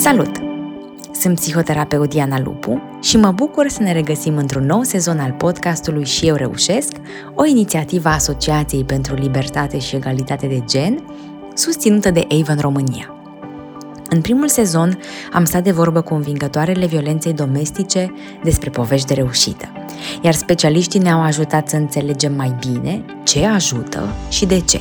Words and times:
Salut! 0.00 0.30
Sunt 1.12 1.34
psihoterapeut 1.34 2.08
Diana 2.08 2.40
Lupu 2.40 2.82
și 3.02 3.16
mă 3.16 3.30
bucur 3.30 3.68
să 3.68 3.82
ne 3.82 3.92
regăsim 3.92 4.36
într-un 4.36 4.66
nou 4.66 4.82
sezon 4.82 5.18
al 5.18 5.32
podcastului 5.32 6.04
Și 6.04 6.26
eu 6.26 6.34
reușesc, 6.34 6.92
o 7.34 7.44
inițiativă 7.44 8.08
a 8.08 8.12
Asociației 8.12 8.84
pentru 8.84 9.14
Libertate 9.14 9.78
și 9.78 9.96
Egalitate 9.96 10.46
de 10.46 10.62
Gen, 10.66 11.04
susținută 11.54 12.10
de 12.10 12.26
Avon 12.40 12.58
România. 12.60 13.14
În 14.08 14.20
primul 14.20 14.48
sezon 14.48 14.98
am 15.32 15.44
stat 15.44 15.62
de 15.62 15.70
vorbă 15.70 16.00
cu 16.00 16.14
învingătoarele 16.14 16.86
violenței 16.86 17.32
domestice 17.32 18.12
despre 18.44 18.70
povești 18.70 19.06
de 19.06 19.14
reușită, 19.14 19.68
iar 20.22 20.34
specialiștii 20.34 21.00
ne-au 21.00 21.22
ajutat 21.22 21.68
să 21.68 21.76
înțelegem 21.76 22.34
mai 22.34 22.56
bine 22.60 23.04
ce 23.22 23.46
ajută 23.46 24.08
și 24.28 24.46
de 24.46 24.60
ce. 24.60 24.80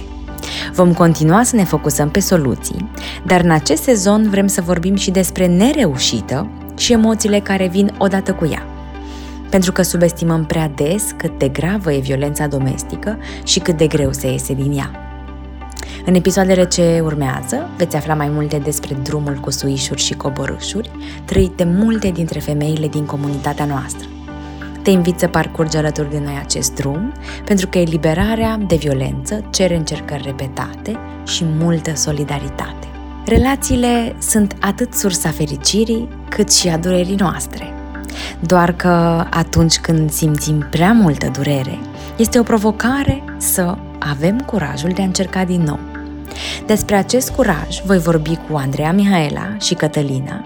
Vom 0.74 0.94
continua 0.94 1.44
să 1.44 1.56
ne 1.56 1.64
focusăm 1.64 2.10
pe 2.10 2.20
soluții, 2.20 2.90
dar 3.26 3.42
în 3.42 3.52
acest 3.52 3.84
sezon 3.84 4.30
vrem 4.30 4.48
să 4.48 4.62
vorbim 4.62 4.96
și 4.96 5.12
despre 5.12 5.48
nereușită 5.48 6.50
și 6.78 6.94
emoțiile 6.94 7.40
care 7.40 7.68
vin 7.68 7.94
odată 7.98 8.34
cu 8.34 8.46
ea. 8.52 8.68
Pentru 9.50 9.72
că 9.72 9.82
subestimăm 9.82 10.46
prea 10.46 10.72
des 10.76 11.04
cât 11.18 11.40
de 11.40 11.48
gravă 11.48 11.94
e 11.94 12.00
violența 12.00 12.48
domestică 12.48 13.18
și 13.44 13.60
cât 13.60 13.78
de 13.78 13.88
greu 13.88 14.14
se 14.14 14.32
iese 14.32 14.54
din 14.54 14.78
ea. 14.78 14.92
În 16.06 16.16
episoadele 16.16 16.66
ce 16.68 17.02
urmează 17.04 17.70
veți 17.78 17.96
afla 17.96 18.14
mai 18.14 18.30
multe 18.30 18.58
despre 18.58 18.98
drumul 19.04 19.34
cu 19.34 19.52
suișuri 19.52 20.02
și 20.02 20.14
coborâșuri, 20.14 20.92
trăit 21.26 21.52
de 21.58 21.64
multe 21.64 22.10
dintre 22.10 22.40
femeile 22.40 22.88
din 22.88 23.06
comunitatea 23.06 23.66
noastră. 23.66 24.08
Te 24.84 24.90
invit 24.90 25.20
să 25.20 25.28
parcurgi 25.28 25.78
alături 25.78 26.10
de 26.10 26.20
noi 26.20 26.40
acest 26.44 26.76
drum, 26.76 27.14
pentru 27.46 27.68
că 27.68 27.78
eliberarea 27.78 28.60
de 28.68 28.76
violență 28.76 29.44
cere 29.50 29.76
încercări 29.76 30.24
repetate 30.26 30.98
și 31.26 31.46
multă 31.60 31.96
solidaritate. 31.96 32.88
Relațiile 33.26 34.16
sunt 34.20 34.56
atât 34.60 34.94
sursa 34.94 35.30
fericirii, 35.30 36.08
cât 36.30 36.54
și 36.54 36.68
a 36.68 36.78
durerii 36.78 37.16
noastre. 37.16 37.74
Doar 38.40 38.74
că 38.74 38.88
atunci 39.30 39.78
când 39.78 40.12
simțim 40.12 40.68
prea 40.70 40.92
multă 40.92 41.30
durere, 41.34 41.80
este 42.18 42.40
o 42.40 42.44
provocare 42.44 43.24
să 43.38 43.78
avem 44.00 44.40
curajul 44.40 44.90
de 44.90 45.02
a 45.02 45.06
încerca 45.06 45.44
din 45.44 45.62
nou. 45.62 45.80
Despre 46.66 46.96
acest 46.96 47.30
curaj 47.30 47.82
voi 47.86 47.98
vorbi 47.98 48.38
cu 48.50 48.56
Andreea 48.56 48.92
Mihaela 48.92 49.58
și 49.60 49.74
Cătălina, 49.74 50.46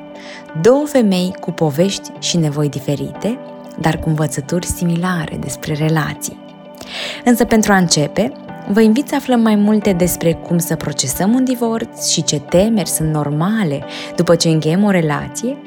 două 0.61 0.85
femei 0.85 1.35
cu 1.39 1.51
povești 1.51 2.11
și 2.19 2.37
nevoi 2.37 2.69
diferite, 2.69 3.39
dar 3.79 3.99
cu 3.99 4.09
învățături 4.09 4.65
similare 4.65 5.37
despre 5.39 5.73
relații. 5.73 6.41
Însă 7.23 7.45
pentru 7.45 7.71
a 7.71 7.77
începe, 7.77 8.31
vă 8.67 8.81
invit 8.81 9.07
să 9.07 9.15
aflăm 9.15 9.39
mai 9.39 9.55
multe 9.55 9.93
despre 9.93 10.33
cum 10.33 10.57
să 10.57 10.75
procesăm 10.75 11.33
un 11.33 11.43
divorț 11.43 12.09
și 12.09 12.23
ce 12.23 12.39
temeri 12.39 12.89
sunt 12.89 13.09
normale 13.13 13.83
după 14.15 14.35
ce 14.35 14.49
încheiem 14.49 14.83
o 14.83 14.89
relație, 14.89 15.57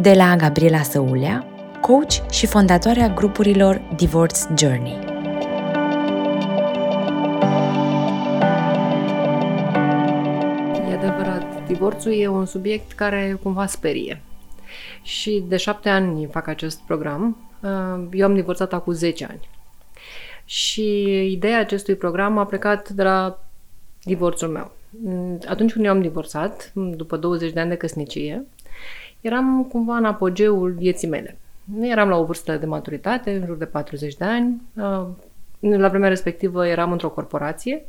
de 0.00 0.12
la 0.12 0.36
Gabriela 0.36 0.82
Săulea, 0.82 1.46
coach 1.80 2.30
și 2.30 2.46
fondatoarea 2.46 3.08
grupurilor 3.08 3.82
Divorce 3.96 4.40
Journey. 4.58 4.98
E 10.90 10.94
adevărat, 10.94 11.66
divorțul 11.66 12.12
e 12.12 12.28
un 12.28 12.46
subiect 12.46 12.92
care 12.92 13.38
cumva 13.42 13.66
sperie. 13.66 14.20
Și 15.02 15.44
de 15.48 15.56
șapte 15.56 15.88
ani 15.88 16.28
fac 16.30 16.48
acest 16.48 16.80
program 16.86 17.36
Uh, 17.36 17.45
eu 18.12 18.26
am 18.26 18.34
divorțat 18.34 18.72
acum 18.72 18.92
10 18.92 19.26
ani. 19.30 19.48
Și 20.44 21.02
ideea 21.30 21.58
acestui 21.58 21.94
program 21.94 22.38
a 22.38 22.46
plecat 22.46 22.88
de 22.88 23.02
la 23.02 23.44
divorțul 24.02 24.48
meu. 24.48 24.72
Mm, 24.90 25.38
atunci 25.48 25.72
când 25.72 25.84
eu 25.84 25.90
am 25.90 26.00
divorțat, 26.00 26.72
după 26.74 27.16
20 27.16 27.52
de 27.52 27.60
ani 27.60 27.68
de 27.68 27.76
căsnicie, 27.76 28.44
eram 29.20 29.64
cumva 29.64 29.96
în 29.96 30.04
apogeul 30.04 30.70
vieții 30.70 31.08
mele. 31.08 31.38
Eram 31.80 32.08
la 32.08 32.16
o 32.16 32.24
vârstă 32.24 32.56
de 32.56 32.66
maturitate, 32.66 33.30
în 33.30 33.46
jur 33.46 33.56
de 33.56 33.64
40 33.64 34.14
de 34.14 34.24
ani. 34.24 34.62
Uh, 34.74 35.06
la 35.60 35.88
vremea 35.88 36.08
respectivă 36.08 36.66
eram 36.66 36.92
într-o 36.92 37.10
corporație 37.10 37.84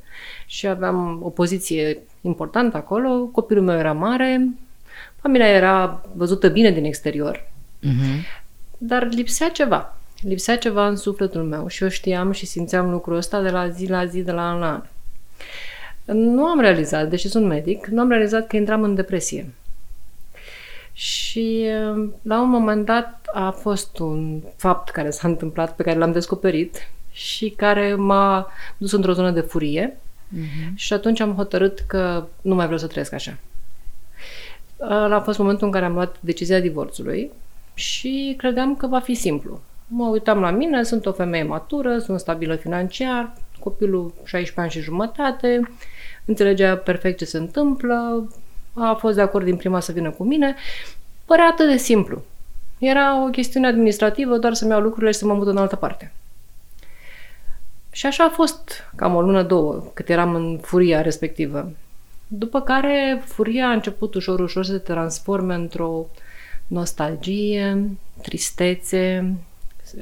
și 0.46 0.68
aveam 0.68 1.20
o 1.24 1.30
poziție 1.30 2.00
importantă 2.22 2.78
acolo. 2.78 3.26
Copilul 3.26 3.64
meu 3.64 3.78
era 3.78 3.94
mare, 3.94 4.48
familia 5.22 5.48
era 5.48 6.06
văzută 6.16 6.50
bine 6.50 6.72
din 6.72 6.84
exterior. 6.84 7.48
Uh-huh. 7.84 8.46
Dar 8.78 9.08
lipsea 9.12 9.50
ceva. 9.50 9.98
Lipsea 10.22 10.58
ceva 10.58 10.88
în 10.88 10.96
sufletul 10.96 11.44
meu 11.44 11.68
și 11.68 11.84
eu 11.84 11.90
știam 11.90 12.32
și 12.32 12.46
simțeam 12.46 12.90
lucrul 12.90 13.16
ăsta 13.16 13.42
de 13.42 13.50
la 13.50 13.70
zi 13.70 13.88
la 13.88 14.06
zi, 14.06 14.22
de 14.22 14.32
la 14.32 14.50
an 14.50 14.60
la 14.60 14.72
an. 14.72 14.84
Nu 16.18 16.46
am 16.46 16.60
realizat, 16.60 17.10
deși 17.10 17.28
sunt 17.28 17.46
medic, 17.46 17.86
nu 17.86 18.02
am 18.02 18.10
realizat 18.10 18.48
că 18.48 18.56
intram 18.56 18.84
în 18.84 18.96
depresie. 18.96 19.54
Și 20.92 21.66
la 22.22 22.42
un 22.42 22.50
moment 22.50 22.86
dat 22.86 23.26
a 23.34 23.52
fost 23.52 24.00
un 24.00 24.42
fapt 24.56 24.90
care 24.90 25.10
s-a 25.10 25.28
întâmplat, 25.28 25.76
pe 25.76 25.84
care 25.84 25.98
l-am 25.98 26.12
descoperit 26.12 26.90
și 27.12 27.50
care 27.50 27.96
m-a 27.96 28.52
dus 28.78 28.92
într-o 28.92 29.14
zonă 29.14 29.32
de 29.32 29.40
furie 29.40 29.98
uh-huh. 29.98 30.74
și 30.76 30.94
atunci 30.94 31.20
am 31.20 31.36
hotărât 31.36 31.80
că 31.80 32.26
nu 32.42 32.56
mai 32.56 32.66
vreau 32.66 32.80
să 32.80 32.88
trăiesc 32.88 33.14
așa. 33.14 33.38
A 35.10 35.22
fost 35.24 35.38
momentul 35.38 35.66
în 35.66 35.74
care 35.74 35.86
am 35.86 35.94
luat 35.94 36.16
decizia 36.20 36.60
divorțului 36.60 37.32
și 37.78 38.34
credeam 38.38 38.76
că 38.76 38.88
va 38.88 39.00
fi 39.00 39.14
simplu. 39.14 39.60
Mă 39.88 40.08
uitam 40.08 40.40
la 40.40 40.52
mine, 40.52 40.84
sunt 40.84 41.06
o 41.06 41.12
femeie 41.12 41.44
matură, 41.44 42.00
sunt 42.00 42.20
stabilă 42.20 42.56
financiar, 42.56 43.34
copilul 43.60 44.14
16 44.24 44.60
ani 44.60 44.70
și 44.72 44.80
jumătate, 44.80 45.70
înțelegea 46.26 46.78
perfect 46.78 47.18
ce 47.18 47.26
se 47.26 47.38
întâmplă, 47.38 48.28
a 48.74 48.94
fost 48.94 49.16
de 49.16 49.22
acord 49.22 49.46
din 49.46 49.56
prima 49.56 49.80
să 49.80 49.92
vină 49.92 50.12
cu 50.12 50.24
mine. 50.24 50.56
Părea 51.26 51.46
atât 51.46 51.70
de 51.70 51.78
simplu. 51.78 52.24
Era 52.78 53.24
o 53.24 53.30
chestiune 53.30 53.68
administrativă, 53.68 54.38
doar 54.38 54.54
să-mi 54.54 54.72
iau 54.72 54.82
lucrurile 54.82 55.12
și 55.12 55.18
să 55.18 55.26
mă 55.26 55.34
mut 55.34 55.48
în 55.48 55.58
altă 55.58 55.76
parte. 55.76 56.12
Și 57.92 58.06
așa 58.06 58.24
a 58.24 58.30
fost 58.30 58.84
cam 58.96 59.16
o 59.16 59.22
lună, 59.22 59.44
două, 59.44 59.84
cât 59.94 60.10
eram 60.10 60.36
în 60.36 60.60
furia 60.62 61.02
respectivă. 61.02 61.72
După 62.28 62.62
care 62.62 63.22
furia 63.26 63.68
a 63.68 63.72
început 63.72 64.16
ușor, 64.16 64.40
ușor 64.40 64.66
să 64.66 64.72
se 64.72 64.78
transforme 64.78 65.54
într-o 65.54 66.06
uh, 66.14 66.26
nostalgie, 66.68 67.90
tristețe, 68.22 69.34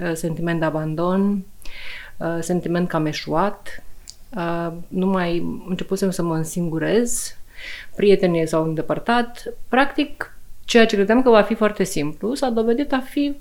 uh, 0.01 0.11
sentiment 0.13 0.59
de 0.59 0.65
abandon, 0.65 1.45
uh, 2.17 2.37
sentiment 2.39 2.87
că 2.87 2.95
am 2.95 3.05
eșuat, 3.05 3.83
uh, 4.35 4.71
nu 4.87 5.05
mai 5.05 5.45
începusem 5.67 6.09
să 6.09 6.21
mă 6.21 6.35
însingurez, 6.35 7.37
prietenii 7.95 8.47
s-au 8.47 8.63
îndepărtat. 8.63 9.53
Practic, 9.67 10.37
ceea 10.65 10.85
ce 10.85 10.95
credeam 10.95 11.21
că 11.21 11.29
va 11.29 11.41
fi 11.41 11.53
foarte 11.53 11.83
simplu 11.83 12.33
s-a 12.33 12.49
dovedit 12.49 12.91
a 12.91 12.99
fi 12.99 13.35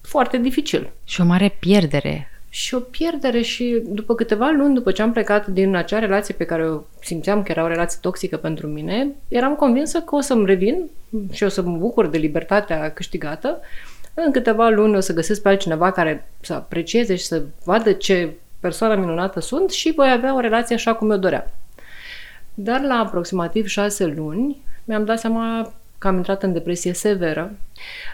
foarte 0.00 0.38
dificil. 0.38 0.90
Și 1.04 1.20
o 1.20 1.24
mare 1.24 1.56
pierdere 1.58 2.30
și 2.56 2.74
o 2.74 2.78
pierdere 2.78 3.40
și 3.40 3.82
după 3.84 4.14
câteva 4.14 4.50
luni 4.56 4.74
după 4.74 4.92
ce 4.92 5.02
am 5.02 5.12
plecat 5.12 5.46
din 5.46 5.74
acea 5.74 5.98
relație 5.98 6.34
pe 6.34 6.44
care 6.44 6.68
o 6.68 6.80
simțeam 7.00 7.42
că 7.42 7.50
era 7.50 7.64
o 7.64 7.66
relație 7.66 7.98
toxică 8.00 8.36
pentru 8.36 8.66
mine, 8.66 9.08
eram 9.28 9.54
convinsă 9.54 10.00
că 10.00 10.14
o 10.14 10.20
să-mi 10.20 10.46
revin 10.46 10.90
și 11.32 11.42
o 11.42 11.48
să 11.48 11.62
mă 11.62 11.76
bucur 11.76 12.06
de 12.06 12.18
libertatea 12.18 12.92
câștigată. 12.92 13.60
În 14.14 14.32
câteva 14.32 14.68
luni 14.68 14.96
o 14.96 15.00
să 15.00 15.12
găsesc 15.12 15.42
pe 15.42 15.48
altcineva 15.48 15.90
care 15.90 16.28
să 16.40 16.52
aprecieze 16.52 17.14
și 17.16 17.24
să 17.24 17.42
vadă 17.64 17.92
ce 17.92 18.32
persoană 18.60 18.94
minunată 18.94 19.40
sunt 19.40 19.70
și 19.70 19.92
voi 19.96 20.10
avea 20.10 20.34
o 20.34 20.40
relație 20.40 20.74
așa 20.74 20.94
cum 20.94 21.10
eu 21.10 21.16
doream. 21.16 21.44
Dar 22.54 22.80
la 22.80 22.94
aproximativ 22.94 23.66
șase 23.66 24.06
luni 24.06 24.62
mi-am 24.84 25.04
dat 25.04 25.18
seama 25.18 25.72
că 25.98 26.08
am 26.08 26.16
intrat 26.16 26.42
în 26.42 26.52
depresie 26.52 26.92
severă. 26.92 27.56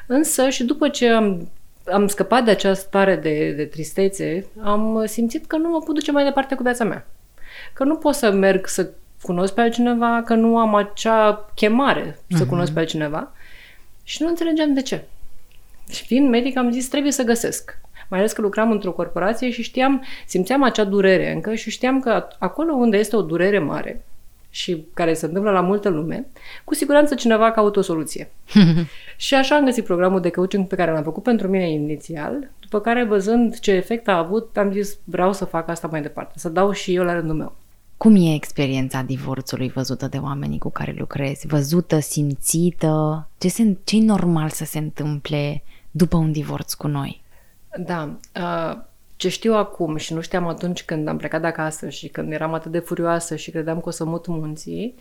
Însă 0.06 0.48
și 0.48 0.64
după 0.64 0.88
ce 0.88 1.08
am 1.08 1.48
am 1.84 2.06
scăpat 2.06 2.44
de 2.44 2.50
această 2.50 2.84
stare 2.86 3.16
de, 3.16 3.50
de 3.50 3.64
tristețe, 3.64 4.46
am 4.62 5.02
simțit 5.06 5.46
că 5.46 5.56
nu 5.56 5.68
mă 5.68 5.78
pot 5.78 5.94
duce 5.94 6.12
mai 6.12 6.24
departe 6.24 6.54
cu 6.54 6.62
viața 6.62 6.84
mea. 6.84 7.06
Că 7.72 7.84
nu 7.84 7.96
pot 7.96 8.14
să 8.14 8.30
merg 8.30 8.66
să 8.66 8.90
cunosc 9.22 9.54
pe 9.54 9.60
altcineva, 9.60 10.22
că 10.24 10.34
nu 10.34 10.58
am 10.58 10.74
acea 10.74 11.50
chemare 11.54 12.18
să 12.28 12.44
uh-huh. 12.44 12.48
cunosc 12.48 12.72
pe 12.72 12.78
altcineva 12.78 13.32
și 14.02 14.22
nu 14.22 14.28
înțelegeam 14.28 14.74
de 14.74 14.82
ce. 14.82 15.04
Și 15.90 16.04
fiind 16.04 16.28
medic 16.28 16.56
am 16.56 16.70
zis 16.70 16.88
trebuie 16.88 17.12
să 17.12 17.22
găsesc. 17.22 17.80
Mai 18.08 18.18
ales 18.18 18.32
că 18.32 18.40
lucram 18.40 18.70
într-o 18.70 18.92
corporație 18.92 19.50
și 19.50 19.62
știam, 19.62 20.04
simțeam 20.26 20.62
acea 20.62 20.84
durere 20.84 21.32
încă 21.32 21.54
și 21.54 21.70
știam 21.70 22.00
că 22.00 22.28
acolo 22.38 22.72
unde 22.72 22.96
este 22.96 23.16
o 23.16 23.22
durere 23.22 23.58
mare, 23.58 24.04
și 24.54 24.86
care 24.94 25.14
se 25.14 25.26
întâmplă 25.26 25.50
la 25.50 25.60
multă 25.60 25.88
lume, 25.88 26.26
cu 26.64 26.74
siguranță 26.74 27.14
cineva 27.14 27.50
caută 27.50 27.78
o 27.78 27.82
soluție. 27.82 28.30
și 29.16 29.34
așa 29.34 29.56
am 29.56 29.64
găsit 29.64 29.84
programul 29.84 30.20
de 30.20 30.30
coaching 30.30 30.66
pe 30.66 30.76
care 30.76 30.90
l-am 30.90 31.02
făcut 31.02 31.22
pentru 31.22 31.48
mine 31.48 31.70
inițial, 31.70 32.50
după 32.60 32.80
care 32.80 33.04
văzând 33.04 33.58
ce 33.58 33.72
efect 33.72 34.08
a 34.08 34.18
avut, 34.18 34.56
am 34.56 34.72
zis 34.72 34.98
vreau 35.04 35.32
să 35.32 35.44
fac 35.44 35.68
asta 35.68 35.88
mai 35.90 36.02
departe, 36.02 36.32
să 36.36 36.48
dau 36.48 36.72
și 36.72 36.94
eu 36.94 37.04
la 37.04 37.12
rândul 37.12 37.36
meu. 37.36 37.56
Cum 37.96 38.16
e 38.16 38.34
experiența 38.34 39.02
divorțului 39.02 39.68
văzută 39.68 40.06
de 40.06 40.18
oamenii 40.18 40.58
cu 40.58 40.70
care 40.70 40.94
lucrezi? 40.98 41.46
Văzută, 41.46 41.98
simțită? 41.98 43.28
Ce 43.38 43.48
se, 43.48 43.76
ce 43.84 43.98
normal 43.98 44.48
să 44.48 44.64
se 44.64 44.78
întâmple 44.78 45.62
după 45.90 46.16
un 46.16 46.32
divorț 46.32 46.72
cu 46.72 46.86
noi? 46.86 47.22
Da, 47.78 48.16
uh, 48.36 48.78
ce 49.22 49.28
știu 49.28 49.54
acum 49.54 49.96
și 49.96 50.14
nu 50.14 50.20
știam 50.20 50.46
atunci 50.46 50.82
când 50.82 51.08
am 51.08 51.16
plecat 51.16 51.40
de 51.40 51.46
acasă 51.46 51.88
și 51.88 52.08
când 52.08 52.32
eram 52.32 52.54
atât 52.54 52.72
de 52.72 52.78
furioasă 52.78 53.36
și 53.36 53.50
credeam 53.50 53.80
că 53.80 53.88
o 53.88 53.90
să 53.90 54.04
mut 54.04 54.26
munții, 54.26 54.94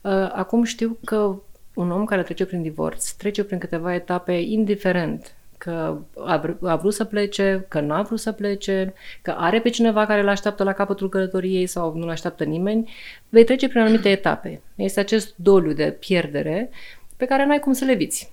uh, 0.00 0.12
acum 0.32 0.64
știu 0.64 0.98
că 1.04 1.36
un 1.74 1.90
om 1.90 2.04
care 2.04 2.22
trece 2.22 2.44
prin 2.44 2.62
divorț 2.62 3.10
trece 3.10 3.44
prin 3.44 3.58
câteva 3.58 3.94
etape 3.94 4.32
indiferent 4.32 5.34
că 5.58 5.98
a, 6.24 6.44
vr- 6.44 6.58
a 6.62 6.76
vrut 6.76 6.94
să 6.94 7.04
plece, 7.04 7.64
că 7.68 7.80
nu 7.80 7.94
a 7.94 8.02
vrut 8.02 8.20
să 8.20 8.32
plece, 8.32 8.94
că 9.22 9.30
are 9.30 9.60
pe 9.60 9.68
cineva 9.68 10.06
care 10.06 10.20
îl 10.20 10.28
așteaptă 10.28 10.64
la 10.64 10.72
capătul 10.72 11.08
călătoriei 11.08 11.66
sau 11.66 11.94
nu-l 11.96 12.10
așteaptă 12.10 12.44
nimeni, 12.44 12.90
vei 13.28 13.44
trece 13.44 13.68
prin 13.68 13.80
anumite 13.80 14.10
etape. 14.10 14.60
Este 14.74 15.00
acest 15.00 15.34
doliu 15.36 15.72
de 15.72 15.96
pierdere 15.98 16.70
pe 17.16 17.24
care 17.24 17.46
n-ai 17.46 17.58
cum 17.58 17.72
să 17.72 17.84
le 17.84 17.94
viți. 17.94 18.32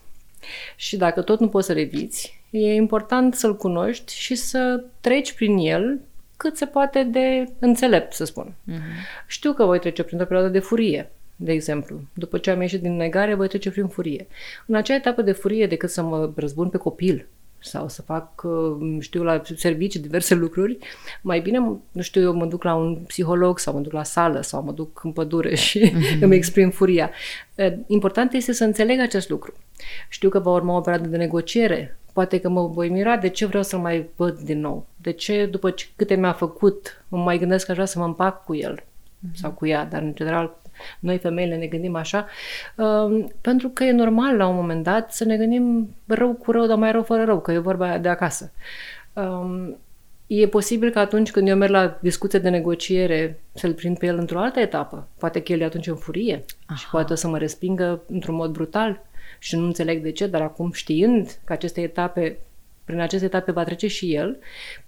Și 0.75 0.97
dacă 0.97 1.21
tot 1.21 1.39
nu 1.39 1.47
poți 1.47 1.65
să 1.65 1.73
le 1.73 1.83
viți, 1.83 2.40
e 2.51 2.74
important 2.74 3.36
să-l 3.36 3.56
cunoști 3.56 4.13
și 4.15 4.36
să 4.36 4.83
treci 5.01 5.33
prin 5.33 5.57
el 5.57 6.00
cât 6.38 6.57
se 6.57 6.65
poate 6.65 7.03
de 7.03 7.50
înțelept, 7.59 8.13
să 8.13 8.25
spun. 8.25 8.53
Uh-huh. 8.71 9.25
Știu 9.27 9.53
că 9.53 9.65
voi 9.65 9.80
trece 9.80 10.03
printr-o 10.03 10.27
perioadă 10.27 10.51
de 10.51 10.59
furie, 10.59 11.12
de 11.36 11.51
exemplu. 11.51 12.00
După 12.13 12.38
ce 12.38 12.51
am 12.51 12.62
ieșit 12.62 12.81
din 12.81 12.95
negare, 12.95 13.33
voi 13.33 13.48
trece 13.48 13.71
prin 13.71 13.88
furie. 13.88 14.27
În 14.65 14.75
acea 14.75 14.95
etapă 14.95 15.21
de 15.21 15.31
furie, 15.31 15.68
decât 15.68 15.89
să 15.89 16.01
mă 16.01 16.31
răzbun 16.36 16.69
pe 16.69 16.77
copil 16.77 17.27
sau 17.63 17.88
să 17.88 18.01
fac, 18.01 18.44
uh, 18.44 18.97
știu, 19.00 19.24
la 19.24 19.42
servicii 19.56 20.00
diverse 20.00 20.36
lucruri, 20.36 20.77
mai 21.21 21.39
bine, 21.39 21.57
nu 21.92 22.01
știu, 22.01 22.21
eu 22.21 22.33
mă 22.33 22.45
duc 22.45 22.63
la 22.63 22.75
un 22.75 22.95
psiholog 22.95 23.59
sau 23.59 23.74
mă 23.74 23.80
duc 23.80 23.92
la 23.92 24.04
sală 24.04 24.42
sau 24.42 24.63
mă 24.63 24.71
duc 24.71 25.04
în 25.04 25.12
pădure 25.12 25.56
și 25.56 25.89
mm-hmm. 25.89 26.19
îmi 26.21 26.36
exprim 26.36 26.69
furia. 26.69 27.12
Uh, 27.56 27.74
important 27.88 28.33
este 28.33 28.54
să 28.54 28.63
înțeleg 28.63 29.00
acest 29.00 29.30
lucru. 29.30 29.54
Știu 30.09 30.30
că 30.30 30.39
va 30.39 30.51
urma 30.51 30.75
o 30.75 30.81
perioadă 30.81 31.09
de 31.09 31.18
negociere. 31.18 31.97
Poate 32.13 32.39
că 32.39 32.49
mă 32.49 32.67
voi 32.67 32.89
mira 32.89 33.17
de 33.17 33.29
ce 33.29 33.45
vreau 33.45 33.63
să-l 33.63 33.79
mai 33.79 34.09
văd 34.15 34.39
din 34.39 34.59
nou. 34.59 34.85
De 34.95 35.11
ce, 35.11 35.45
după 35.45 35.69
ce, 35.69 35.87
câte 35.95 36.15
mi-a 36.15 36.33
făcut, 36.33 37.03
mă 37.07 37.17
mai 37.17 37.37
gândesc 37.37 37.65
că 37.65 37.71
aș 37.71 37.77
vrea 37.77 37.87
să 37.87 37.99
mă 37.99 38.05
împac 38.05 38.43
cu 38.45 38.55
el 38.55 38.79
mm-hmm. 38.79 39.33
sau 39.33 39.51
cu 39.51 39.67
ea, 39.67 39.85
dar 39.85 40.01
în 40.01 40.15
general 40.15 40.59
noi 40.99 41.17
femeile 41.17 41.55
ne 41.55 41.65
gândim 41.65 41.95
așa, 41.95 42.27
uh, 42.75 43.25
pentru 43.41 43.69
că 43.69 43.83
e 43.83 43.91
normal 43.91 44.35
la 44.35 44.47
un 44.47 44.55
moment 44.55 44.83
dat 44.83 45.13
să 45.13 45.23
ne 45.23 45.37
gândim 45.37 45.95
rău 46.05 46.33
cu 46.33 46.51
rău, 46.51 46.65
dar 46.65 46.77
mai 46.77 46.91
rău 46.91 47.03
fără 47.03 47.23
rău, 47.23 47.39
că 47.39 47.51
e 47.51 47.57
vorba 47.57 47.97
de 47.97 48.09
acasă. 48.09 48.51
Um, 49.13 49.77
e 50.27 50.47
posibil 50.47 50.89
că 50.89 50.99
atunci 50.99 51.31
când 51.31 51.47
eu 51.47 51.55
merg 51.55 51.71
la 51.71 51.97
discuție 52.01 52.39
de 52.39 52.49
negociere 52.49 53.41
să-l 53.53 53.73
prind 53.73 53.97
pe 53.97 54.05
el 54.05 54.17
într-o 54.17 54.39
altă 54.39 54.59
etapă. 54.59 55.07
Poate 55.17 55.41
că 55.41 55.51
el 55.51 55.59
e 55.59 55.63
atunci 55.63 55.87
în 55.87 55.95
furie 55.95 56.45
Aha. 56.65 56.77
și 56.77 56.89
poate 56.89 57.15
să 57.15 57.27
mă 57.27 57.37
respingă 57.37 58.01
într-un 58.07 58.35
mod 58.35 58.51
brutal 58.51 59.01
și 59.43 59.55
nu 59.55 59.65
înțeleg 59.65 60.01
de 60.01 60.11
ce, 60.11 60.27
dar 60.27 60.41
acum 60.41 60.71
știind 60.71 61.38
că 61.43 61.53
aceste 61.53 61.81
etape 61.81 62.38
prin 62.85 62.99
aceste 62.99 63.25
etape 63.25 63.51
va 63.51 63.63
trece 63.63 63.88
și 63.88 64.13
el, 64.13 64.38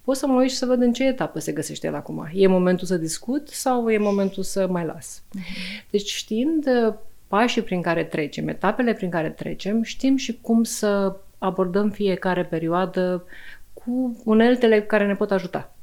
pot 0.02 0.16
să 0.16 0.28
mă 0.28 0.42
uit 0.42 0.50
și 0.50 0.56
să 0.56 0.66
văd 0.66 0.82
în 0.82 0.94
ce 0.94 1.08
etapă 1.08 1.40
se 1.40 1.52
găsește 1.52 1.88
el 1.88 1.96
acum. 1.96 2.30
E 2.34 2.48
momentul 2.48 2.88
să 2.88 2.98
discut 2.98 3.50
sau 3.50 3.90
e 3.90 3.98
momentul 3.98 4.44
să 4.44 4.68
mai 4.68 4.86
las? 4.86 5.22
Uh-huh. 5.22 5.90
Deci 5.90 6.10
știind 6.10 6.66
uh, 6.66 6.94
pașii 7.28 7.62
prin 7.62 7.82
care 7.82 8.04
trecem, 8.04 8.48
etapele 8.48 8.94
prin 8.94 9.10
care 9.10 9.30
trecem, 9.30 9.84
știm 9.84 10.16
și 10.16 10.38
cum 10.42 10.64
să 10.64 11.16
abordăm 11.38 11.90
fiecare 11.90 12.46
perioadă 12.46 13.26
cu 13.74 14.22
uneltele 14.24 14.82
care 14.82 15.06
ne 15.06 15.16
pot 15.16 15.32
ajuta. 15.32 15.76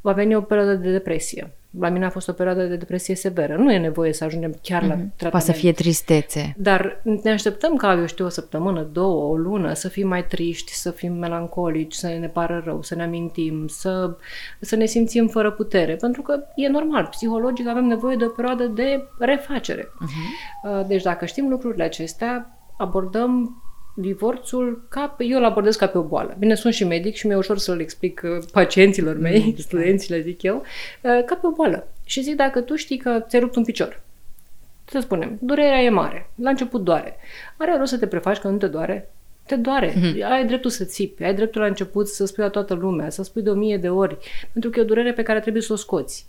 Va 0.00 0.12
veni 0.12 0.34
o 0.34 0.40
perioadă 0.40 0.74
de 0.74 0.90
depresie 0.90 1.50
la 1.78 1.88
mine 1.88 2.04
a 2.04 2.10
fost 2.10 2.28
o 2.28 2.32
perioadă 2.32 2.66
de 2.66 2.76
depresie 2.76 3.14
severă. 3.14 3.56
Nu 3.56 3.72
e 3.72 3.78
nevoie 3.78 4.12
să 4.12 4.24
ajungem 4.24 4.54
chiar 4.62 4.82
mm-hmm. 4.82 4.88
la 4.88 4.94
tratament. 4.94 5.30
Poate 5.30 5.44
să 5.44 5.52
fie 5.52 5.72
tristețe. 5.72 6.54
Dar 6.56 7.02
ne 7.22 7.30
așteptăm 7.30 7.76
ca, 7.76 7.94
eu 7.94 8.06
știu, 8.06 8.24
o 8.24 8.28
săptămână, 8.28 8.82
două, 8.82 9.30
o 9.32 9.36
lună, 9.36 9.72
să 9.72 9.88
fim 9.88 10.08
mai 10.08 10.26
triști, 10.26 10.72
să 10.72 10.90
fim 10.90 11.12
melancolici, 11.12 11.94
să 11.94 12.06
ne 12.06 12.28
pară 12.28 12.62
rău, 12.64 12.82
să 12.82 12.94
ne 12.94 13.02
amintim, 13.02 13.66
să, 13.66 14.16
să 14.60 14.76
ne 14.76 14.84
simțim 14.84 15.26
fără 15.26 15.50
putere. 15.50 15.96
Pentru 15.96 16.22
că 16.22 16.42
e 16.54 16.68
normal, 16.68 17.06
psihologic 17.06 17.66
avem 17.68 17.84
nevoie 17.84 18.16
de 18.16 18.24
o 18.24 18.28
perioadă 18.28 18.64
de 18.64 19.04
refacere. 19.18 19.82
Mm-hmm. 19.82 20.86
Deci 20.86 21.02
dacă 21.02 21.24
știm 21.24 21.48
lucrurile 21.48 21.84
acestea, 21.84 22.58
abordăm 22.76 23.62
divorțul 23.94 24.86
ca 24.88 25.06
pe, 25.08 25.24
eu 25.24 25.38
îl 25.38 25.44
abordez 25.44 25.76
ca 25.76 25.86
pe 25.86 25.98
o 25.98 26.02
boală. 26.02 26.36
Bine, 26.38 26.54
sunt 26.54 26.74
și 26.74 26.84
medic 26.84 27.14
și 27.14 27.26
mi-e 27.26 27.36
ușor 27.36 27.58
să-l 27.58 27.80
explic 27.80 28.20
uh, 28.24 28.44
pacienților 28.52 29.18
mei, 29.18 29.42
mm, 29.44 29.56
studenții, 29.66 30.14
le 30.14 30.20
zic 30.20 30.42
eu, 30.42 30.56
uh, 30.56 31.24
ca 31.24 31.34
pe 31.34 31.46
o 31.46 31.50
boală. 31.50 31.88
Și 32.04 32.22
zic, 32.22 32.36
dacă 32.36 32.60
tu 32.60 32.74
știi 32.74 32.96
că 32.96 33.24
ți-ai 33.28 33.42
rupt 33.42 33.56
un 33.56 33.64
picior, 33.64 34.00
să 34.84 35.00
spunem, 35.00 35.38
durerea 35.40 35.82
e 35.82 35.88
mare, 35.88 36.30
la 36.34 36.50
început 36.50 36.82
doare. 36.84 37.16
Are 37.56 37.76
rost 37.76 37.90
să 37.90 37.98
te 37.98 38.06
prefaci 38.06 38.38
că 38.38 38.48
nu 38.48 38.56
te 38.56 38.66
doare? 38.66 39.10
Te 39.46 39.56
doare. 39.56 39.92
Mm-hmm. 39.92 40.22
Ai 40.30 40.46
dreptul 40.46 40.70
să 40.70 40.84
țipi, 40.84 41.24
ai 41.24 41.34
dreptul 41.34 41.60
la 41.60 41.66
început 41.66 42.08
să 42.08 42.26
spui 42.26 42.44
la 42.44 42.50
toată 42.50 42.74
lumea, 42.74 43.10
să 43.10 43.22
spui 43.22 43.42
de 43.42 43.50
o 43.50 43.54
mie 43.54 43.76
de 43.76 43.88
ori, 43.88 44.16
pentru 44.52 44.70
că 44.70 44.78
e 44.78 44.82
o 44.82 44.86
durere 44.86 45.12
pe 45.12 45.22
care 45.22 45.40
trebuie 45.40 45.62
să 45.62 45.72
o 45.72 45.76
scoți. 45.76 46.26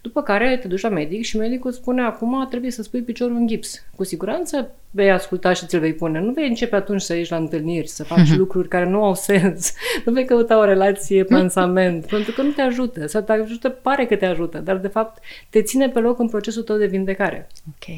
După 0.00 0.22
care 0.22 0.56
te 0.56 0.68
duci 0.68 0.80
la 0.80 0.88
medic 0.88 1.24
și 1.24 1.36
medicul 1.36 1.72
spune 1.72 2.02
acum 2.02 2.46
trebuie 2.50 2.70
să 2.70 2.82
spui 2.82 3.02
piciorul 3.02 3.36
în 3.36 3.46
gips. 3.46 3.84
Cu 3.96 4.04
siguranță 4.04 4.70
vei 4.90 5.10
asculta 5.10 5.52
și 5.52 5.66
ți-l 5.66 5.80
vei 5.80 5.94
pune. 5.94 6.20
Nu 6.20 6.32
vei 6.32 6.48
începe 6.48 6.76
atunci 6.76 7.00
să 7.00 7.14
ieși 7.14 7.30
la 7.30 7.36
întâlniri, 7.36 7.86
să 7.86 8.04
faci 8.04 8.26
mm-hmm. 8.26 8.36
lucruri 8.36 8.68
care 8.68 8.88
nu 8.88 9.04
au 9.04 9.14
sens. 9.14 9.72
Nu 10.04 10.12
vei 10.12 10.24
căuta 10.24 10.58
o 10.58 10.64
relație 10.64 11.24
pansament, 11.24 12.06
pentru 12.06 12.32
că 12.32 12.42
nu 12.42 12.50
te 12.50 12.62
ajută. 12.62 13.06
Sau 13.06 13.20
te 13.20 13.32
ajută, 13.32 13.68
pare 13.68 14.06
că 14.06 14.16
te 14.16 14.26
ajută, 14.26 14.58
dar 14.58 14.76
de 14.76 14.88
fapt 14.88 15.22
te 15.50 15.62
ține 15.62 15.88
pe 15.88 15.98
loc 15.98 16.18
în 16.18 16.28
procesul 16.28 16.62
tău 16.62 16.76
de 16.76 16.86
vindecare. 16.86 17.46
Ok. 17.68 17.96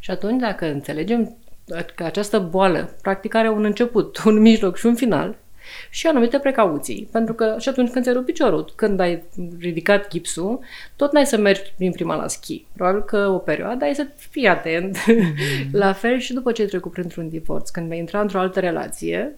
Și 0.00 0.10
atunci, 0.10 0.40
dacă 0.40 0.66
înțelegem 0.66 1.36
că 1.94 2.04
această 2.04 2.38
boală 2.38 2.96
practic 3.02 3.34
are 3.34 3.48
un 3.48 3.64
început, 3.64 4.18
un 4.24 4.40
mijloc 4.40 4.76
și 4.76 4.86
un 4.86 4.94
final 4.94 5.36
și 5.90 6.06
anumite 6.06 6.38
precauții. 6.38 7.08
Pentru 7.12 7.34
că 7.34 7.56
și 7.58 7.68
atunci 7.68 7.90
când 7.90 8.02
ți-ai 8.02 8.14
rupt 8.14 8.26
piciorul, 8.26 8.72
când 8.74 9.00
ai 9.00 9.22
ridicat 9.58 10.08
gipsul, 10.08 10.58
tot 10.96 11.12
n-ai 11.12 11.26
să 11.26 11.36
mergi 11.36 11.72
prin 11.76 11.92
prima 11.92 12.16
la 12.16 12.28
schi. 12.28 12.66
Probabil 12.72 13.02
că 13.02 13.28
o 13.28 13.38
perioadă 13.38 13.84
ai 13.84 13.94
să 13.94 14.06
fii 14.16 14.46
atent. 14.46 14.98
Mm-hmm. 14.98 15.70
la 15.72 15.92
fel 15.92 16.18
și 16.18 16.32
după 16.32 16.52
ce 16.52 16.62
ai 16.62 16.68
trecut 16.68 16.92
printr-un 16.92 17.28
divorț, 17.28 17.70
când 17.70 17.88
vei 17.88 17.98
intra 17.98 18.20
într-o 18.20 18.38
altă 18.38 18.60
relație, 18.60 19.36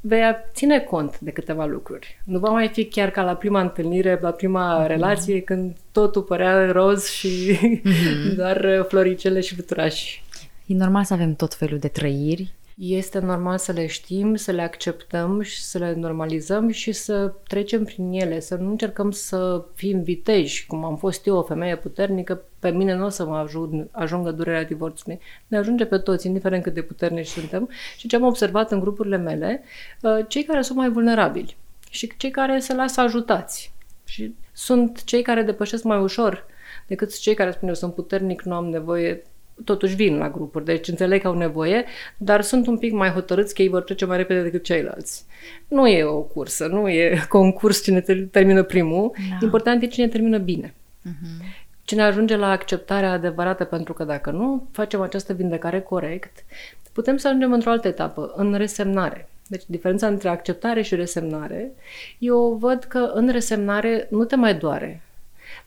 vei 0.00 0.22
ține 0.54 0.78
cont 0.80 1.18
de 1.18 1.30
câteva 1.30 1.64
lucruri. 1.64 2.20
Nu 2.24 2.38
va 2.38 2.48
mai 2.48 2.68
fi 2.68 2.84
chiar 2.84 3.10
ca 3.10 3.22
la 3.22 3.34
prima 3.34 3.60
întâlnire, 3.60 4.18
la 4.22 4.30
prima 4.30 4.84
mm-hmm. 4.84 4.86
relație, 4.86 5.40
când 5.40 5.76
totul 5.92 6.22
părea 6.22 6.70
roz 6.72 7.08
și 7.08 7.58
mm-hmm. 7.58 8.34
doar 8.36 8.84
floricele 8.88 9.40
și 9.40 9.54
fluturași. 9.54 10.24
E 10.66 10.74
normal 10.74 11.04
să 11.04 11.12
avem 11.12 11.34
tot 11.34 11.54
felul 11.54 11.78
de 11.78 11.88
trăiri. 11.88 12.54
Este 12.78 13.18
normal 13.18 13.58
să 13.58 13.72
le 13.72 13.86
știm, 13.86 14.34
să 14.34 14.50
le 14.52 14.62
acceptăm 14.62 15.40
și 15.40 15.62
să 15.62 15.78
le 15.78 15.94
normalizăm 15.94 16.68
și 16.68 16.92
să 16.92 17.32
trecem 17.48 17.84
prin 17.84 18.12
ele, 18.12 18.40
să 18.40 18.54
nu 18.54 18.70
încercăm 18.70 19.10
să 19.10 19.64
fim 19.74 20.02
viteji, 20.02 20.66
cum 20.66 20.84
am 20.84 20.96
fost 20.96 21.26
eu, 21.26 21.36
o 21.36 21.42
femeie 21.42 21.76
puternică, 21.76 22.42
pe 22.58 22.70
mine 22.70 22.94
nu 22.94 23.04
o 23.04 23.08
să 23.08 23.24
mă 23.24 23.36
ajung, 23.36 23.88
ajungă 23.90 24.30
durerea 24.30 24.64
divorțului. 24.64 25.20
Ne 25.46 25.56
ajunge 25.56 25.84
pe 25.84 25.98
toți, 25.98 26.26
indiferent 26.26 26.62
cât 26.62 26.74
de 26.74 26.82
puternici 26.82 27.26
suntem. 27.26 27.68
Și 27.96 28.08
ce 28.08 28.16
am 28.16 28.22
observat 28.22 28.70
în 28.70 28.80
grupurile 28.80 29.16
mele, 29.16 29.62
uh, 30.02 30.18
cei 30.28 30.42
care 30.42 30.62
sunt 30.62 30.78
mai 30.78 30.90
vulnerabili 30.90 31.56
și 31.90 32.12
cei 32.16 32.30
care 32.30 32.58
se 32.58 32.74
lasă 32.74 33.00
ajutați. 33.00 33.72
Și 34.04 34.34
sunt 34.52 35.04
cei 35.04 35.22
care 35.22 35.42
depășesc 35.42 35.82
mai 35.82 35.98
ușor 35.98 36.46
decât 36.86 37.18
cei 37.18 37.34
care 37.34 37.50
spun 37.50 37.68
eu 37.68 37.74
sunt 37.74 37.94
puternic, 37.94 38.42
nu 38.42 38.54
am 38.54 38.66
nevoie 38.68 39.22
totuși 39.64 39.94
vin 39.94 40.16
la 40.18 40.30
grupuri, 40.30 40.64
deci 40.64 40.88
înțeleg 40.88 41.20
că 41.20 41.26
au 41.26 41.36
nevoie, 41.36 41.84
dar 42.16 42.40
sunt 42.40 42.66
un 42.66 42.78
pic 42.78 42.92
mai 42.92 43.10
hotărâți 43.10 43.54
că 43.54 43.62
ei 43.62 43.68
vor 43.68 43.82
trece 43.82 44.04
mai 44.04 44.16
repede 44.16 44.42
decât 44.42 44.62
ceilalți. 44.64 45.24
Nu 45.68 45.86
e 45.86 46.04
o 46.04 46.20
cursă, 46.20 46.66
nu 46.66 46.88
e 46.88 47.18
concurs 47.28 47.82
cine 47.82 48.00
termină 48.30 48.62
primul, 48.62 49.10
da. 49.30 49.38
important 49.42 49.82
e 49.82 49.86
cine 49.86 50.08
termină 50.08 50.38
bine. 50.38 50.74
Uh-huh. 51.08 51.64
Cine 51.84 52.02
ajunge 52.02 52.36
la 52.36 52.50
acceptarea 52.50 53.12
adevărată, 53.12 53.64
pentru 53.64 53.92
că 53.92 54.04
dacă 54.04 54.30
nu 54.30 54.68
facem 54.72 55.00
această 55.00 55.32
vindecare 55.32 55.80
corect, 55.80 56.44
putem 56.92 57.16
să 57.16 57.28
ajungem 57.28 57.52
într-o 57.52 57.70
altă 57.70 57.88
etapă, 57.88 58.32
în 58.36 58.54
resemnare. 58.54 59.28
Deci 59.46 59.62
diferența 59.66 60.06
între 60.06 60.28
acceptare 60.28 60.82
și 60.82 60.94
resemnare, 60.94 61.72
eu 62.18 62.56
văd 62.60 62.84
că 62.84 63.10
în 63.14 63.28
resemnare 63.28 64.06
nu 64.10 64.24
te 64.24 64.36
mai 64.36 64.54
doare, 64.54 65.02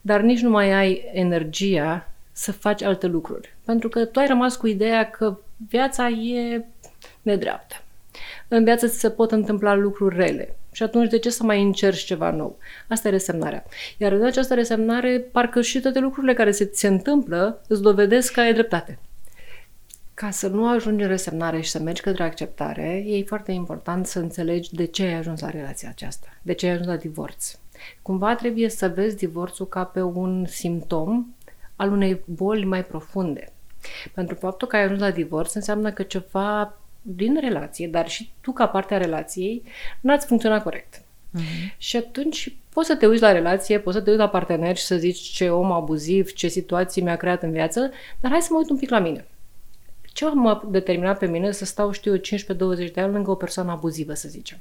dar 0.00 0.20
nici 0.20 0.40
nu 0.40 0.50
mai 0.50 0.72
ai 0.72 1.10
energia 1.12 2.10
să 2.40 2.52
faci 2.52 2.82
alte 2.82 3.06
lucruri. 3.06 3.56
Pentru 3.64 3.88
că 3.88 4.04
tu 4.04 4.18
ai 4.18 4.26
rămas 4.26 4.56
cu 4.56 4.66
ideea 4.66 5.10
că 5.10 5.38
viața 5.68 6.08
e 6.08 6.64
nedreaptă. 7.22 7.74
În 8.48 8.64
viață 8.64 8.86
ți 8.86 8.98
se 8.98 9.10
pot 9.10 9.30
întâmpla 9.30 9.74
lucruri 9.74 10.16
rele. 10.16 10.56
Și 10.72 10.82
atunci 10.82 11.10
de 11.10 11.18
ce 11.18 11.30
să 11.30 11.42
mai 11.42 11.62
încerci 11.62 12.04
ceva 12.04 12.30
nou? 12.30 12.58
Asta 12.88 13.08
e 13.08 13.10
resemnarea. 13.10 13.64
Iar 13.98 14.12
în 14.12 14.24
această 14.24 14.54
resemnare, 14.54 15.18
parcă 15.18 15.60
și 15.60 15.80
toate 15.80 15.98
lucrurile 15.98 16.34
care 16.34 16.50
se, 16.50 16.70
se 16.72 16.86
întâmplă 16.86 17.62
îți 17.68 17.82
dovedesc 17.82 18.32
că 18.32 18.40
ai 18.40 18.52
dreptate. 18.52 18.98
Ca 20.14 20.30
să 20.30 20.48
nu 20.48 20.68
ajungi 20.68 21.02
în 21.02 21.08
resemnare 21.08 21.60
și 21.60 21.70
să 21.70 21.78
mergi 21.78 22.00
către 22.00 22.22
acceptare, 22.22 23.04
e 23.06 23.24
foarte 23.24 23.52
important 23.52 24.06
să 24.06 24.18
înțelegi 24.18 24.74
de 24.74 24.84
ce 24.84 25.02
ai 25.02 25.14
ajuns 25.14 25.40
la 25.40 25.50
relația 25.50 25.88
aceasta, 25.88 26.26
de 26.42 26.52
ce 26.52 26.66
ai 26.66 26.72
ajuns 26.72 26.88
la 26.88 26.96
divorț. 26.96 27.58
Cumva 28.02 28.34
trebuie 28.34 28.68
să 28.68 28.88
vezi 28.88 29.16
divorțul 29.16 29.66
ca 29.66 29.84
pe 29.84 30.02
un 30.02 30.46
simptom 30.46 31.26
al 31.80 31.92
unei 31.92 32.20
boli 32.24 32.64
mai 32.64 32.84
profunde. 32.84 33.52
Pentru 34.14 34.34
faptul 34.34 34.68
că 34.68 34.76
ai 34.76 34.82
ajuns 34.82 35.00
la 35.00 35.10
divorț 35.10 35.54
înseamnă 35.54 35.92
că 35.92 36.02
ceva 36.02 36.78
din 37.02 37.38
relație, 37.40 37.88
dar 37.88 38.08
și 38.08 38.30
tu 38.40 38.52
ca 38.52 38.66
parte 38.66 38.94
a 38.94 38.98
relației, 38.98 39.62
n-ați 40.00 40.26
funcționat 40.26 40.62
corect. 40.62 40.98
Uh-huh. 40.98 41.76
Și 41.76 41.96
atunci 41.96 42.56
poți 42.72 42.86
să 42.86 42.96
te 42.96 43.06
uiți 43.06 43.22
la 43.22 43.32
relație, 43.32 43.78
poți 43.78 43.96
să 43.96 44.02
te 44.02 44.10
uiți 44.10 44.22
la 44.22 44.28
partener 44.28 44.76
și 44.76 44.84
să 44.84 44.96
zici 44.96 45.18
ce 45.18 45.50
om 45.50 45.72
abuziv, 45.72 46.32
ce 46.32 46.48
situații 46.48 47.02
mi-a 47.02 47.16
creat 47.16 47.42
în 47.42 47.50
viață, 47.50 47.90
dar 48.20 48.30
hai 48.30 48.42
să 48.42 48.48
mă 48.50 48.58
uit 48.58 48.70
un 48.70 48.78
pic 48.78 48.90
la 48.90 48.98
mine. 48.98 49.26
Ce 50.12 50.26
m-a 50.34 50.66
determinat 50.70 51.18
pe 51.18 51.26
mine 51.26 51.52
să 51.52 51.64
stau, 51.64 51.90
știu 51.90 52.16
15-20 52.16 52.20
de 52.92 53.00
ani 53.00 53.12
lângă 53.12 53.30
o 53.30 53.34
persoană 53.34 53.70
abuzivă, 53.70 54.14
să 54.14 54.28
zicem? 54.28 54.58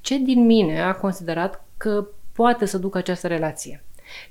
Ce 0.00 0.18
din 0.18 0.46
mine 0.46 0.82
a 0.82 0.94
considerat 0.94 1.64
că 1.76 2.06
poate 2.32 2.64
să 2.64 2.78
ducă 2.78 2.98
această 2.98 3.26
relație? 3.26 3.82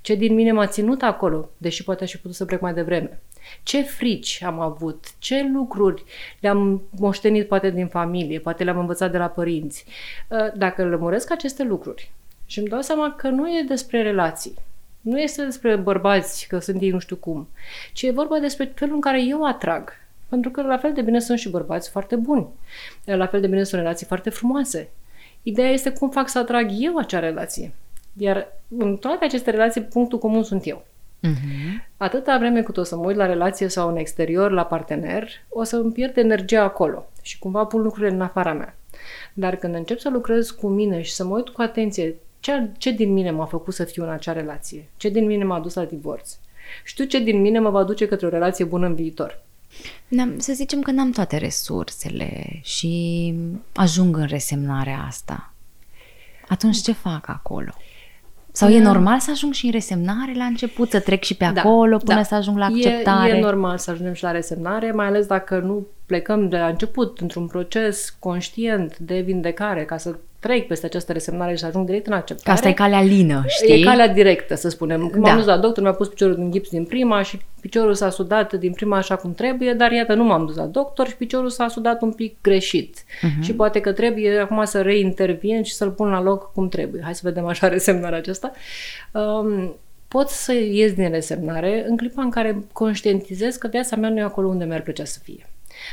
Ce 0.01 0.15
din 0.15 0.33
mine 0.33 0.51
m-a 0.51 0.67
ținut 0.67 1.01
acolo, 1.01 1.49
deși 1.57 1.83
poate 1.83 2.03
aș 2.03 2.11
fi 2.11 2.17
putut 2.17 2.35
să 2.35 2.45
plec 2.45 2.61
mai 2.61 2.73
devreme? 2.73 3.19
Ce 3.63 3.81
frici 3.81 4.43
am 4.43 4.59
avut? 4.59 5.05
Ce 5.19 5.49
lucruri 5.53 6.03
le-am 6.39 6.81
moștenit 6.89 7.47
poate 7.47 7.69
din 7.69 7.87
familie, 7.87 8.39
poate 8.39 8.63
le-am 8.63 8.79
învățat 8.79 9.11
de 9.11 9.17
la 9.17 9.27
părinți? 9.27 9.85
Ă, 10.31 10.51
dacă 10.55 10.85
lămuresc 10.85 11.31
aceste 11.31 11.63
lucruri 11.63 12.11
și 12.45 12.59
îmi 12.59 12.67
dau 12.67 12.81
seama 12.81 13.15
că 13.15 13.27
nu 13.27 13.49
e 13.49 13.63
despre 13.67 14.01
relații, 14.01 14.53
nu 15.01 15.19
este 15.19 15.43
despre 15.43 15.75
bărbați, 15.75 16.47
că 16.47 16.59
sunt 16.59 16.81
ei 16.81 16.89
nu 16.89 16.99
știu 16.99 17.15
cum, 17.15 17.47
ci 17.93 18.01
e 18.01 18.11
vorba 18.11 18.39
despre 18.39 18.71
felul 18.75 18.93
în 18.93 19.01
care 19.01 19.23
eu 19.23 19.43
atrag. 19.45 19.99
Pentru 20.29 20.51
că 20.51 20.61
la 20.61 20.77
fel 20.77 20.93
de 20.93 21.01
bine 21.01 21.19
sunt 21.19 21.39
și 21.39 21.49
bărbați 21.49 21.89
foarte 21.89 22.15
buni. 22.15 22.47
La 23.05 23.27
fel 23.27 23.41
de 23.41 23.47
bine 23.47 23.63
sunt 23.63 23.81
relații 23.81 24.05
foarte 24.05 24.29
frumoase. 24.29 24.89
Ideea 25.43 25.69
este 25.69 25.91
cum 25.91 26.09
fac 26.09 26.29
să 26.29 26.39
atrag 26.39 26.69
eu 26.79 26.97
acea 26.97 27.19
relație. 27.19 27.73
Iar 28.17 28.47
în 28.77 28.97
toate 28.97 29.25
aceste 29.25 29.51
relații, 29.51 29.81
punctul 29.81 30.19
comun 30.19 30.43
sunt 30.43 30.67
eu. 30.67 30.85
Uh-huh. 31.27 31.89
Atâta 31.97 32.37
vreme 32.37 32.61
cât 32.61 32.77
o 32.77 32.83
să 32.83 32.95
mă 32.95 33.05
uit 33.05 33.15
la 33.15 33.25
relație 33.25 33.67
sau 33.67 33.89
în 33.89 33.97
exterior, 33.97 34.51
la 34.51 34.65
partener, 34.65 35.29
o 35.49 35.63
să 35.63 35.75
îmi 35.75 35.91
pierd 35.91 36.17
energia 36.17 36.63
acolo 36.63 37.09
și 37.21 37.39
cumva 37.39 37.65
pun 37.65 37.81
lucrurile 37.81 38.13
în 38.13 38.21
afara 38.21 38.53
mea. 38.53 38.75
Dar 39.33 39.55
când 39.55 39.75
încep 39.75 39.99
să 39.99 40.09
lucrez 40.09 40.49
cu 40.49 40.67
mine 40.67 41.01
și 41.01 41.13
să 41.13 41.23
mă 41.23 41.35
uit 41.35 41.49
cu 41.49 41.61
atenție 41.61 42.15
ce, 42.39 42.69
ce 42.77 42.91
din 42.91 43.13
mine 43.13 43.31
m-a 43.31 43.45
făcut 43.45 43.73
să 43.73 43.83
fiu 43.83 44.03
în 44.03 44.09
acea 44.09 44.31
relație, 44.31 44.89
ce 44.97 45.09
din 45.09 45.25
mine 45.25 45.43
m-a 45.43 45.59
dus 45.59 45.73
la 45.73 45.85
divorț, 45.85 46.37
știu 46.83 47.05
ce 47.05 47.19
din 47.19 47.41
mine 47.41 47.59
mă 47.59 47.69
va 47.69 47.83
duce 47.83 48.07
către 48.07 48.25
o 48.25 48.29
relație 48.29 48.65
bună 48.65 48.85
în 48.85 48.95
viitor. 48.95 49.43
N-am, 50.07 50.39
să 50.39 50.53
zicem 50.53 50.81
că 50.81 50.91
n-am 50.91 51.11
toate 51.11 51.37
resursele 51.37 52.59
și 52.63 53.33
ajung 53.73 54.17
în 54.17 54.25
resemnarea 54.25 55.03
asta. 55.07 55.53
Atunci 56.47 56.81
ce 56.81 56.91
fac 56.91 57.29
acolo? 57.29 57.71
Sau 58.51 58.69
e 58.69 58.79
normal 58.79 59.19
să 59.19 59.31
ajung 59.31 59.53
și 59.53 59.65
în 59.65 59.71
resemnare 59.71 60.33
la 60.35 60.43
început, 60.43 60.89
să 60.89 60.99
trec 60.99 61.23
și 61.23 61.35
pe 61.35 61.51
da, 61.53 61.61
acolo 61.61 61.97
până 61.97 62.17
da. 62.17 62.23
să 62.23 62.35
ajung 62.35 62.57
la 62.57 62.65
acceptare? 62.65 63.31
E, 63.31 63.37
e 63.37 63.41
normal 63.41 63.77
să 63.77 63.91
ajungem 63.91 64.13
și 64.13 64.23
la 64.23 64.31
resemnare, 64.31 64.91
mai 64.91 65.05
ales 65.05 65.25
dacă 65.25 65.59
nu 65.59 65.87
plecăm 66.05 66.49
de 66.49 66.57
la 66.57 66.67
început 66.67 67.19
într-un 67.19 67.47
proces 67.47 68.15
conștient 68.19 68.97
de 68.97 69.19
vindecare 69.19 69.85
ca 69.85 69.97
să 69.97 70.15
trec 70.41 70.67
peste 70.67 70.85
această 70.85 71.11
resemnare 71.11 71.53
și 71.53 71.59
să 71.59 71.65
ajung 71.65 71.85
direct 71.85 72.07
în 72.07 72.13
acceptare. 72.13 72.45
Că 72.45 72.51
asta 72.51 72.67
e 72.67 72.73
calea 72.73 73.01
lină, 73.01 73.43
știi? 73.47 73.81
E 73.81 73.83
calea 73.83 74.07
directă, 74.07 74.55
să 74.55 74.69
spunem. 74.69 75.09
Când 75.09 75.23
da. 75.23 75.29
m-am 75.29 75.37
dus 75.37 75.45
la 75.45 75.57
doctor, 75.57 75.83
mi-a 75.83 75.93
pus 75.93 76.07
piciorul 76.07 76.35
din 76.35 76.51
gips 76.51 76.69
din 76.69 76.85
prima 76.85 77.21
și 77.21 77.39
piciorul 77.61 77.93
s-a 77.93 78.09
sudat 78.09 78.53
din 78.53 78.71
prima 78.71 78.97
așa 78.97 79.15
cum 79.15 79.33
trebuie, 79.33 79.73
dar 79.73 79.91
iată, 79.91 80.13
nu 80.13 80.23
m-am 80.23 80.45
dus 80.45 80.55
la 80.55 80.65
doctor 80.65 81.07
și 81.07 81.15
piciorul 81.15 81.49
s-a 81.49 81.67
sudat 81.67 82.01
un 82.01 82.11
pic 82.11 82.35
greșit. 82.41 83.03
Uh-huh. 83.03 83.41
Și 83.41 83.53
poate 83.53 83.79
că 83.79 83.91
trebuie 83.91 84.39
acum 84.39 84.65
să 84.65 84.81
reintervin 84.81 85.63
și 85.63 85.73
să-l 85.73 85.89
pun 85.89 86.09
la 86.09 86.21
loc 86.21 86.51
cum 86.53 86.69
trebuie. 86.69 87.01
Hai 87.03 87.15
să 87.15 87.21
vedem 87.23 87.45
așa 87.45 87.67
resemnarea 87.77 88.17
aceasta. 88.17 88.51
Um, 89.11 89.75
pot 90.07 90.29
să 90.29 90.53
ies 90.53 90.93
din 90.93 91.09
resemnare 91.09 91.85
în 91.87 91.97
clipa 91.97 92.21
în 92.21 92.29
care 92.29 92.63
conștientizez 92.73 93.55
că 93.55 93.67
viața 93.67 93.95
mea 93.95 94.09
nu 94.09 94.17
e 94.17 94.21
acolo 94.21 94.47
unde 94.47 94.65
mi-ar 94.65 94.81
plăcea 94.81 95.05
să 95.05 95.19
fie. 95.23 95.50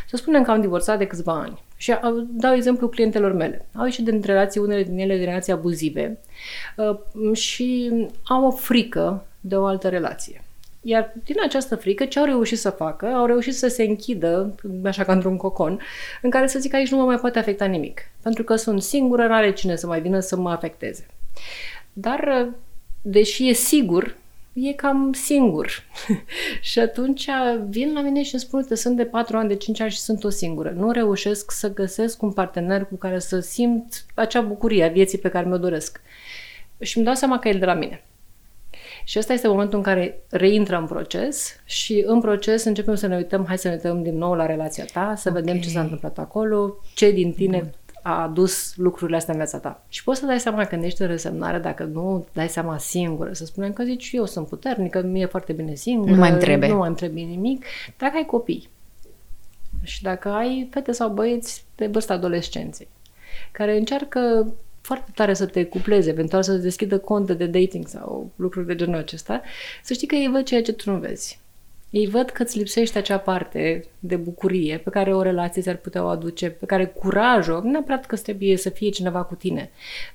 Să 0.09 0.17
spunem 0.17 0.43
că 0.43 0.51
am 0.51 0.61
divorțat 0.61 0.99
de 0.99 1.07
câțiva 1.07 1.33
ani 1.33 1.63
și 1.77 1.95
dau 2.29 2.55
exemplu 2.55 2.89
clientelor 2.89 3.33
mele. 3.33 3.67
Au 3.75 3.85
ieșit 3.85 4.05
din 4.05 4.23
relații, 4.25 4.61
unele 4.61 4.83
din 4.83 4.99
ele 4.99 5.17
din 5.17 5.25
relații 5.25 5.53
abuzive 5.53 6.19
uh, 6.77 7.37
și 7.37 7.93
au 8.25 8.45
o 8.45 8.51
frică 8.51 9.27
de 9.41 9.57
o 9.57 9.65
altă 9.65 9.89
relație. 9.89 10.43
Iar 10.83 11.15
din 11.25 11.37
această 11.43 11.77
frică, 11.77 12.05
ce 12.05 12.19
au 12.19 12.25
reușit 12.25 12.59
să 12.59 12.71
facă? 12.71 13.07
Au 13.07 13.27
reușit 13.27 13.55
să 13.55 13.69
se 13.69 13.83
închidă, 13.83 14.55
așa 14.85 15.05
ca 15.05 15.13
într-un 15.13 15.37
cocon, 15.37 15.81
în 16.23 16.31
care 16.31 16.47
să 16.47 16.59
zic 16.59 16.71
că 16.71 16.77
aici 16.77 16.91
nu 16.91 16.97
mă 16.97 17.05
mai 17.05 17.17
poate 17.17 17.39
afecta 17.39 17.65
nimic. 17.65 18.01
Pentru 18.23 18.45
că 18.45 18.57
sunt 18.57 18.83
singură, 18.83 19.27
nu 19.27 19.35
are 19.35 19.53
cine 19.53 19.77
să 19.77 19.87
mai 19.87 20.01
vină 20.01 20.21
să 20.21 20.37
mă 20.37 20.51
afecteze. 20.51 21.07
Dar, 21.93 22.45
uh, 22.45 22.53
deși 23.03 23.49
e 23.49 23.53
sigur 23.53 24.17
e 24.63 24.73
cam 24.73 25.13
singur. 25.13 25.71
și 26.61 26.79
atunci 26.79 27.29
vin 27.69 27.93
la 27.93 28.01
mine 28.01 28.23
și 28.23 28.35
îmi 28.35 28.43
spun, 28.43 28.65
că 28.65 28.75
sunt 28.75 28.97
de 28.97 29.05
4 29.05 29.37
ani, 29.37 29.49
de 29.49 29.55
5 29.55 29.81
ani 29.81 29.91
și 29.91 29.99
sunt 29.99 30.25
o 30.25 30.29
singură. 30.29 30.71
Nu 30.77 30.91
reușesc 30.91 31.51
să 31.51 31.73
găsesc 31.73 32.23
un 32.23 32.33
partener 32.33 32.85
cu 32.85 32.95
care 32.95 33.19
să 33.19 33.41
simt 33.41 34.05
acea 34.15 34.41
bucurie 34.41 34.85
a 34.85 34.89
vieții 34.89 35.19
pe 35.19 35.29
care 35.29 35.47
mi-o 35.47 35.59
doresc. 35.59 36.01
Și 36.81 36.97
îmi 36.97 37.07
dau 37.07 37.15
seama 37.15 37.39
că 37.39 37.49
e 37.49 37.53
de 37.53 37.65
la 37.65 37.75
mine. 37.75 38.03
Și 39.05 39.19
ăsta 39.19 39.33
este 39.33 39.49
momentul 39.49 39.79
în 39.79 39.85
care 39.85 40.23
reintră 40.29 40.77
în 40.77 40.87
proces 40.87 41.61
și 41.65 42.03
în 42.07 42.21
proces 42.21 42.65
începem 42.65 42.95
să 42.95 43.07
ne 43.07 43.17
uităm, 43.17 43.45
hai 43.47 43.59
să 43.59 43.69
ne 43.69 43.75
uităm 43.75 44.03
din 44.03 44.19
nou 44.19 44.35
la 44.35 44.47
relația 44.47 44.85
ta, 44.93 45.15
să 45.17 45.29
okay. 45.29 45.43
vedem 45.43 45.61
ce 45.61 45.69
s-a 45.69 45.81
întâmplat 45.81 46.19
acolo, 46.19 46.77
ce 46.95 47.11
din 47.11 47.33
tine 47.33 47.59
Bun 47.59 47.71
a 48.03 48.23
adus 48.23 48.77
lucrurile 48.77 49.17
astea 49.17 49.33
în 49.33 49.41
viața 49.41 49.59
ta. 49.59 49.85
Și 49.89 50.05
poți 50.05 50.21
să 50.21 50.27
dai 50.27 50.41
seama 50.41 50.65
când 50.65 50.85
ești 50.85 51.03
în 51.03 51.09
resemnare, 51.09 51.59
dacă 51.59 51.85
nu 51.85 52.27
dai 52.33 52.49
seama 52.49 52.79
singură, 52.79 53.33
să 53.33 53.45
spunem 53.45 53.73
că 53.73 53.83
zici, 53.83 54.11
eu 54.13 54.27
sunt 54.27 54.47
puternică, 54.47 55.03
mie 55.03 55.23
e 55.23 55.27
foarte 55.27 55.53
bine 55.53 55.75
singură, 55.75 56.11
nu 56.11 56.17
mai 56.17 56.31
îmi 56.31 56.39
trebuie. 56.39 56.69
Nu 56.69 56.77
mai 56.77 56.89
îmi 56.89 56.97
trebuie 56.97 57.25
nimic. 57.25 57.65
Dacă 57.97 58.17
ai 58.17 58.25
copii 58.25 58.69
și 59.83 60.03
dacă 60.03 60.29
ai 60.29 60.69
fete 60.71 60.93
sau 60.93 61.09
băieți 61.09 61.65
de 61.75 61.87
vârsta 61.87 62.15
adolescenței, 62.15 62.89
care 63.53 63.77
încearcă 63.77 64.53
foarte 64.81 65.11
tare 65.15 65.35
să 65.35 65.47
te 65.47 65.65
cupleze, 65.65 66.11
eventual 66.11 66.43
să 66.43 66.53
deschidă 66.53 66.99
conte 66.99 67.35
de 67.35 67.47
dating 67.47 67.87
sau 67.89 68.31
lucruri 68.37 68.67
de 68.67 68.75
genul 68.75 68.99
acesta, 68.99 69.43
să 69.83 69.93
știi 69.93 70.07
că 70.07 70.15
ei 70.15 70.29
văd 70.29 70.45
ceea 70.45 70.63
ce 70.63 70.73
tu 70.73 70.91
nu 70.91 70.99
vezi. 70.99 71.41
Ei 71.91 72.07
văd 72.07 72.31
că 72.31 72.43
îți 72.43 72.59
lipsește 72.59 72.99
acea 72.99 73.19
parte 73.19 73.85
de 73.99 74.17
bucurie 74.17 74.79
pe 74.85 74.91
care 74.91 75.15
o 75.15 75.23
relație 75.23 75.63
ți-ar 75.63 75.77
putea 75.77 76.05
o 76.05 76.07
aduce, 76.07 76.51
pe 76.51 76.67
care 76.67 76.87
curajul, 76.87 77.61
nu 77.65 77.71
neapărat 77.71 78.07
că 78.07 78.17
trebuie 78.17 78.57
să 78.57 78.69
fie 78.69 78.91
cineva 78.91 79.23
cu 79.23 79.35
tine, 79.35 79.71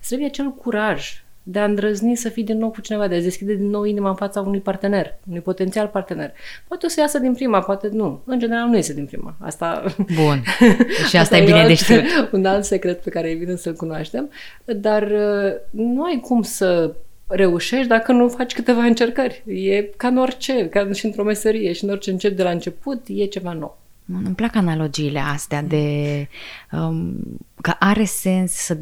trebuie 0.08 0.28
acel 0.28 0.52
curaj 0.52 1.24
de 1.44 1.60
a 1.60 1.64
îndrăzni 1.64 2.16
să 2.16 2.30
fii 2.30 2.44
din 2.44 2.58
nou 2.58 2.70
cu 2.70 2.82
cineva, 2.82 3.08
de 3.08 3.16
a 3.16 3.22
deschide 3.22 3.54
din 3.54 3.70
nou 3.70 3.84
inima 3.84 4.10
în 4.10 4.16
fața 4.16 4.42
unui 4.42 4.60
partener, 4.60 5.18
unui 5.28 5.40
potențial 5.40 5.88
partener. 5.88 6.34
Poate 6.68 6.86
o 6.86 6.90
să 6.90 7.00
iasă 7.00 7.20
din 7.20 7.34
prima, 7.34 7.60
poate 7.60 7.90
nu. 7.92 8.22
În 8.26 8.40
general 8.40 8.68
nu 8.68 8.76
iese 8.76 8.94
din 8.94 9.06
prima. 9.06 9.36
Asta... 9.40 9.84
Bun. 9.98 10.44
Și 11.10 11.18
asta, 11.18 11.20
asta 11.20 11.38
e 11.38 11.44
bine 11.44 11.68
de 11.68 11.74
știut. 11.74 12.04
Un 12.32 12.46
alt 12.46 12.64
secret 12.64 13.02
pe 13.02 13.10
care 13.10 13.30
e 13.30 13.36
bine 13.36 13.56
să-l 13.56 13.74
cunoaștem. 13.74 14.30
Dar 14.66 15.04
uh, 15.04 15.54
nu 15.70 16.04
ai 16.04 16.20
cum 16.20 16.42
să 16.42 16.94
reușești 17.28 17.88
dacă 17.88 18.12
nu 18.12 18.28
faci 18.28 18.54
câteva 18.54 18.84
încercări. 18.84 19.44
E 19.46 19.82
ca 19.82 20.08
în 20.08 20.18
orice, 20.18 20.70
ca 20.70 20.92
și 20.92 21.06
într-o 21.06 21.24
meserie 21.24 21.74
și 21.74 21.84
în 21.84 21.90
orice 21.90 22.12
încep 22.12 22.36
de 22.36 22.44
la 22.44 22.50
început, 22.50 23.06
e 23.08 23.26
ceva 23.26 23.54
nou. 23.54 23.82
Îmi 24.06 24.36
plac 24.36 24.56
analogiile 24.56 25.20
astea 25.20 25.62
de 25.62 26.28
um, 26.72 27.16
că 27.62 27.74
are 27.80 28.04
sens 28.04 28.52
să 28.52 28.78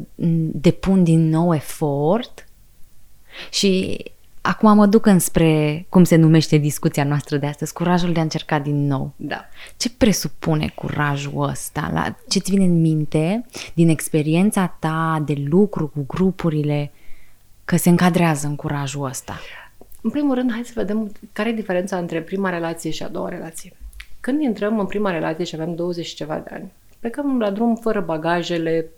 depun 0.52 1.04
din 1.04 1.28
nou 1.28 1.54
efort 1.54 2.48
și 3.50 3.98
acum 4.40 4.74
mă 4.74 4.86
duc 4.86 5.06
înspre 5.06 5.86
cum 5.88 6.04
se 6.04 6.16
numește 6.16 6.56
discuția 6.56 7.04
noastră 7.04 7.36
de 7.36 7.46
astăzi, 7.46 7.72
curajul 7.72 8.12
de 8.12 8.18
a 8.18 8.22
încerca 8.22 8.58
din 8.58 8.86
nou. 8.86 9.12
Da. 9.16 9.48
Ce 9.76 9.90
presupune 9.90 10.72
curajul 10.74 11.48
ăsta? 11.48 11.90
La 11.92 12.16
ce-ți 12.28 12.50
vine 12.50 12.64
în 12.64 12.80
minte 12.80 13.44
din 13.74 13.88
experiența 13.88 14.76
ta 14.78 15.22
de 15.26 15.34
lucru 15.46 15.88
cu 15.88 16.04
grupurile 16.06 16.92
că 17.72 17.78
se 17.78 17.88
încadrează 17.88 18.46
în 18.46 18.56
curajul 18.56 19.04
ăsta? 19.04 19.40
În 20.02 20.10
primul 20.10 20.34
rând, 20.34 20.52
hai 20.52 20.62
să 20.64 20.72
vedem 20.74 21.12
care 21.32 21.48
e 21.48 21.52
diferența 21.52 21.96
între 21.96 22.20
prima 22.20 22.50
relație 22.50 22.90
și 22.90 23.02
a 23.02 23.08
doua 23.08 23.28
relație. 23.28 23.72
Când 24.20 24.40
intrăm 24.40 24.78
în 24.78 24.86
prima 24.86 25.10
relație 25.10 25.44
și 25.44 25.54
avem 25.54 25.74
20 25.74 26.06
și 26.06 26.14
ceva 26.14 26.34
de 26.34 26.50
ani, 26.54 26.72
plecăm 27.00 27.38
la 27.38 27.50
drum 27.50 27.74
fără 27.74 28.00
bagajele 28.00 28.90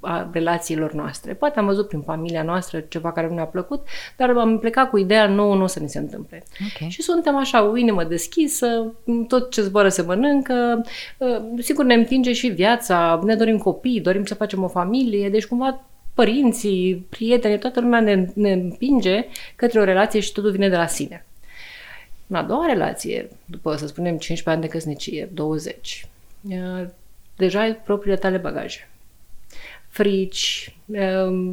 a 0.00 0.28
relațiilor 0.32 0.92
noastre. 0.92 1.34
Poate 1.34 1.58
am 1.58 1.66
văzut 1.66 1.88
prin 1.88 2.00
familia 2.00 2.42
noastră 2.42 2.80
ceva 2.80 3.12
care 3.12 3.28
nu 3.28 3.34
ne-a 3.34 3.44
plăcut, 3.44 3.86
dar 4.16 4.30
am 4.30 4.58
plecat 4.58 4.90
cu 4.90 4.98
ideea 4.98 5.26
nouă 5.26 5.54
nu 5.54 5.62
o 5.62 5.66
să 5.66 5.80
ne 5.80 5.86
se 5.86 5.98
întâmple. 5.98 6.42
Okay. 6.74 6.88
Și 6.88 7.02
suntem 7.02 7.36
așa, 7.36 7.68
o 7.68 7.76
inimă 7.76 8.04
deschisă, 8.04 8.94
tot 9.28 9.50
ce 9.50 9.62
zboară 9.62 9.88
se 9.88 10.02
mănâncă, 10.02 10.84
ă, 11.20 11.42
sigur 11.58 11.84
ne 11.84 11.94
împinge 11.94 12.32
și 12.32 12.48
viața, 12.48 13.20
ne 13.24 13.34
dorim 13.34 13.58
copii, 13.58 14.00
dorim 14.00 14.24
să 14.24 14.34
facem 14.34 14.62
o 14.62 14.68
familie, 14.68 15.30
deci 15.30 15.46
cumva 15.46 15.80
părinții, 16.18 17.06
prietenii, 17.08 17.58
toată 17.58 17.80
lumea 17.80 18.00
ne, 18.00 18.26
ne 18.34 18.52
împinge 18.52 19.26
către 19.56 19.80
o 19.80 19.84
relație 19.84 20.20
și 20.20 20.32
totul 20.32 20.50
vine 20.50 20.68
de 20.68 20.76
la 20.76 20.86
sine. 20.86 21.26
În 22.26 22.36
a 22.36 22.42
doua 22.42 22.66
relație, 22.66 23.28
după, 23.44 23.76
să 23.76 23.86
spunem, 23.86 24.18
15 24.18 24.50
ani 24.50 24.60
de 24.60 24.66
căsnicie, 24.78 25.28
20, 25.32 26.06
deja 27.36 27.60
ai 27.60 27.76
propriile 27.76 28.16
tale 28.16 28.36
bagaje. 28.36 28.88
Frici, 29.88 30.76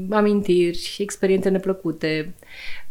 amintiri, 0.10 0.96
experiențe 0.98 1.50
neplăcute, 1.50 2.34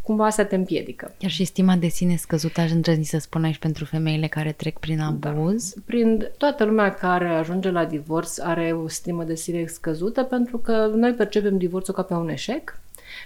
cumva 0.04 0.26
asta 0.26 0.44
te 0.44 0.54
împiedică. 0.54 1.14
Iar 1.18 1.30
și 1.30 1.44
stima 1.44 1.76
de 1.76 1.86
sine 1.86 2.16
scăzută, 2.16 2.60
aș 2.60 2.70
îndrăzni 2.70 3.04
să 3.04 3.18
spun 3.18 3.44
aici 3.44 3.58
pentru 3.58 3.84
femeile 3.84 4.26
care 4.26 4.52
trec 4.52 4.78
prin 4.78 4.96
da. 4.96 5.30
abuz? 5.30 5.72
Da. 5.74 5.80
Prin 5.84 6.30
toată 6.36 6.64
lumea 6.64 6.94
care 6.94 7.28
ajunge 7.28 7.70
la 7.70 7.84
divorț 7.84 8.38
are 8.38 8.72
o 8.72 8.88
stimă 8.88 9.24
de 9.24 9.34
sine 9.34 9.66
scăzută 9.66 10.22
pentru 10.22 10.58
că 10.58 10.90
noi 10.94 11.12
percepem 11.12 11.58
divorțul 11.58 11.94
ca 11.94 12.02
pe 12.02 12.14
un 12.14 12.28
eșec 12.28 12.78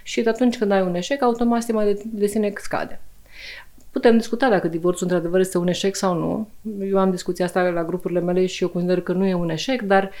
și 0.03 0.23
atunci 0.25 0.57
când 0.57 0.71
ai 0.71 0.81
un 0.81 0.95
eșec, 0.95 1.21
automat 1.21 1.61
stima 1.61 1.83
de, 1.83 2.01
de 2.05 2.27
sine 2.27 2.53
scade. 2.55 2.99
Putem 3.99 4.17
discuta 4.17 4.49
dacă 4.49 4.67
divorțul 4.67 5.07
într-adevăr 5.07 5.39
este 5.39 5.57
un 5.57 5.67
eșec 5.67 5.95
sau 5.95 6.17
nu. 6.17 6.49
Eu 6.85 6.97
am 6.97 7.11
discuția 7.11 7.45
asta 7.45 7.61
la 7.61 7.83
grupurile 7.83 8.19
mele 8.19 8.45
și 8.45 8.63
eu 8.63 8.69
consider 8.69 9.01
că 9.01 9.11
nu 9.11 9.25
e 9.25 9.33
un 9.33 9.49
eșec, 9.49 9.81
dar 9.81 10.11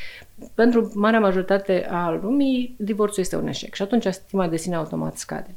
pentru 0.53 0.91
marea 0.95 1.19
majoritate 1.19 1.87
a 1.89 2.19
lumii, 2.21 2.75
divorțul 2.77 3.23
este 3.23 3.35
un 3.35 3.47
eșec 3.47 3.73
și 3.73 3.81
atunci 3.81 4.05
stima 4.05 4.47
de 4.47 4.57
sine 4.57 4.75
automat 4.75 5.17
scade. 5.17 5.55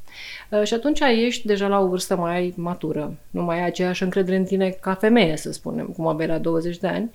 Uh, 0.51 0.63
și 0.63 0.75
atunci 0.75 1.01
ești 1.01 1.47
deja 1.47 1.67
la 1.67 1.81
o 1.81 1.89
vârstă 1.89 2.17
mai 2.17 2.55
matură, 2.57 3.15
nu 3.31 3.43
mai 3.43 3.59
ai 3.61 3.67
aceeași 3.67 4.03
încredere 4.03 4.37
în 4.37 4.45
tine 4.45 4.69
ca 4.81 4.95
femeie, 4.95 5.37
să 5.37 5.53
spunem, 5.53 5.87
cum 5.87 6.07
aveai 6.07 6.29
la 6.29 6.39
20 6.39 6.79
de 6.79 6.87
ani. 6.87 7.11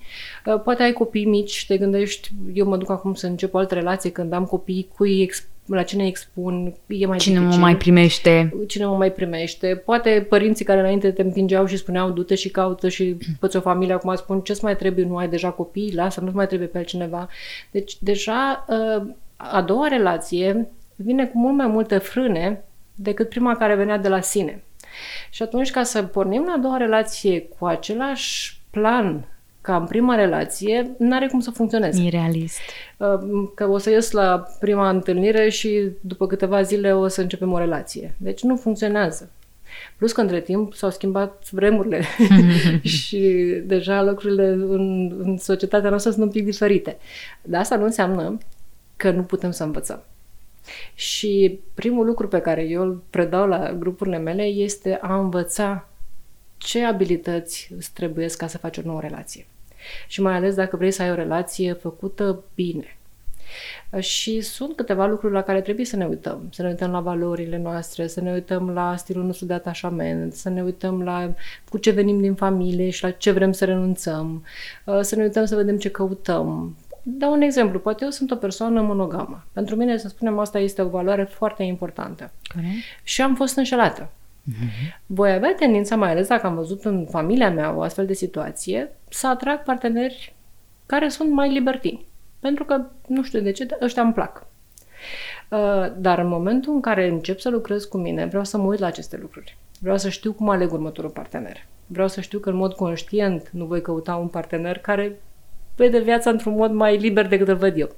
Uh, 0.46 0.60
poate 0.62 0.82
ai 0.82 0.92
copii 0.92 1.24
mici, 1.24 1.64
te 1.66 1.76
gândești, 1.76 2.30
eu 2.52 2.66
mă 2.66 2.76
duc 2.76 2.90
acum 2.90 3.14
să 3.14 3.26
încep 3.26 3.54
o 3.54 3.58
altă 3.58 3.74
relație 3.74 4.10
când 4.10 4.32
am 4.32 4.44
copii, 4.44 4.88
cui 4.96 5.30
exp- 5.30 5.57
la 5.74 5.82
cine 5.82 6.06
expun, 6.06 6.74
e 6.86 7.06
mai 7.06 7.18
Cine 7.18 7.38
dificil. 7.38 7.58
mă 7.58 7.64
mai 7.64 7.76
primește? 7.76 8.54
Cine 8.66 8.84
mă 8.84 8.96
mai 8.96 9.12
primește. 9.12 9.82
Poate 9.84 10.26
părinții 10.28 10.64
care 10.64 10.80
înainte 10.80 11.10
te 11.10 11.22
împingeau 11.22 11.66
și 11.66 11.76
spuneau 11.76 12.10
du-te 12.10 12.34
și 12.34 12.50
caută 12.50 12.88
și 12.88 13.16
fă 13.40 13.50
o 13.56 13.60
familie, 13.60 13.94
acum 13.94 14.14
spun 14.14 14.40
ce-ți 14.40 14.64
mai 14.64 14.76
trebuie, 14.76 15.04
nu 15.04 15.16
ai 15.16 15.28
deja 15.28 15.50
copii, 15.50 15.94
lasă, 15.94 16.20
nu 16.20 16.30
mai 16.34 16.46
trebuie 16.46 16.68
pe 16.68 16.78
altcineva. 16.78 17.28
Deci 17.70 17.96
deja 18.00 18.64
uh, 18.68 19.06
a 19.36 19.62
doua 19.62 19.88
relație 19.88 20.68
vine 20.96 21.26
cu 21.26 21.38
mult 21.38 21.56
mai 21.56 21.66
multe 21.66 21.98
frâne 21.98 22.64
decât 22.94 23.28
prima 23.28 23.56
care 23.56 23.74
venea 23.74 23.98
de 23.98 24.08
la 24.08 24.20
sine. 24.20 24.62
Și 25.30 25.42
atunci, 25.42 25.70
ca 25.70 25.82
să 25.82 26.02
pornim 26.02 26.44
la 26.46 26.52
a 26.52 26.58
doua 26.58 26.76
relație 26.76 27.40
cu 27.40 27.66
același 27.66 28.60
plan 28.70 29.24
ca 29.68 29.76
în 29.76 29.86
prima 29.86 30.14
relație, 30.14 30.94
n-are 30.98 31.26
cum 31.26 31.40
să 31.40 31.50
funcționeze. 31.50 32.02
E 32.02 32.08
realist. 32.08 32.58
Uh, 32.96 33.48
Că 33.54 33.68
o 33.68 33.78
să 33.78 33.90
ies 33.90 34.10
la 34.10 34.46
prima 34.60 34.88
întâlnire 34.88 35.48
și 35.48 35.90
după 36.00 36.26
câteva 36.26 36.62
zile 36.62 36.94
o 36.94 37.08
să 37.08 37.20
începem 37.20 37.52
o 37.52 37.58
relație. 37.58 38.14
Deci 38.16 38.42
nu 38.42 38.56
funcționează. 38.56 39.30
Plus 39.96 40.12
că 40.12 40.20
între 40.20 40.40
timp 40.40 40.74
s-au 40.74 40.90
schimbat 40.90 41.48
vremurile 41.50 42.02
și 42.96 43.18
deja 43.64 44.02
lucrurile 44.02 44.48
în, 44.48 45.14
în 45.18 45.38
societatea 45.38 45.88
noastră 45.88 46.10
sunt 46.10 46.24
un 46.24 46.30
pic 46.30 46.44
diferite. 46.44 46.98
Dar 47.42 47.60
asta 47.60 47.76
nu 47.76 47.84
înseamnă 47.84 48.38
că 48.96 49.10
nu 49.10 49.22
putem 49.22 49.50
să 49.50 49.64
învățăm. 49.64 50.02
Și 50.94 51.60
primul 51.74 52.06
lucru 52.06 52.28
pe 52.28 52.40
care 52.40 52.62
eu 52.62 52.82
îl 52.82 53.02
predau 53.10 53.48
la 53.48 53.72
grupurile 53.72 54.18
mele 54.18 54.42
este 54.42 54.98
a 55.00 55.18
învăța 55.18 55.88
ce 56.56 56.84
abilități 56.84 57.70
îți 57.76 57.92
trebuie 57.92 58.26
ca 58.26 58.46
să 58.46 58.58
faci 58.58 58.76
o 58.76 58.82
nouă 58.84 59.00
relație. 59.00 59.46
Și 60.06 60.20
mai 60.20 60.34
ales 60.34 60.54
dacă 60.54 60.76
vrei 60.76 60.90
să 60.90 61.02
ai 61.02 61.10
o 61.10 61.14
relație 61.14 61.72
făcută 61.72 62.42
bine. 62.54 62.98
Și 63.98 64.40
sunt 64.40 64.76
câteva 64.76 65.06
lucruri 65.06 65.32
la 65.32 65.42
care 65.42 65.60
trebuie 65.60 65.86
să 65.86 65.96
ne 65.96 66.06
uităm. 66.06 66.48
Să 66.52 66.62
ne 66.62 66.68
uităm 66.68 66.90
la 66.90 67.00
valorile 67.00 67.58
noastre, 67.58 68.06
să 68.06 68.20
ne 68.20 68.32
uităm 68.32 68.70
la 68.70 68.96
stilul 68.96 69.24
nostru 69.24 69.46
de 69.46 69.54
atașament, 69.54 70.32
să 70.32 70.48
ne 70.48 70.62
uităm 70.62 71.02
la 71.02 71.32
cu 71.68 71.78
ce 71.78 71.90
venim 71.90 72.20
din 72.20 72.34
familie 72.34 72.90
și 72.90 73.02
la 73.02 73.10
ce 73.10 73.30
vrem 73.30 73.52
să 73.52 73.64
renunțăm, 73.64 74.44
să 75.00 75.16
ne 75.16 75.22
uităm 75.22 75.44
să 75.44 75.56
vedem 75.56 75.78
ce 75.78 75.90
căutăm. 75.90 76.76
Dau 77.02 77.32
un 77.32 77.40
exemplu. 77.40 77.78
Poate 77.78 78.04
eu 78.04 78.10
sunt 78.10 78.30
o 78.30 78.36
persoană 78.36 78.80
monogamă. 78.80 79.44
Pentru 79.52 79.76
mine, 79.76 79.96
să 79.96 80.08
spunem, 80.08 80.38
asta 80.38 80.58
este 80.58 80.82
o 80.82 80.88
valoare 80.88 81.24
foarte 81.24 81.62
importantă. 81.62 82.30
Corect. 82.54 82.72
Și 83.02 83.22
am 83.22 83.34
fost 83.34 83.56
înșelată. 83.56 84.10
Voi 85.06 85.32
avea 85.32 85.54
tendința, 85.54 85.96
mai 85.96 86.10
ales 86.10 86.28
dacă 86.28 86.46
am 86.46 86.54
văzut 86.54 86.84
în 86.84 87.06
familia 87.10 87.50
mea 87.50 87.74
o 87.74 87.80
astfel 87.82 88.06
de 88.06 88.12
situație, 88.12 88.92
să 89.08 89.26
atrag 89.26 89.62
parteneri 89.62 90.34
care 90.86 91.08
sunt 91.08 91.30
mai 91.30 91.52
libertini. 91.52 92.06
Pentru 92.40 92.64
că, 92.64 92.84
nu 93.06 93.22
știu 93.22 93.40
de 93.40 93.50
ce, 93.50 93.64
dar 93.64 93.78
ăștia 93.82 94.02
îmi 94.02 94.12
plac. 94.12 94.46
Uh, 95.50 95.86
Dar 95.96 96.18
în 96.18 96.28
momentul 96.28 96.72
în 96.72 96.80
care 96.80 97.08
încep 97.08 97.38
să 97.38 97.50
lucrez 97.50 97.84
cu 97.84 97.96
mine, 97.96 98.26
vreau 98.26 98.44
să 98.44 98.56
mă 98.56 98.66
uit 98.66 98.78
la 98.78 98.86
aceste 98.86 99.18
lucruri. 99.20 99.56
Vreau 99.80 99.98
să 99.98 100.08
știu 100.08 100.32
cum 100.32 100.48
aleg 100.48 100.72
următorul 100.72 101.10
partener. 101.10 101.66
Vreau 101.86 102.08
să 102.08 102.20
știu 102.20 102.38
că 102.38 102.50
în 102.50 102.56
mod 102.56 102.72
conștient 102.72 103.48
nu 103.50 103.64
voi 103.64 103.82
căuta 103.82 104.16
un 104.16 104.28
partener 104.28 104.78
care 104.78 105.20
vede 105.76 105.98
viața 105.98 106.30
într-un 106.30 106.54
mod 106.54 106.72
mai 106.72 106.96
liber 106.96 107.26
decât 107.26 107.48
îl 107.48 107.56
văd 107.56 107.78
eu. 107.78 107.90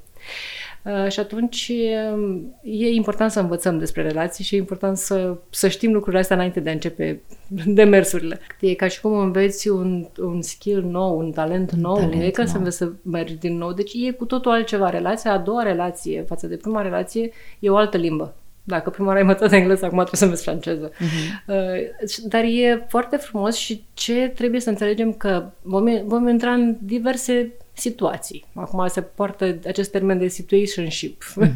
Uh, 0.84 1.10
și 1.10 1.20
atunci 1.20 1.72
um, 2.12 2.54
e 2.62 2.88
important 2.88 3.30
să 3.30 3.40
învățăm 3.40 3.78
despre 3.78 4.02
relații 4.02 4.44
și 4.44 4.54
e 4.54 4.58
important 4.58 4.96
să, 4.96 5.36
să 5.50 5.68
știm 5.68 5.92
lucrurile 5.92 6.20
astea 6.20 6.36
înainte 6.36 6.60
de 6.60 6.68
a 6.68 6.72
începe 6.72 7.22
demersurile. 7.80 8.40
E 8.60 8.74
ca 8.74 8.88
și 8.88 9.00
cum 9.00 9.12
înveți 9.12 9.68
un, 9.68 10.06
un 10.18 10.42
skill 10.42 10.82
nou, 10.82 11.18
un 11.18 11.30
talent 11.30 11.72
nou, 11.72 11.94
talent 11.94 12.14
nu 12.14 12.22
e 12.22 12.30
ca 12.30 12.42
să 12.44 12.48
nou. 12.48 12.58
înveți 12.58 12.76
să 12.76 12.92
mergi 13.02 13.34
din 13.34 13.56
nou. 13.56 13.72
Deci 13.72 13.92
e 13.94 14.10
cu 14.10 14.24
totul 14.24 14.50
altceva. 14.50 14.90
Relația, 14.90 15.32
a 15.32 15.38
doua 15.38 15.62
relație 15.62 16.22
față 16.22 16.46
de 16.46 16.56
prima 16.56 16.82
relație 16.82 17.30
e 17.58 17.70
o 17.70 17.76
altă 17.76 17.96
limbă. 17.96 18.34
Dacă 18.70 18.90
prima 18.90 19.06
oară 19.06 19.18
ai 19.18 19.26
învățat 19.26 19.52
engleză, 19.52 19.84
acum 19.84 19.96
trebuie 19.96 20.18
să 20.18 20.24
înveți 20.24 20.42
franceză. 20.42 20.90
Uh-huh. 20.90 21.46
Uh, 21.46 22.24
dar 22.24 22.42
e 22.44 22.86
foarte 22.88 23.16
frumos 23.16 23.56
și 23.56 23.84
ce 23.94 24.32
trebuie 24.34 24.60
să 24.60 24.68
înțelegem 24.68 25.12
că 25.12 25.50
vom, 25.62 25.84
vom 26.04 26.28
intra 26.28 26.52
în 26.52 26.76
diverse 26.80 27.52
situații. 27.72 28.44
Acum 28.54 28.86
se 28.86 29.00
poartă 29.00 29.58
acest 29.66 29.90
termen 29.90 30.18
de 30.18 30.28
situationship. 30.28 31.24
Uh-huh. 31.24 31.54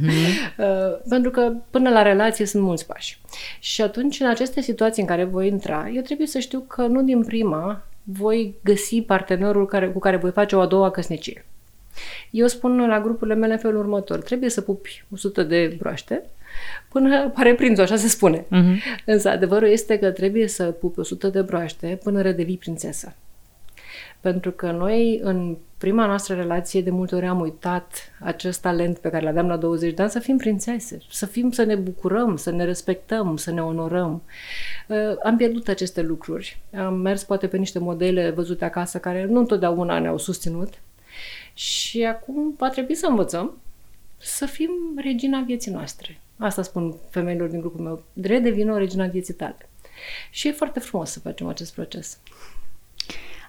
Pentru 1.09 1.31
că 1.31 1.53
până 1.71 1.91
la 1.91 2.03
relație 2.03 2.47
sunt 2.47 2.63
mulți 2.63 2.87
pași. 2.87 3.21
Și 3.59 3.83
atunci, 3.83 4.21
în 4.21 4.29
aceste 4.29 4.61
situații 4.61 5.03
în 5.03 5.09
care 5.09 5.25
voi 5.25 5.49
intra, 5.49 5.91
eu 5.95 6.03
trebuie 6.03 6.27
să 6.27 6.39
știu 6.39 6.61
că 6.61 6.87
nu 6.87 7.03
din 7.03 7.25
prima 7.25 7.83
voi 8.03 8.55
găsi 8.65 9.03
partenerul 9.03 9.67
care, 9.67 9.89
cu 9.89 9.99
care 9.99 10.17
voi 10.17 10.31
face 10.31 10.57
o 10.57 10.61
a 10.61 10.67
doua 10.67 10.91
căsnicie. 10.91 11.45
Eu 12.31 12.47
spun 12.47 12.87
la 12.89 13.01
grupurile 13.01 13.35
mele 13.35 13.53
în 13.53 13.59
felul 13.59 13.79
următor. 13.79 14.19
Trebuie 14.19 14.51
să 14.51 14.61
pupi 14.61 15.05
100 15.13 15.43
de 15.43 15.77
broaște 15.79 16.23
până 16.89 17.17
apare 17.17 17.55
prințul, 17.55 17.85
așa 17.85 17.97
se 17.97 18.09
spune. 18.09 18.41
Uh-huh. 18.41 19.03
Însă 19.05 19.29
adevărul 19.29 19.69
este 19.69 19.99
că 19.99 20.11
trebuie 20.11 20.49
să 20.49 20.65
pupi 20.65 20.99
100 20.99 21.29
de 21.29 21.43
broaște 21.43 21.99
până 22.03 22.23
redevii 22.23 22.57
prințesă. 22.57 23.15
Pentru 24.21 24.51
că 24.51 24.71
noi, 24.71 25.21
în 25.23 25.57
prima 25.79 26.07
noastră 26.07 26.35
relație, 26.35 26.83
de 26.83 26.91
multe 26.91 27.15
ori 27.15 27.27
am 27.27 27.41
uitat 27.41 27.93
acest 28.21 28.61
talent 28.61 28.99
pe 28.99 29.11
care 29.11 29.25
l 29.25 29.27
aveam 29.27 29.47
la 29.47 29.57
20 29.57 29.95
de 29.95 30.03
ani, 30.03 30.11
să 30.11 30.19
fim 30.19 30.37
prințese, 30.37 30.99
să 31.11 31.27
fim, 31.27 31.51
să 31.51 31.63
ne 31.63 31.75
bucurăm, 31.75 32.37
să 32.37 32.51
ne 32.51 32.65
respectăm, 32.65 33.37
să 33.37 33.51
ne 33.51 33.63
onorăm. 33.63 34.23
Uh, 34.89 34.97
am 35.23 35.37
pierdut 35.37 35.69
aceste 35.69 36.03
lucruri. 36.03 36.61
Am 36.77 36.95
mers 36.95 37.25
poate 37.25 37.47
pe 37.47 37.57
niște 37.57 37.79
modele 37.79 38.31
văzute 38.31 38.65
acasă 38.65 38.99
care 38.99 39.27
nu 39.27 39.39
întotdeauna 39.39 39.99
ne-au 39.99 40.19
susținut. 40.19 40.73
Și 41.55 42.05
acum 42.05 42.55
va 42.59 42.69
trebui 42.69 42.95
să 42.95 43.07
învățăm 43.07 43.59
să 44.25 44.47
fim 44.47 44.71
regina 44.97 45.41
vieții 45.41 45.73
noastre. 45.73 46.21
Asta 46.37 46.63
spun 46.63 46.95
femeilor 47.11 47.49
din 47.49 47.61
grupul 47.61 47.81
meu. 47.81 48.05
Redevină 48.23 48.73
o 48.73 48.77
regina 48.77 49.07
vieții 49.07 49.35
tale. 49.35 49.69
Și 50.31 50.49
e 50.49 50.53
foarte 50.53 50.81
frumos 50.81 51.11
să 51.11 51.21
facem 51.21 51.49
acest 51.49 51.75
proces. 51.75 52.19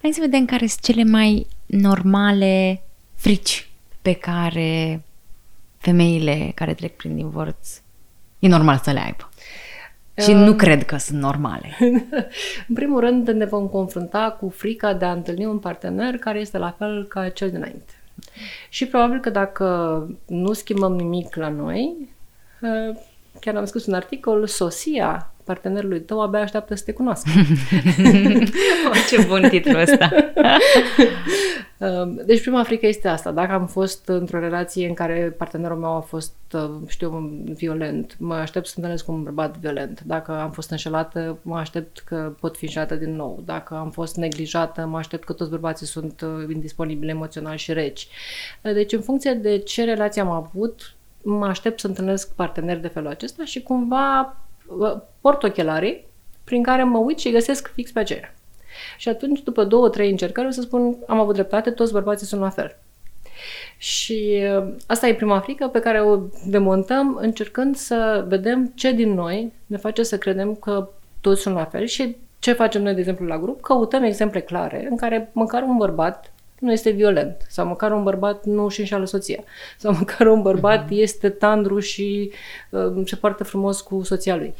Hai 0.02 0.12
să 0.12 0.20
vedem 0.22 0.46
care 0.46 0.68
sunt 0.68 0.82
cele 0.82 1.04
mai 1.04 1.48
normale 1.66 2.82
frici 3.16 3.70
pe 4.02 4.14
care 4.14 5.02
femeile 5.78 6.52
care 6.56 6.74
trec 6.74 6.96
prin 6.96 7.16
divorț 7.16 7.82
e 8.40 8.48
normal 8.48 8.82
să 8.84 8.92
le 8.92 9.00
aibă. 9.00 9.30
Și 10.18 10.34
nu 10.34 10.54
cred 10.54 10.86
că 10.86 10.98
sunt 10.98 11.20
normale. 11.20 11.78
În 12.68 12.76
primul 12.76 13.00
rând 13.00 13.30
ne 13.30 13.46
vom 13.46 13.68
confrunta 13.68 14.38
cu 14.40 14.50
frica 14.50 14.94
de 14.94 15.06
a 15.06 15.12
întâlni 15.12 15.46
un 15.46 15.60
partener 15.60 16.18
care 16.18 16.40
este 16.40 16.58
la 16.58 16.72
fel 16.72 17.06
ca 17.06 17.30
cel 17.30 17.52
dinainte. 17.52 17.94
Și 18.69 18.88
probabil 18.88 19.19
că 19.19 19.30
dacă 19.30 19.65
nu 20.28 20.54
schimbăm 20.54 20.95
nimic 20.95 21.36
la 21.36 21.49
noi, 21.49 22.10
uh, 22.62 22.97
chiar 23.39 23.56
am 23.56 23.65
scris 23.65 23.86
un 23.86 23.93
articol, 23.93 24.47
sosia 24.47 25.35
partenerului 25.46 26.02
tău 26.02 26.22
abia 26.22 26.40
așteaptă 26.40 26.76
să 26.76 26.84
te 26.84 26.92
cunoască. 26.92 27.30
oh, 28.90 29.06
ce 29.10 29.26
bun 29.28 29.48
titlul 29.50 29.80
ăsta! 29.80 30.10
Uh, 31.78 32.16
Deci 32.26 32.42
prima 32.42 32.64
frică 32.64 32.88
este 32.88 33.08
asta. 33.08 33.32
Dacă 33.32 33.54
am 33.54 33.68
fost 33.68 34.08
într-o 34.08 34.40
relație 34.40 34.88
în 34.88 34.94
care 34.94 35.34
partenerul 35.38 35.78
meu 35.78 35.96
a 35.96 36.00
fost, 36.00 36.36
uh, 36.54 36.70
știu, 36.88 37.32
violent, 37.44 38.16
mă 38.20 38.34
aștept 38.34 38.68
să 38.68 38.74
întâlnesc 38.76 39.06
cu 39.06 39.12
un 39.12 39.24
bărbat 39.24 39.58
violent. 39.58 40.02
Dacă 40.06 40.32
am 40.32 40.52
fost 40.52 40.72
înșelată, 40.72 41.38
mă 41.42 41.58
aștept 41.58 42.00
că 42.00 42.34
pot 42.40 42.58
fi 42.58 42.64
înșelată 42.64 42.96
din 42.96 43.16
nou. 43.16 43.42
Dacă 43.46 43.76
am 43.76 43.92
fost 43.92 44.16
neglijată, 44.16 44.86
mă 44.86 44.98
aștept 44.98 45.24
că 45.24 45.34
toți 45.34 45.50
bărbații 45.50 45.86
sunt 45.86 46.22
uh, 46.22 46.54
indisponibili 46.54 47.12
emoțional 47.12 47.56
și 47.56 47.74
reci. 47.74 48.08
Uh, 48.62 48.74
Deci 48.74 48.94
în 48.94 49.02
funcție 49.02 49.34
de 49.34 49.58
ce 49.58 49.84
relație 49.84 50.22
am 50.22 50.30
avut, 50.30 50.96
mă 51.22 51.46
aștept 51.46 51.80
să 51.80 51.88
întâlnesc 51.88 52.34
parteneri 52.34 52.82
de 52.82 52.88
felul 52.88 53.10
acesta 53.10 53.46
și 53.46 53.64
cumva 53.64 54.20
uh, 54.20 54.45
port 55.21 55.43
ochelarii 55.43 56.06
prin 56.43 56.63
care 56.63 56.84
mă 56.84 56.97
uit 56.97 57.19
și 57.19 57.32
găsesc 57.32 57.71
fix 57.73 57.91
pe 57.91 57.99
aceea. 57.99 58.34
Și 58.97 59.10
atunci, 59.10 59.39
după 59.39 59.63
două, 59.63 59.89
trei 59.89 60.10
încercări, 60.10 60.47
o 60.47 60.49
să 60.49 60.62
spun, 60.62 60.97
am 61.08 61.19
avut 61.19 61.34
dreptate, 61.34 61.71
toți 61.71 61.91
bărbații 61.91 62.28
sunt 62.28 62.41
la 62.41 62.49
fel. 62.49 62.78
Și 63.78 64.43
uh, 64.58 64.73
asta 64.88 65.08
e 65.08 65.15
prima 65.15 65.39
frică 65.39 65.67
pe 65.67 65.80
care 65.80 66.01
o 66.01 66.19
demontăm 66.47 67.17
încercând 67.21 67.75
să 67.75 68.25
vedem 68.28 68.71
ce 68.75 68.91
din 68.91 69.13
noi 69.13 69.54
ne 69.65 69.78
face 69.78 70.04
să 70.04 70.17
credem 70.17 70.56
că 70.56 70.89
toți 71.21 71.41
sunt 71.41 71.56
la 71.56 71.65
fel 71.65 71.86
și 71.86 72.15
ce 72.39 72.54
facem 72.54 72.84
noi, 72.84 72.93
de 72.93 72.99
exemplu, 72.99 73.25
la 73.25 73.39
grup? 73.39 73.62
Căutăm 73.62 74.04
exemple 74.04 74.39
clare 74.39 74.88
în 74.89 74.95
care 74.95 75.30
măcar 75.34 75.63
un 75.63 75.78
bărbat 75.78 76.34
nu 76.65 76.71
este 76.71 76.89
violent 76.89 77.45
sau 77.49 77.67
măcar 77.67 77.91
un 77.91 78.04
bărbat 78.04 78.45
nu 78.45 78.63
își 78.65 78.80
înșală 78.80 79.06
soția 79.06 79.43
sau 79.78 79.93
măcar 79.99 80.28
un 80.28 80.41
bărbat 80.41 80.86
uh-huh. 80.86 80.89
este 80.89 81.30
tandru 81.30 81.80
și 81.80 82.32
uh, 82.69 83.01
se 83.06 83.15
poartă 83.15 83.43
frumos 83.43 83.82
cu 83.82 84.04
soția 84.04 84.36
lui. 84.36 84.54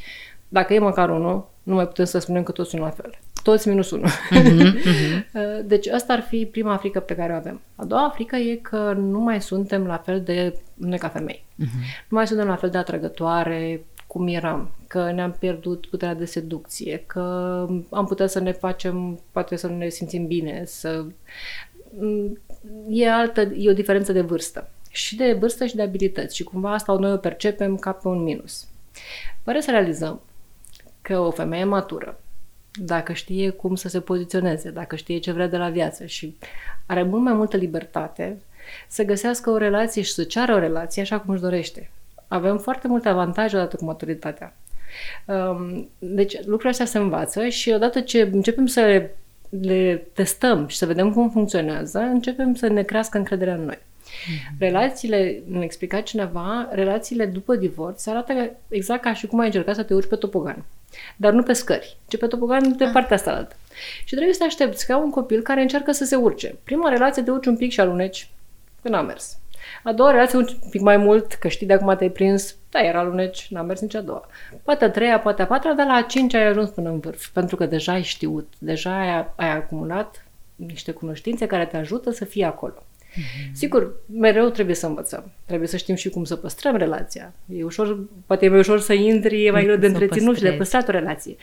Dacă 0.48 0.74
e 0.74 0.80
măcar 0.80 1.10
unul, 1.10 1.48
nu 1.64 1.76
mai 1.76 1.88
putem 1.88 2.06
să 2.06 2.20
spunem 2.20 2.44
că 2.44 2.52
toți 2.52 2.70
sunt 2.70 2.82
la 2.82 2.90
fel. 2.90 3.18
toți 3.44 3.68
minus 3.68 3.92
unul. 3.92 4.08
Uh-huh, 4.08 4.74
uh-huh. 4.76 5.66
Deci 5.66 5.88
asta 5.88 6.14
ar 6.14 6.22
fi 6.22 6.46
prima 6.46 6.78
frică 6.78 7.00
pe 7.00 7.16
care 7.16 7.34
o 7.34 7.36
avem. 7.36 7.62
A 7.76 7.86
doua 7.86 8.12
frică 8.14 8.36
e 8.36 8.56
că 8.56 8.94
nu 8.98 9.20
mai 9.20 9.42
suntem 9.42 9.86
la 9.86 9.98
fel 9.98 10.22
de, 10.22 10.58
noi 10.74 10.98
ca 10.98 11.08
femei, 11.08 11.46
uh-huh. 11.54 12.06
nu 12.08 12.18
mai 12.18 12.28
suntem 12.28 12.48
la 12.48 12.56
fel 12.56 12.70
de 12.70 12.78
atrăgătoare 12.78 13.82
cum 14.16 14.28
eram, 14.28 14.70
că 14.88 15.12
ne-am 15.12 15.32
pierdut 15.40 15.86
puterea 15.86 16.16
de 16.16 16.26
seducție, 16.26 17.04
că 17.08 17.22
am 17.90 18.06
putea 18.06 18.28
să 18.28 18.40
ne 18.40 18.52
facem, 18.52 19.20
poate 19.32 19.56
să 19.56 19.68
nu 19.68 19.78
ne 19.78 19.90
simțim 19.90 20.28
bine, 20.28 20.64
să... 20.66 21.06
E 22.90 23.12
altă, 23.12 23.42
e 23.42 23.70
o 23.70 23.74
diferență 23.74 24.12
de 24.12 24.22
vârstă. 24.22 24.70
Și 24.90 25.16
de 25.16 25.34
vârstă 25.34 25.66
și 25.66 25.76
de 25.76 25.82
abilități. 25.82 26.36
Și 26.36 26.44
cumva 26.44 26.74
asta 26.74 26.94
noi 26.94 27.12
o 27.12 27.18
percepem 27.18 27.76
ca 27.76 27.92
pe 27.92 28.08
un 28.08 28.24
minus. 28.24 28.68
Pare 29.44 29.62
să 29.62 29.72
realizăm 29.72 30.22
că 31.02 31.20
o 31.20 31.32
femeie 31.32 31.64
matură, 31.64 32.20
dacă 32.74 33.14
știe 33.14 33.50
cum 33.50 33.76
să 33.76 33.88
se 33.88 34.00
poziționeze, 34.00 34.70
dacă 34.70 34.96
știe 34.96 35.18
ce 35.18 35.32
vrea 35.32 35.48
de 35.48 35.58
la 35.58 35.70
viață 35.70 36.06
și 36.06 36.38
are 36.86 37.04
mult 37.04 37.24
mai 37.24 37.34
multă 37.34 37.58
libertate 37.58 38.38
să 38.88 39.04
găsească 39.04 39.50
o 39.50 39.58
relație 39.58 40.02
și 40.02 40.14
să 40.14 40.24
ceară 40.24 40.54
o 40.54 40.60
relație 40.60 41.02
așa 41.02 41.20
cum 41.20 41.34
își 41.34 41.42
dorește. 41.42 41.90
Avem 42.28 42.58
foarte 42.58 42.88
multe 42.88 43.10
avantaje 43.10 43.56
odată 43.56 43.76
cu 43.76 43.86
maturitatea. 43.86 44.56
Um, 45.26 45.90
deci 46.00 46.38
lucrurile 46.38 46.70
astea 46.70 46.86
se 46.86 46.98
învață 46.98 47.48
și 47.48 47.72
odată 47.72 48.02
ce 48.02 48.22
începem 48.22 48.66
să 48.66 48.80
le, 48.80 49.18
le 49.62 50.08
testăm 50.14 50.68
și 50.68 50.78
să 50.78 50.86
vedem 50.86 51.14
cum 51.14 51.30
funcționează, 51.30 52.00
începem 52.00 52.56
să 52.56 52.68
ne 52.68 52.84
crească 52.84 53.18
încrederea 53.18 53.54
în 53.54 53.66
noi. 53.66 53.78
Mm-hmm. 53.78 54.58
Relațiile, 54.60 55.42
mi-a 55.48 55.64
explicat 55.64 56.04
cineva, 56.04 56.70
relațiile 56.72 57.26
după 57.26 57.56
divorț 57.56 58.06
arată 58.08 58.52
exact 58.68 59.02
ca 59.02 59.14
și 59.14 59.28
cum 59.28 59.40
ai 59.40 59.46
încercat 59.46 59.76
să 59.76 59.84
te 59.84 59.94
urci 59.94 60.08
pe 60.08 60.16
topogan. 60.16 60.66
Dar 61.16 61.34
nu 61.34 61.44
pe 61.44 61.54
scări, 61.54 61.98
ci 62.08 62.18
pe 62.18 62.28
topogan 62.28 62.78
de 62.78 62.84
ah. 62.84 62.92
partea 62.94 63.16
asta 63.16 63.32
altă. 63.32 63.56
Și 64.04 64.14
trebuie 64.14 64.34
să 64.34 64.40
te 64.40 64.46
aștepți 64.46 64.86
ca 64.86 64.98
un 64.98 65.10
copil 65.10 65.42
care 65.42 65.62
încearcă 65.62 65.92
să 65.92 66.06
se 66.06 66.16
urce. 66.16 66.56
Prima 66.64 66.90
relație 66.90 67.24
te 67.24 67.32
urci 67.32 67.46
un 67.46 67.58
pic 67.58 67.72
și 67.72 67.80
aluneci, 67.80 68.30
că 68.82 68.90
n-a 68.90 69.02
mers. 69.02 69.38
A 69.84 69.94
doua 69.94 70.12
relație 70.12 70.38
un 70.38 70.46
pic 70.70 70.82
mai 70.82 70.98
mult, 70.98 71.34
că 71.34 71.48
știi 71.48 71.68
de 71.68 71.74
acum 71.74 71.96
te-ai 71.96 72.10
prins, 72.10 72.56
da, 72.76 72.88
era 72.88 73.00
aluneci, 73.00 73.48
n-a 73.50 73.62
mers 73.62 73.82
nici 73.82 73.96
a 73.96 74.02
doua. 74.02 74.28
Poate 74.64 74.86
a 74.86 74.90
treia, 74.90 75.20
poate 75.20 75.42
a 75.42 75.46
patra, 75.46 75.74
dar 75.74 75.86
la 75.86 75.94
a 75.94 76.02
cincea 76.02 76.38
ai 76.38 76.48
ajuns 76.48 76.70
până 76.70 76.90
în 76.90 77.00
vârf, 77.00 77.28
pentru 77.28 77.56
că 77.56 77.66
deja 77.66 77.92
ai 77.92 78.04
știut, 78.04 78.54
deja 78.58 79.00
ai, 79.00 79.28
ai 79.36 79.52
acumulat 79.52 80.26
niște 80.56 80.92
cunoștințe 80.92 81.46
care 81.46 81.66
te 81.66 81.78
ajută 81.78 82.12
să 82.12 82.26
fii 82.26 82.44
acolo. 82.44 82.84
Mm-hmm. 83.16 83.52
Sigur, 83.52 83.92
mereu 84.20 84.50
trebuie 84.50 84.76
să 84.76 84.86
învățăm. 84.86 85.32
Trebuie 85.46 85.68
să 85.68 85.78
știm 85.78 85.96
și 85.96 86.10
cum 86.10 86.24
să 86.24 86.36
păstrăm 86.36 86.76
relația. 86.76 87.34
E 87.56 87.64
ușor, 87.64 88.00
poate 88.26 88.46
e 88.46 88.50
mai 88.50 88.60
ușor 88.60 88.80
să 88.80 88.94
intri, 88.94 89.46
e 89.46 89.52
mai 89.52 89.64
greu 89.64 89.76
de 89.76 89.88
întreținut 89.88 90.36
și 90.36 90.42
de 90.42 90.52
păstrat 90.52 90.88
o 90.88 90.92
relație. 90.92 91.36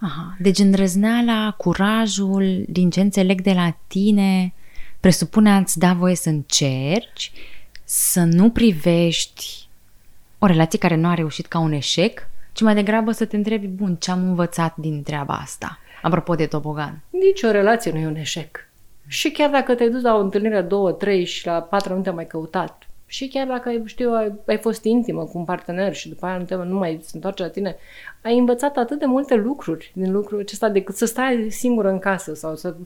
Aha. 0.00 0.36
Deci 0.38 0.58
îndrăzneala, 0.58 1.54
curajul, 1.56 2.64
din 2.68 2.90
ce 2.90 3.00
înțeleg 3.00 3.40
de 3.40 3.52
la 3.52 3.76
tine, 3.86 4.52
presupune 5.00 5.50
a-ți 5.50 5.78
da 5.78 5.92
voie 5.92 6.14
să 6.14 6.28
încerci, 6.28 7.32
să 7.84 8.20
nu 8.20 8.50
privești 8.50 9.68
o 10.42 10.46
relație 10.46 10.78
care 10.78 10.96
nu 10.96 11.08
a 11.08 11.14
reușit 11.14 11.46
ca 11.46 11.58
un 11.58 11.72
eșec, 11.72 12.26
ci 12.52 12.60
mai 12.60 12.74
degrabă 12.74 13.12
să 13.12 13.24
te 13.24 13.36
întrebi, 13.36 13.66
bun, 13.66 13.96
ce 13.96 14.10
am 14.10 14.18
învățat 14.18 14.76
din 14.76 15.02
treaba 15.02 15.34
asta? 15.34 15.78
Apropo 16.02 16.34
de 16.34 16.46
tobogan. 16.46 17.00
Nici 17.10 17.42
o 17.42 17.50
relație 17.50 17.92
nu 17.92 17.98
e 17.98 18.06
un 18.06 18.16
eșec. 18.16 18.68
Și 19.06 19.30
chiar 19.30 19.50
dacă 19.50 19.74
te-ai 19.74 19.90
dus 19.90 20.02
la 20.02 20.14
o 20.14 20.20
întâlnire 20.20 20.60
două, 20.60 20.92
trei 20.92 21.24
și 21.24 21.46
la 21.46 21.60
patru 21.60 21.94
nu 21.94 22.00
te-ai 22.00 22.14
mai 22.14 22.26
căutat, 22.26 22.88
și 23.10 23.28
chiar 23.28 23.46
dacă, 23.46 23.82
știu, 23.84 24.12
ai, 24.12 24.32
ai 24.46 24.58
fost 24.58 24.84
intimă 24.84 25.24
cu 25.24 25.38
un 25.38 25.44
partener 25.44 25.94
și 25.94 26.08
după 26.08 26.26
aia 26.26 26.36
nu, 26.36 26.44
te, 26.44 26.54
nu 26.54 26.78
mai 26.78 26.98
se 27.02 27.10
întoarce 27.14 27.42
la 27.42 27.48
tine, 27.48 27.76
ai 28.22 28.38
învățat 28.38 28.76
atât 28.76 28.98
de 28.98 29.04
multe 29.04 29.34
lucruri 29.34 29.92
din 29.94 30.12
lucrul 30.12 30.40
acesta 30.40 30.68
decât 30.68 30.96
să 30.96 31.04
stai 31.04 31.46
singură 31.50 31.88
în 31.88 31.98
casă 31.98 32.34
sau 32.34 32.56
să, 32.56 32.76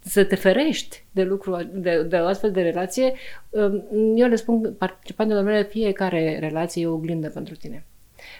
să 0.00 0.24
te 0.24 0.34
ferești 0.34 1.04
de 1.10 1.22
lucru, 1.22 1.56
de, 1.72 2.02
de 2.02 2.16
o 2.16 2.26
astfel 2.26 2.50
de 2.50 2.62
relație. 2.62 3.12
Um, 3.50 3.82
eu 4.16 4.28
le 4.28 4.36
spun 4.36 4.74
participantelor 4.78 5.42
mele, 5.42 5.64
fiecare 5.64 6.38
relație 6.38 6.82
e 6.82 6.86
o 6.86 6.92
oglindă 6.92 7.28
pentru 7.28 7.54
tine. 7.54 7.84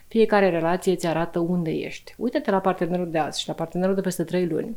Fiecare 0.08 0.50
relație 0.50 0.92
îți 0.92 1.06
arată 1.06 1.38
unde 1.38 1.70
ești. 1.70 2.14
Uită-te 2.18 2.50
la 2.50 2.60
partenerul 2.60 3.10
de 3.10 3.18
azi 3.18 3.40
și 3.40 3.48
la 3.48 3.54
partenerul 3.54 3.94
de 3.94 4.00
peste 4.00 4.24
trei 4.24 4.46
luni 4.46 4.76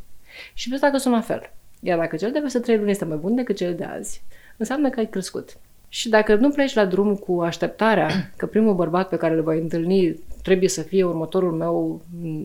și 0.54 0.70
vezi 0.70 0.82
dacă 0.82 0.98
sunt 0.98 1.14
la 1.14 1.22
fel. 1.22 1.52
Iar 1.80 1.98
dacă 1.98 2.16
cel 2.16 2.32
de 2.32 2.40
peste 2.40 2.60
trei 2.60 2.78
luni 2.78 2.92
este 2.92 3.06
mai 3.06 3.18
bun 3.18 3.36
decât 3.36 3.56
cel 3.56 3.76
de 3.76 3.84
azi, 3.84 4.24
înseamnă 4.58 4.90
că 4.90 5.00
ai 5.00 5.10
crescut. 5.10 5.58
Și 5.90 6.10
dacă 6.10 6.36
nu 6.36 6.50
pleci 6.50 6.74
la 6.74 6.86
drum 6.86 7.16
cu 7.16 7.42
așteptarea 7.42 8.08
că 8.38 8.46
primul 8.46 8.76
bărbat 8.76 9.10
pe 9.10 9.16
care 9.16 9.34
îl 9.34 9.42
voi 9.42 9.60
întâlni 9.60 10.20
trebuie 10.44 10.70
să 10.70 10.82
fie 10.82 11.04
următorul 11.04 11.52
meu 11.52 12.02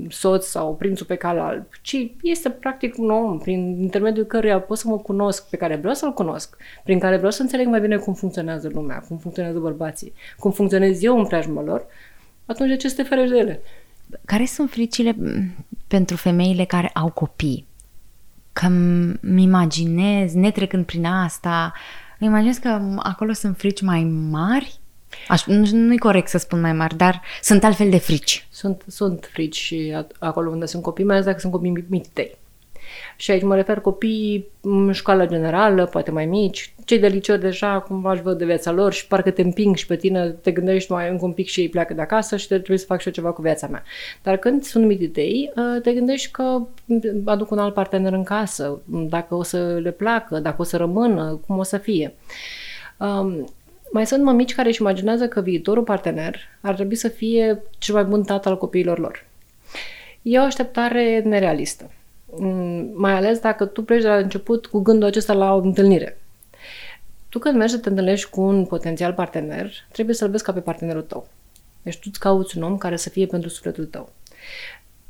soț 0.08 0.46
sau 0.46 0.74
prințul 0.74 1.06
pe 1.06 1.14
cal 1.14 1.38
alb, 1.38 1.64
ci 1.82 2.10
este 2.22 2.50
practic 2.50 2.98
un 2.98 3.10
om 3.10 3.38
prin 3.38 3.80
intermediul 3.80 4.24
căruia 4.24 4.60
pot 4.60 4.78
să 4.78 4.88
mă 4.88 4.98
cunosc, 4.98 5.48
pe 5.48 5.56
care 5.56 5.76
vreau 5.76 5.94
să-l 5.94 6.12
cunosc, 6.12 6.56
prin 6.84 6.98
care 6.98 7.16
vreau 7.16 7.30
să 7.30 7.42
înțeleg 7.42 7.66
mai 7.66 7.80
bine 7.80 7.96
cum 7.96 8.14
funcționează 8.14 8.70
lumea, 8.72 8.98
cum 9.08 9.16
funcționează 9.16 9.58
bărbații, 9.58 10.12
cum 10.38 10.50
funcționez 10.50 11.02
eu 11.02 11.18
în 11.18 11.26
preajma 11.26 11.62
lor, 11.62 11.86
atunci 12.46 12.68
de 12.68 12.76
ce 12.76 12.88
să 12.88 12.94
te 12.94 13.02
ferești 13.02 13.32
de 13.32 13.38
ele? 13.38 13.60
Care 14.24 14.44
sunt 14.44 14.70
fricile 14.70 15.16
pentru 15.88 16.16
femeile 16.16 16.64
care 16.64 16.90
au 16.94 17.10
copii? 17.10 17.66
că 18.52 18.66
îmi 18.66 19.42
imaginez, 19.42 20.32
netrecând 20.32 20.84
prin 20.84 21.04
asta, 21.04 21.72
îmi 22.22 22.30
imaginez 22.30 22.56
că 22.56 22.80
acolo 22.96 23.32
sunt 23.32 23.56
frici 23.56 23.80
mai 23.80 24.04
mari. 24.30 24.80
Aș, 25.28 25.44
nu-i 25.46 25.98
corect 25.98 26.28
să 26.28 26.38
spun 26.38 26.60
mai 26.60 26.72
mari, 26.72 26.96
dar 26.96 27.22
sunt 27.42 27.64
altfel 27.64 27.90
de 27.90 27.98
frici. 27.98 28.46
Sunt, 28.50 28.82
sunt 28.86 29.28
frici 29.32 29.56
și 29.56 30.04
acolo 30.18 30.50
unde 30.50 30.66
sunt 30.66 30.82
copii, 30.82 31.04
mai 31.04 31.14
ales 31.14 31.26
dacă 31.26 31.38
sunt 31.38 31.52
copii 31.52 31.84
mititei. 31.88 32.38
Și 33.16 33.30
aici 33.30 33.42
mă 33.42 33.54
refer 33.54 33.80
copiii 33.80 34.48
în 34.60 34.92
școală 34.92 35.26
generală, 35.26 35.86
poate 35.86 36.10
mai 36.10 36.26
mici, 36.26 36.74
cei 36.84 36.98
de 36.98 37.06
liceu 37.06 37.36
deja 37.36 37.80
cumva 37.80 38.12
își 38.12 38.22
văd 38.22 38.38
de 38.38 38.44
viața 38.44 38.70
lor 38.70 38.92
și 38.92 39.06
parcă 39.06 39.30
te 39.30 39.42
împing 39.42 39.76
și 39.76 39.86
pe 39.86 39.96
tine 39.96 40.28
te 40.28 40.50
gândești 40.50 40.92
mai 40.92 41.10
încă 41.10 41.24
un 41.24 41.32
pic 41.32 41.46
și 41.46 41.60
ei 41.60 41.68
pleacă 41.68 41.94
de 41.94 42.00
acasă 42.00 42.36
și 42.36 42.46
trebuie 42.46 42.78
să 42.78 42.84
fac 42.86 43.00
și 43.00 43.06
eu 43.06 43.12
ceva 43.12 43.32
cu 43.32 43.42
viața 43.42 43.66
mea. 43.66 43.82
Dar 44.22 44.36
când 44.36 44.62
sunt 44.62 44.86
mititei, 44.86 45.52
ă, 45.56 45.80
te 45.80 45.92
gândești 45.92 46.30
că 46.30 46.62
aduc 47.24 47.50
un 47.50 47.58
alt 47.58 47.74
partener 47.74 48.12
în 48.12 48.22
casă, 48.22 48.80
dacă 48.86 49.34
o 49.34 49.42
să 49.42 49.78
le 49.82 49.90
placă, 49.90 50.38
dacă 50.38 50.56
o 50.58 50.64
să 50.64 50.76
rămână, 50.76 51.40
cum 51.46 51.58
o 51.58 51.62
să 51.62 51.78
fie. 51.78 52.14
Um, 52.98 53.46
mai 53.92 54.06
sunt 54.06 54.22
mămici 54.22 54.54
care 54.54 54.68
își 54.68 54.80
imaginează 54.80 55.28
că 55.28 55.40
viitorul 55.40 55.82
partener 55.82 56.40
ar 56.60 56.74
trebui 56.74 56.94
să 56.94 57.08
fie 57.08 57.62
cel 57.78 57.94
mai 57.94 58.04
bun 58.04 58.22
tată 58.22 58.48
al 58.48 58.58
copiilor 58.58 58.98
lor. 58.98 59.24
E 60.22 60.38
o 60.38 60.42
așteptare 60.42 61.22
nerealistă. 61.24 61.90
Mm, 62.38 62.90
mai 62.94 63.12
ales 63.12 63.38
dacă 63.38 63.64
tu 63.66 63.82
pleci 63.82 64.02
de 64.02 64.08
la 64.08 64.16
început 64.16 64.66
cu 64.66 64.80
gândul 64.80 65.08
acesta 65.08 65.32
la 65.32 65.54
o 65.54 65.60
întâlnire. 65.60 66.18
Tu 67.28 67.38
când 67.38 67.56
mergi 67.56 67.72
să 67.74 67.78
te 67.78 67.88
întâlnești 67.88 68.30
cu 68.30 68.40
un 68.40 68.64
potențial 68.64 69.12
partener, 69.12 69.72
trebuie 69.92 70.14
să-l 70.14 70.30
vezi 70.30 70.42
ca 70.42 70.52
pe 70.52 70.60
partenerul 70.60 71.02
tău. 71.02 71.28
Deci 71.82 71.94
tu 71.94 72.06
îți 72.06 72.18
cauți 72.18 72.56
un 72.56 72.62
om 72.62 72.78
care 72.78 72.96
să 72.96 73.08
fie 73.08 73.26
pentru 73.26 73.48
sufletul 73.48 73.84
tău. 73.84 74.12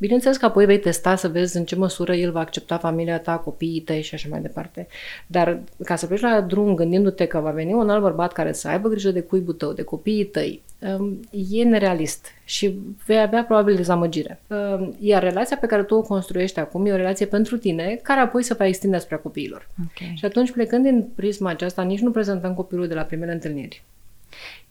Bineînțeles 0.02 0.36
că 0.36 0.44
apoi 0.44 0.64
vei 0.64 0.78
testa 0.78 1.16
să 1.16 1.28
vezi 1.28 1.56
în 1.56 1.64
ce 1.64 1.76
măsură 1.76 2.14
el 2.14 2.30
va 2.32 2.40
accepta 2.40 2.78
familia 2.78 3.18
ta, 3.18 3.36
copiii 3.36 3.80
tăi 3.80 4.02
și 4.02 4.14
așa 4.14 4.28
mai 4.30 4.40
departe. 4.40 4.86
Dar 5.26 5.58
ca 5.84 5.96
să 5.96 6.06
pleci 6.06 6.20
la 6.20 6.40
drum 6.40 6.74
gândindu-te 6.74 7.26
că 7.26 7.38
va 7.38 7.50
veni 7.50 7.72
un 7.72 7.90
alt 7.90 8.02
bărbat 8.02 8.32
care 8.32 8.52
să 8.52 8.68
aibă 8.68 8.88
grijă 8.88 9.10
de 9.10 9.20
cuibul 9.20 9.54
tău, 9.54 9.72
de 9.72 9.82
copiii 9.82 10.24
tăi, 10.24 10.62
um, 10.78 11.20
e 11.50 11.64
nerealist 11.64 12.26
și 12.44 12.78
vei 13.06 13.20
avea 13.20 13.44
probabil 13.44 13.74
dezamăgire. 13.74 14.40
Um, 14.46 14.96
iar 15.00 15.22
relația 15.22 15.56
pe 15.56 15.66
care 15.66 15.82
tu 15.82 15.94
o 15.94 16.02
construiești 16.02 16.58
acum 16.58 16.86
e 16.86 16.92
o 16.92 16.96
relație 16.96 17.26
pentru 17.26 17.56
tine, 17.56 18.00
care 18.02 18.20
apoi 18.20 18.42
se 18.42 18.54
va 18.54 18.66
extinde 18.66 18.96
asupra 18.96 19.16
copiilor. 19.16 19.68
Okay. 19.80 20.14
Și 20.16 20.24
atunci, 20.24 20.50
plecând 20.50 20.84
din 20.84 21.08
prisma 21.14 21.50
aceasta, 21.50 21.82
nici 21.82 22.00
nu 22.00 22.10
prezentăm 22.10 22.54
copilul 22.54 22.86
de 22.86 22.94
la 22.94 23.02
primele 23.02 23.32
întâlniri. 23.32 23.82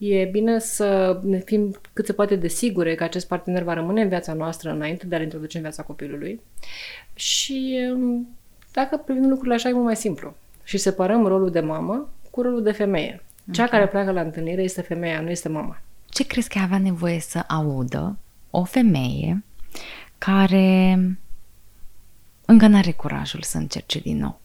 E 0.03 0.25
bine 0.25 0.59
să 0.59 1.19
ne 1.23 1.39
fim 1.39 1.75
cât 1.93 2.05
se 2.05 2.13
poate 2.13 2.35
de 2.35 2.47
sigure 2.47 2.95
că 2.95 3.03
acest 3.03 3.27
partener 3.27 3.63
va 3.63 3.73
rămâne 3.73 4.01
în 4.01 4.07
viața 4.07 4.33
noastră 4.33 4.71
înainte 4.71 5.05
de 5.05 5.15
a-l 5.15 5.21
introduce 5.21 5.57
în 5.57 5.63
viața 5.63 5.83
copilului. 5.83 6.41
Și 7.13 7.89
um, 7.93 8.27
dacă 8.71 8.97
privim 8.97 9.27
lucrurile 9.27 9.53
așa, 9.53 9.69
e 9.69 9.73
mult 9.73 9.85
mai 9.85 9.95
simplu. 9.95 10.35
Și 10.63 10.77
separăm 10.77 11.25
rolul 11.25 11.51
de 11.51 11.59
mamă 11.59 12.09
cu 12.29 12.41
rolul 12.41 12.63
de 12.63 12.71
femeie. 12.71 13.23
Cea 13.51 13.63
okay. 13.63 13.79
care 13.79 13.91
pleacă 13.91 14.11
la 14.11 14.21
întâlnire 14.21 14.61
este 14.61 14.81
femeia, 14.81 15.21
nu 15.21 15.29
este 15.29 15.49
mama. 15.49 15.81
Ce 16.09 16.25
crezi 16.25 16.49
că 16.49 16.59
avea 16.59 16.77
nevoie 16.77 17.19
să 17.19 17.43
audă 17.47 18.17
o 18.49 18.63
femeie 18.63 19.43
care 20.17 20.99
încă 22.45 22.67
nu 22.67 22.77
are 22.77 22.91
curajul 22.91 23.41
să 23.41 23.57
încerce 23.57 23.99
din 23.99 24.17
nou? 24.17 24.40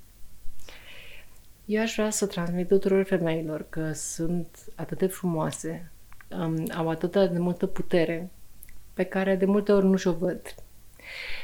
Eu 1.66 1.82
aș 1.82 1.94
vrea 1.94 2.10
să 2.10 2.26
transmit 2.26 2.68
tuturor 2.68 3.04
femeilor 3.04 3.66
că 3.68 3.92
sunt 3.92 4.48
atât 4.74 4.98
de 4.98 5.06
frumoase, 5.06 5.90
um, 6.28 6.64
au 6.76 6.88
atât 6.88 7.12
de 7.12 7.38
multă 7.38 7.66
putere 7.66 8.30
pe 8.94 9.04
care 9.04 9.36
de 9.36 9.44
multe 9.44 9.72
ori 9.72 9.86
nu 9.86 9.96
și-o 9.96 10.12
văd. 10.12 10.40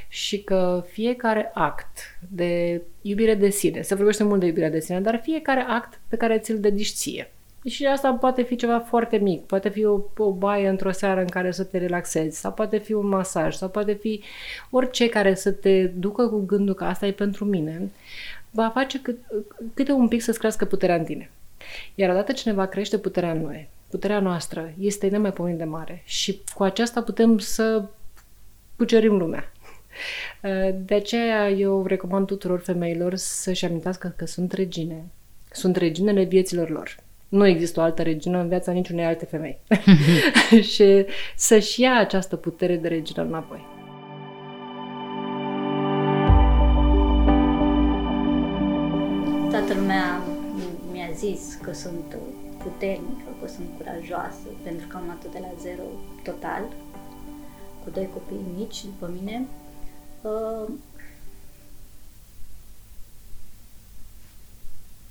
Și 0.09 0.43
că 0.43 0.85
fiecare 0.89 1.51
act 1.55 1.99
de 2.29 2.83
iubire 3.01 3.35
de 3.35 3.51
sine, 3.51 3.83
se 3.83 3.95
vorbește 3.95 4.25
mult 4.25 4.41
de 4.41 4.47
iubirea 4.47 4.71
de 4.71 4.81
sine, 4.81 5.01
dar 5.01 5.21
fiecare 5.23 5.61
act 5.61 6.01
pe 6.09 6.17
care 6.17 6.39
ți-l 6.39 6.61
dedici 6.61 6.93
ție, 6.93 7.31
Și 7.65 7.87
asta 7.87 8.13
poate 8.13 8.43
fi 8.43 8.57
ceva 8.57 8.79
foarte 8.79 9.17
mic, 9.17 9.45
poate 9.45 9.69
fi 9.69 9.85
o, 9.85 10.01
o 10.17 10.33
baie 10.33 10.69
într-o 10.69 10.91
seară 10.91 11.21
în 11.21 11.27
care 11.27 11.51
să 11.51 11.65
te 11.65 11.79
relaxezi, 11.79 12.41
sau 12.41 12.53
poate 12.53 12.79
fi 12.79 12.93
un 12.93 13.07
masaj, 13.07 13.55
sau 13.55 13.69
poate 13.69 13.93
fi 13.93 14.23
orice 14.71 15.09
care 15.09 15.35
să 15.35 15.53
te 15.53 15.87
ducă 15.87 16.29
cu 16.29 16.39
gândul 16.39 16.75
că 16.75 16.85
asta 16.85 17.07
e 17.07 17.13
pentru 17.13 17.45
mine, 17.45 17.91
va 18.55 18.69
face 18.69 19.01
cât, 19.01 19.19
câte 19.75 19.93
un 19.93 20.09
pic 20.09 20.23
să-ți 20.23 20.39
crească 20.39 20.65
puterea 20.65 20.95
în 20.95 21.05
tine. 21.05 21.31
Iar 21.95 22.11
odată 22.11 22.33
ce 22.33 22.49
ne 22.49 22.55
va 22.55 22.67
crește 22.67 22.99
puterea 22.99 23.31
în 23.31 23.41
noi, 23.41 23.69
puterea 23.91 24.21
noastră 24.21 24.73
este 24.79 25.09
nemaipomenit 25.09 25.59
de 25.59 25.65
mare 25.65 26.03
și 26.05 26.41
cu 26.55 26.63
aceasta 26.63 27.03
putem 27.03 27.39
să 27.39 27.85
cucerim 28.77 29.17
lumea. 29.17 29.53
De 30.85 30.95
aceea 30.95 31.51
eu 31.51 31.87
recomand 31.87 32.27
tuturor 32.27 32.61
femeilor 32.61 33.15
să-și 33.15 33.65
amintească 33.65 34.15
că 34.17 34.27
sunt 34.27 34.53
regine. 34.53 35.05
Sunt 35.51 35.77
reginele 35.77 36.23
vieților 36.23 36.71
lor. 36.71 36.97
Nu 37.29 37.47
există 37.47 37.81
o 37.81 37.83
altă 37.83 38.03
regină 38.03 38.39
în 38.39 38.49
viața 38.49 38.73
niciunei 38.73 39.05
alte 39.05 39.25
femei. 39.25 39.59
și 40.73 41.07
să-și 41.37 41.81
ia 41.81 41.99
această 41.99 42.37
putere 42.37 42.77
de 42.77 42.89
regină 42.89 43.23
înapoi. 43.23 43.82
Că 51.73 51.79
sunt 51.79 52.17
puternică, 52.63 53.37
că 53.41 53.49
sunt 53.49 53.69
curajoasă, 53.77 54.47
pentru 54.63 54.87
că 54.87 54.97
am 54.97 55.05
luat 55.05 55.33
de 55.33 55.39
la 55.39 55.53
zero 55.61 55.83
total, 56.23 56.73
cu 57.85 57.91
doi 57.91 58.09
copii 58.13 58.47
mici 58.57 58.85
după 58.85 59.07
mine. 59.07 59.47
Uh, 60.21 60.69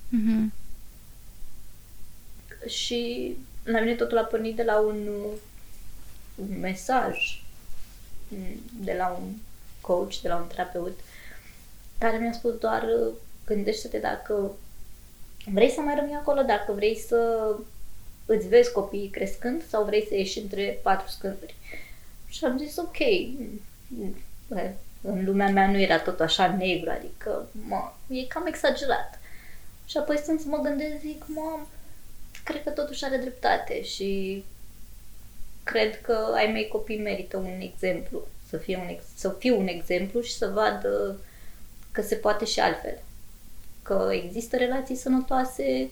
mm-hmm. 0.08 0.50
Și 2.66 3.36
la 3.64 3.80
mine 3.80 3.94
totul 3.94 4.18
a 4.18 4.22
pornit 4.22 4.56
de 4.56 4.62
la 4.62 4.80
un, 4.80 5.08
un 6.34 6.60
mesaj, 6.60 7.44
de 8.80 8.94
la 8.98 9.08
un 9.08 9.32
coach, 9.80 10.16
de 10.20 10.28
la 10.28 10.36
un 10.36 10.46
terapeut, 10.46 10.98
care 11.98 12.18
mi-a 12.18 12.32
spus 12.32 12.58
doar 12.58 12.86
gândește-te 13.46 13.98
dacă 13.98 14.50
vrei 15.44 15.70
să 15.70 15.80
mai 15.80 15.94
rămâi 15.94 16.14
acolo, 16.14 16.42
dacă 16.42 16.72
vrei 16.72 16.98
să 16.98 17.50
îți 18.26 18.48
vezi 18.48 18.72
copiii 18.72 19.08
crescând 19.08 19.62
sau 19.68 19.84
vrei 19.84 20.06
să 20.08 20.14
ieși 20.14 20.38
între 20.38 20.78
patru 20.82 21.08
scânduri. 21.08 21.54
Și 22.28 22.44
am 22.44 22.58
zis, 22.58 22.76
ok, 22.76 22.98
în 25.02 25.24
lumea 25.24 25.48
mea 25.48 25.70
nu 25.70 25.80
era 25.80 25.98
tot 25.98 26.20
așa 26.20 26.56
negru, 26.56 26.90
adică, 26.90 27.48
mă, 27.68 27.92
e 28.08 28.26
cam 28.26 28.46
exagerat. 28.46 29.20
Și 29.86 29.96
apoi 29.96 30.18
stând 30.18 30.40
să 30.40 30.48
mă 30.48 30.56
gândesc, 30.56 31.00
zic, 31.00 31.24
mă, 31.26 31.58
cred 32.44 32.62
că 32.62 32.70
totuși 32.70 33.04
are 33.04 33.16
dreptate 33.16 33.82
și 33.82 34.44
cred 35.62 36.00
că 36.00 36.32
ai 36.34 36.52
mei 36.52 36.68
copii 36.68 36.98
merită 36.98 37.36
un 37.36 37.60
exemplu, 37.60 38.26
să 38.48 38.56
fie 38.56 38.76
un, 38.76 38.88
ex- 38.88 39.04
să 39.16 39.28
fiu 39.38 39.60
un 39.60 39.66
exemplu 39.66 40.20
și 40.20 40.36
să 40.36 40.46
vadă 40.46 41.20
că 41.92 42.02
se 42.02 42.14
poate 42.14 42.44
și 42.44 42.60
altfel. 42.60 42.98
Că 43.82 44.08
există 44.10 44.56
relații 44.56 44.96
sănătoase 44.96 45.90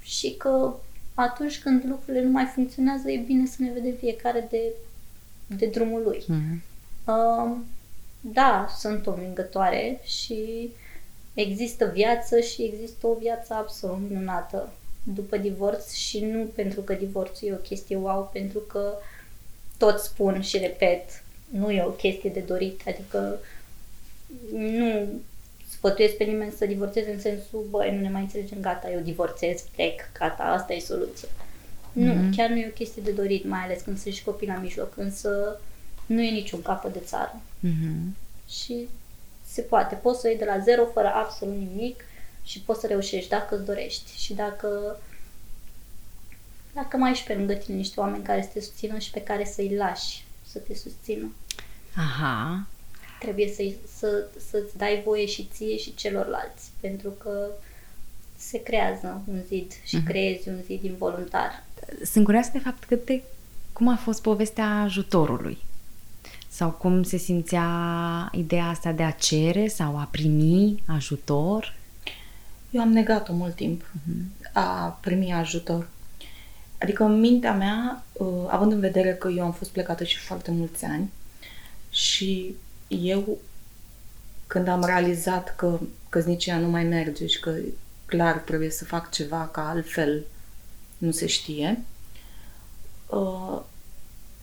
și 0.00 0.34
că 0.36 0.74
atunci 1.14 1.58
când 1.58 1.84
lucrurile 1.88 2.24
nu 2.24 2.30
mai 2.30 2.44
funcționează, 2.44 3.10
e 3.10 3.16
bine 3.16 3.46
să 3.46 3.56
ne 3.58 3.72
vedem 3.72 3.94
fiecare 3.98 4.46
de, 4.50 4.72
de 5.46 5.66
drumul 5.66 6.02
lui. 6.02 6.24
Mm-hmm. 6.24 6.58
Uh, 7.04 7.56
da, 8.20 8.66
sunt 8.78 9.06
o 9.06 9.12
vingătoare 9.12 10.00
și 10.04 10.70
există 11.34 11.90
viață 11.94 12.40
și 12.40 12.62
există 12.62 13.06
o 13.06 13.14
viață 13.20 13.54
absolut 13.54 14.08
minunată 14.08 14.72
după 15.14 15.36
divorț 15.36 15.92
și 15.92 16.24
nu 16.24 16.44
pentru 16.44 16.80
că 16.80 16.94
divorțul 16.94 17.48
e 17.48 17.52
o 17.52 17.56
chestie 17.56 17.96
wow, 17.96 18.30
pentru 18.32 18.58
că 18.58 18.92
tot 19.76 19.98
spun 19.98 20.40
și 20.40 20.58
repet, 20.58 21.22
nu 21.48 21.70
e 21.70 21.82
o 21.82 21.90
chestie 21.90 22.30
de 22.30 22.40
dorit, 22.40 22.80
adică 22.86 23.38
nu 24.52 25.08
sfătuiesc 25.78 26.14
pe 26.14 26.24
nimeni 26.24 26.52
să 26.52 26.66
divorțeze 26.66 27.12
în 27.12 27.20
sensul, 27.20 27.66
băi, 27.70 27.94
nu 27.94 28.00
ne 28.00 28.08
mai 28.08 28.20
înțelegem, 28.20 28.60
gata, 28.60 28.90
eu 28.90 29.00
divorțez, 29.00 29.60
plec, 29.60 30.12
gata, 30.18 30.42
asta 30.42 30.72
e 30.72 30.78
soluția. 30.78 31.28
Mm-hmm. 31.28 31.92
Nu, 31.92 32.12
mhm. 32.12 32.36
chiar 32.36 32.48
nu 32.48 32.56
e 32.56 32.66
o 32.68 32.78
chestie 32.78 33.02
de 33.02 33.10
dorit, 33.10 33.44
mai 33.44 33.60
ales 33.60 33.82
când 33.82 33.98
sunt 33.98 34.14
și 34.14 34.24
copii 34.24 34.46
la 34.46 34.56
mijloc, 34.56 34.92
însă 34.96 35.60
nu 36.06 36.22
e 36.22 36.30
niciun 36.30 36.62
capăt 36.62 36.92
de 36.92 36.98
țară. 37.04 37.40
Mm-hmm. 37.66 38.16
Și 38.48 38.88
se 39.46 39.60
poate. 39.60 39.94
Poți 39.94 40.20
să 40.20 40.28
iei 40.28 40.38
de 40.38 40.44
la 40.44 40.58
zero, 40.58 40.84
fără 40.84 41.12
absolut 41.14 41.56
nimic 41.56 42.04
și 42.42 42.60
poți 42.60 42.80
să 42.80 42.86
reușești 42.86 43.28
dacă 43.28 43.54
îți 43.54 43.64
dorești 43.64 44.22
și 44.22 44.34
dacă 44.34 44.98
dacă 46.74 46.96
mai 46.96 47.10
ești 47.10 47.26
pe 47.26 47.34
lângă 47.34 47.54
tine 47.54 47.76
niște 47.76 48.00
oameni 48.00 48.24
care 48.24 48.42
să 48.42 48.48
te 48.52 48.60
susțină 48.60 48.98
și 48.98 49.10
pe 49.10 49.22
care 49.22 49.44
să-i 49.44 49.76
lași 49.76 50.24
să 50.46 50.58
te 50.58 50.74
susțină. 50.74 51.32
Aha. 51.96 52.66
Trebuie 53.18 53.48
să, 53.48 53.62
să, 53.96 54.26
să-ți 54.50 54.76
dai 54.76 55.02
voie 55.04 55.26
și 55.26 55.48
ție 55.52 55.76
și 55.76 55.94
celorlalți, 55.94 56.70
pentru 56.80 57.10
că 57.10 57.46
se 58.36 58.62
creează 58.62 59.22
un 59.28 59.40
zid 59.46 59.72
și 59.84 59.96
uh-huh. 59.96 60.04
creezi 60.04 60.48
un 60.48 60.56
zid 60.66 60.82
involuntar. 60.82 61.64
Sunt 62.04 62.24
curioasă 62.24 62.50
de 62.52 62.58
fapt 62.58 62.84
cât 62.84 63.04
de, 63.04 63.22
cum 63.72 63.88
a 63.88 63.96
fost 63.96 64.22
povestea 64.22 64.80
ajutorului. 64.80 65.58
Sau 66.48 66.70
cum 66.70 67.02
se 67.02 67.16
simțea 67.16 67.68
ideea 68.32 68.64
asta 68.64 68.92
de 68.92 69.02
a 69.02 69.10
cere 69.10 69.68
sau 69.68 69.98
a 69.98 70.08
primi 70.10 70.82
ajutor? 70.86 71.76
Eu 72.70 72.80
am 72.80 72.92
negat-o 72.92 73.32
mult 73.32 73.54
timp, 73.54 73.82
uh-huh. 73.82 74.52
a 74.52 74.98
primi 75.00 75.32
ajutor. 75.32 75.88
Adică 76.78 77.04
în 77.04 77.20
mintea 77.20 77.54
mea, 77.54 78.04
uh, 78.12 78.26
având 78.46 78.72
în 78.72 78.80
vedere 78.80 79.14
că 79.14 79.28
eu 79.28 79.44
am 79.44 79.52
fost 79.52 79.70
plecată 79.70 80.04
și 80.04 80.18
foarte 80.18 80.50
mulți 80.50 80.84
ani 80.84 81.10
și 81.90 82.54
eu 82.88 83.38
când 84.46 84.68
am 84.68 84.84
realizat 84.84 85.56
că 85.56 85.78
căsnicia 86.08 86.58
nu 86.58 86.68
mai 86.68 86.84
merge 86.84 87.26
și 87.26 87.40
că 87.40 87.54
clar 88.06 88.36
trebuie 88.36 88.70
să 88.70 88.84
fac 88.84 89.10
ceva, 89.10 89.48
că 89.52 89.60
altfel 89.60 90.24
nu 90.98 91.10
se 91.10 91.26
știe, 91.26 91.82
uh, 93.06 93.60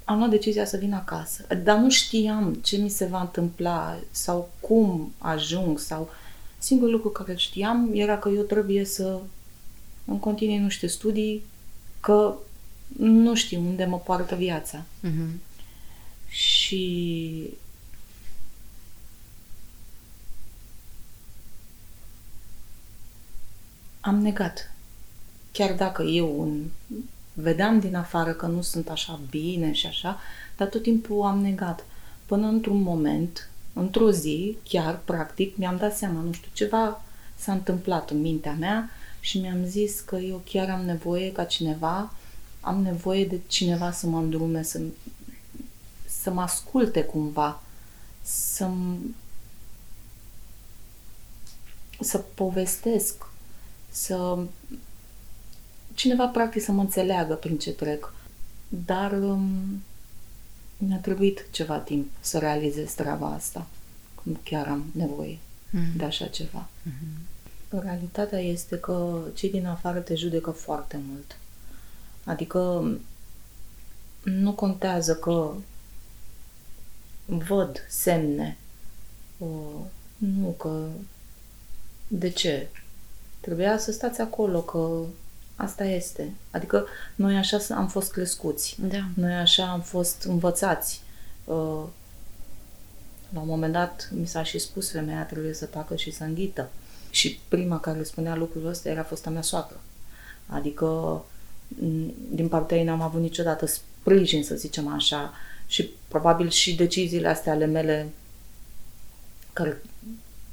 am 0.03 0.17
luat 0.17 0.29
decizia 0.29 0.65
să 0.65 0.77
vin 0.77 0.93
acasă. 0.93 1.45
Dar 1.63 1.77
nu 1.77 1.89
știam 1.89 2.53
ce 2.53 2.77
mi 2.77 2.89
se 2.89 3.05
va 3.05 3.21
întâmpla 3.21 3.99
sau 4.12 4.49
cum 4.60 5.13
ajung 5.17 5.79
sau 5.79 6.10
singurul 6.58 6.93
lucru 6.93 7.10
care 7.10 7.36
știam 7.36 7.89
era 7.93 8.17
că 8.17 8.29
eu 8.29 8.41
trebuie 8.41 8.86
să 8.86 9.19
în 10.05 10.19
continui, 10.19 10.58
nu 10.58 10.69
știu, 10.69 10.88
studii, 10.88 11.43
că 11.99 12.36
nu 12.97 13.36
știu 13.36 13.60
unde 13.60 13.86
mă 13.86 13.97
poartă 13.97 14.36
viața. 14.36 14.86
Uh-huh. 15.03 15.29
Și 16.27 17.49
am 24.06 24.22
negat. 24.22 24.72
Chiar 25.52 25.74
dacă 25.74 26.04
eu 26.04 26.39
un, 26.39 26.63
vedeam 27.34 27.80
din 27.80 27.96
afară 27.96 28.34
că 28.34 28.46
nu 28.46 28.62
sunt 28.62 28.89
așa 28.89 29.20
bine 29.30 29.72
și 29.72 29.86
așa, 29.86 30.20
dar 30.58 30.68
tot 30.68 30.82
timpul 30.82 31.22
am 31.22 31.41
negat. 31.41 31.86
Până 32.26 32.48
într-un 32.48 32.82
moment, 32.82 33.50
într-o 33.74 34.12
zi, 34.12 34.58
chiar, 34.63 35.00
practic, 35.06 35.58
mi-am 35.58 35.78
dat 35.78 35.98
seama, 35.98 36.22
nu 36.22 36.32
știu, 36.32 36.50
ceva 36.54 37.04
s-a 37.36 37.52
întâmplat 37.52 38.10
în 38.10 38.22
mintea 38.22 38.54
mea 38.60 38.89
și 39.20 39.39
mi-am 39.39 39.65
zis 39.65 40.00
că 40.00 40.15
eu 40.15 40.41
chiar 40.46 40.70
am 40.70 40.82
nevoie 40.82 41.32
ca 41.32 41.44
cineva, 41.44 42.13
am 42.62 42.82
nevoie 42.82 43.26
de 43.26 43.39
cineva 43.48 43.91
să 43.91 44.08
mă 44.08 44.18
îndrume, 44.18 44.63
să, 44.63 44.82
să 46.06 46.32
mă 46.32 46.41
asculte 46.41 47.04
cumva, 47.04 47.62
să 48.22 48.70
să 52.00 52.18
povestesc, 52.18 53.26
să 53.95 54.38
cineva 55.93 56.27
practic 56.27 56.62
să 56.62 56.71
mă 56.71 56.81
înțeleagă 56.81 57.34
prin 57.34 57.58
ce 57.58 57.71
trec. 57.71 58.13
Dar 58.67 59.12
um, 59.12 59.84
mi-a 60.77 60.97
trebuit 60.97 61.47
ceva 61.51 61.77
timp 61.77 62.10
să 62.19 62.38
realizez 62.38 62.93
treaba 62.93 63.27
asta. 63.27 63.67
Cum 64.15 64.39
chiar 64.43 64.67
am 64.67 64.86
nevoie 64.91 65.38
mm-hmm. 65.38 65.95
de 65.97 66.03
așa 66.03 66.27
ceva. 66.27 66.69
Mm-hmm. 66.89 67.34
Realitatea 67.69 68.39
este 68.39 68.77
că 68.77 69.19
cei 69.34 69.51
din 69.51 69.65
afară 69.65 69.99
te 69.99 70.15
judecă 70.15 70.51
foarte 70.51 70.99
mult. 71.10 71.38
Adică 72.23 72.91
nu 74.23 74.53
contează 74.53 75.15
că 75.15 75.53
văd 77.25 77.86
semne. 77.89 78.58
Uh, 79.38 79.79
nu, 80.17 80.49
că 80.49 80.88
de 82.08 82.29
ce? 82.29 82.67
Trebuia 83.45 83.77
să 83.77 83.91
stați 83.91 84.21
acolo, 84.21 84.62
că 84.62 84.99
asta 85.55 85.84
este. 85.84 86.34
Adică 86.51 86.86
noi 87.15 87.36
așa 87.36 87.60
am 87.75 87.88
fost 87.88 88.12
crescuți. 88.12 88.75
Da. 88.79 89.08
Noi 89.13 89.34
așa 89.34 89.71
am 89.71 89.81
fost 89.81 90.23
învățați. 90.23 91.01
Uh, 91.43 91.84
la 93.29 93.39
un 93.39 93.47
moment 93.47 93.73
dat 93.73 94.10
mi 94.19 94.27
s-a 94.27 94.43
și 94.43 94.60
spus 94.60 94.91
femeia 94.91 95.23
trebuie 95.23 95.53
să 95.53 95.65
tacă 95.65 95.95
și 95.95 96.12
să 96.12 96.23
înghită. 96.23 96.69
Și 97.10 97.39
prima 97.47 97.79
care 97.79 98.03
spunea 98.03 98.36
lucrul 98.36 98.65
ăsta 98.65 98.89
era 98.89 99.03
fosta 99.03 99.29
mea 99.29 99.41
soacră. 99.41 99.79
Adică 100.47 100.86
m, 101.67 102.13
din 102.31 102.47
partea 102.47 102.77
ei 102.77 102.84
n-am 102.84 103.01
avut 103.01 103.21
niciodată 103.21 103.65
sprijin, 103.65 104.43
să 104.43 104.55
zicem 104.55 104.88
așa, 104.88 105.34
și 105.67 105.89
probabil 106.08 106.49
și 106.49 106.75
deciziile 106.75 107.27
astea 107.27 107.53
ale 107.53 107.65
mele, 107.65 108.10
care 109.53 109.81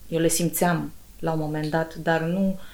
eu 0.09 0.19
le 0.19 0.29
simțeam 0.29 0.93
la 1.19 1.33
un 1.33 1.39
moment 1.39 1.71
dat, 1.71 1.95
dar 1.95 2.21
nu 2.23 2.49
uh, 2.49 2.71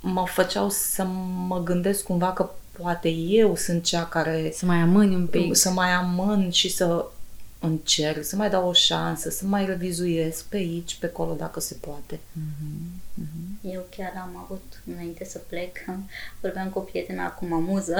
mă 0.00 0.24
făceau 0.26 0.70
să 0.70 1.04
mă 1.46 1.62
gândesc 1.62 2.02
cumva 2.02 2.32
că 2.32 2.50
poate 2.70 3.08
eu 3.08 3.56
sunt 3.56 3.82
cea 3.84 4.04
care 4.04 4.50
Să 4.54 4.66
mai 4.66 4.76
amâni 4.76 5.14
un 5.14 5.26
pic. 5.26 5.56
să 5.56 5.70
mai 5.70 5.90
amân 5.90 6.50
și 6.50 6.68
să 6.68 7.06
încerc, 7.58 8.24
să 8.24 8.36
mai 8.36 8.50
dau 8.50 8.68
o 8.68 8.72
șansă, 8.72 9.30
să 9.30 9.46
mai 9.46 9.66
revizuiesc 9.66 10.44
pe 10.44 10.56
aici, 10.56 10.94
pe 10.94 11.06
acolo, 11.06 11.34
dacă 11.34 11.60
se 11.60 11.76
poate. 11.80 12.20
Eu 13.60 13.86
chiar 13.96 14.12
am 14.16 14.42
avut, 14.44 14.82
înainte 14.94 15.24
să 15.24 15.38
plec, 15.38 15.76
vorbeam 16.40 16.68
cu 16.68 16.78
o 16.78 16.82
prietenă 16.82 17.22
acum 17.22 17.52
amuză 17.52 17.96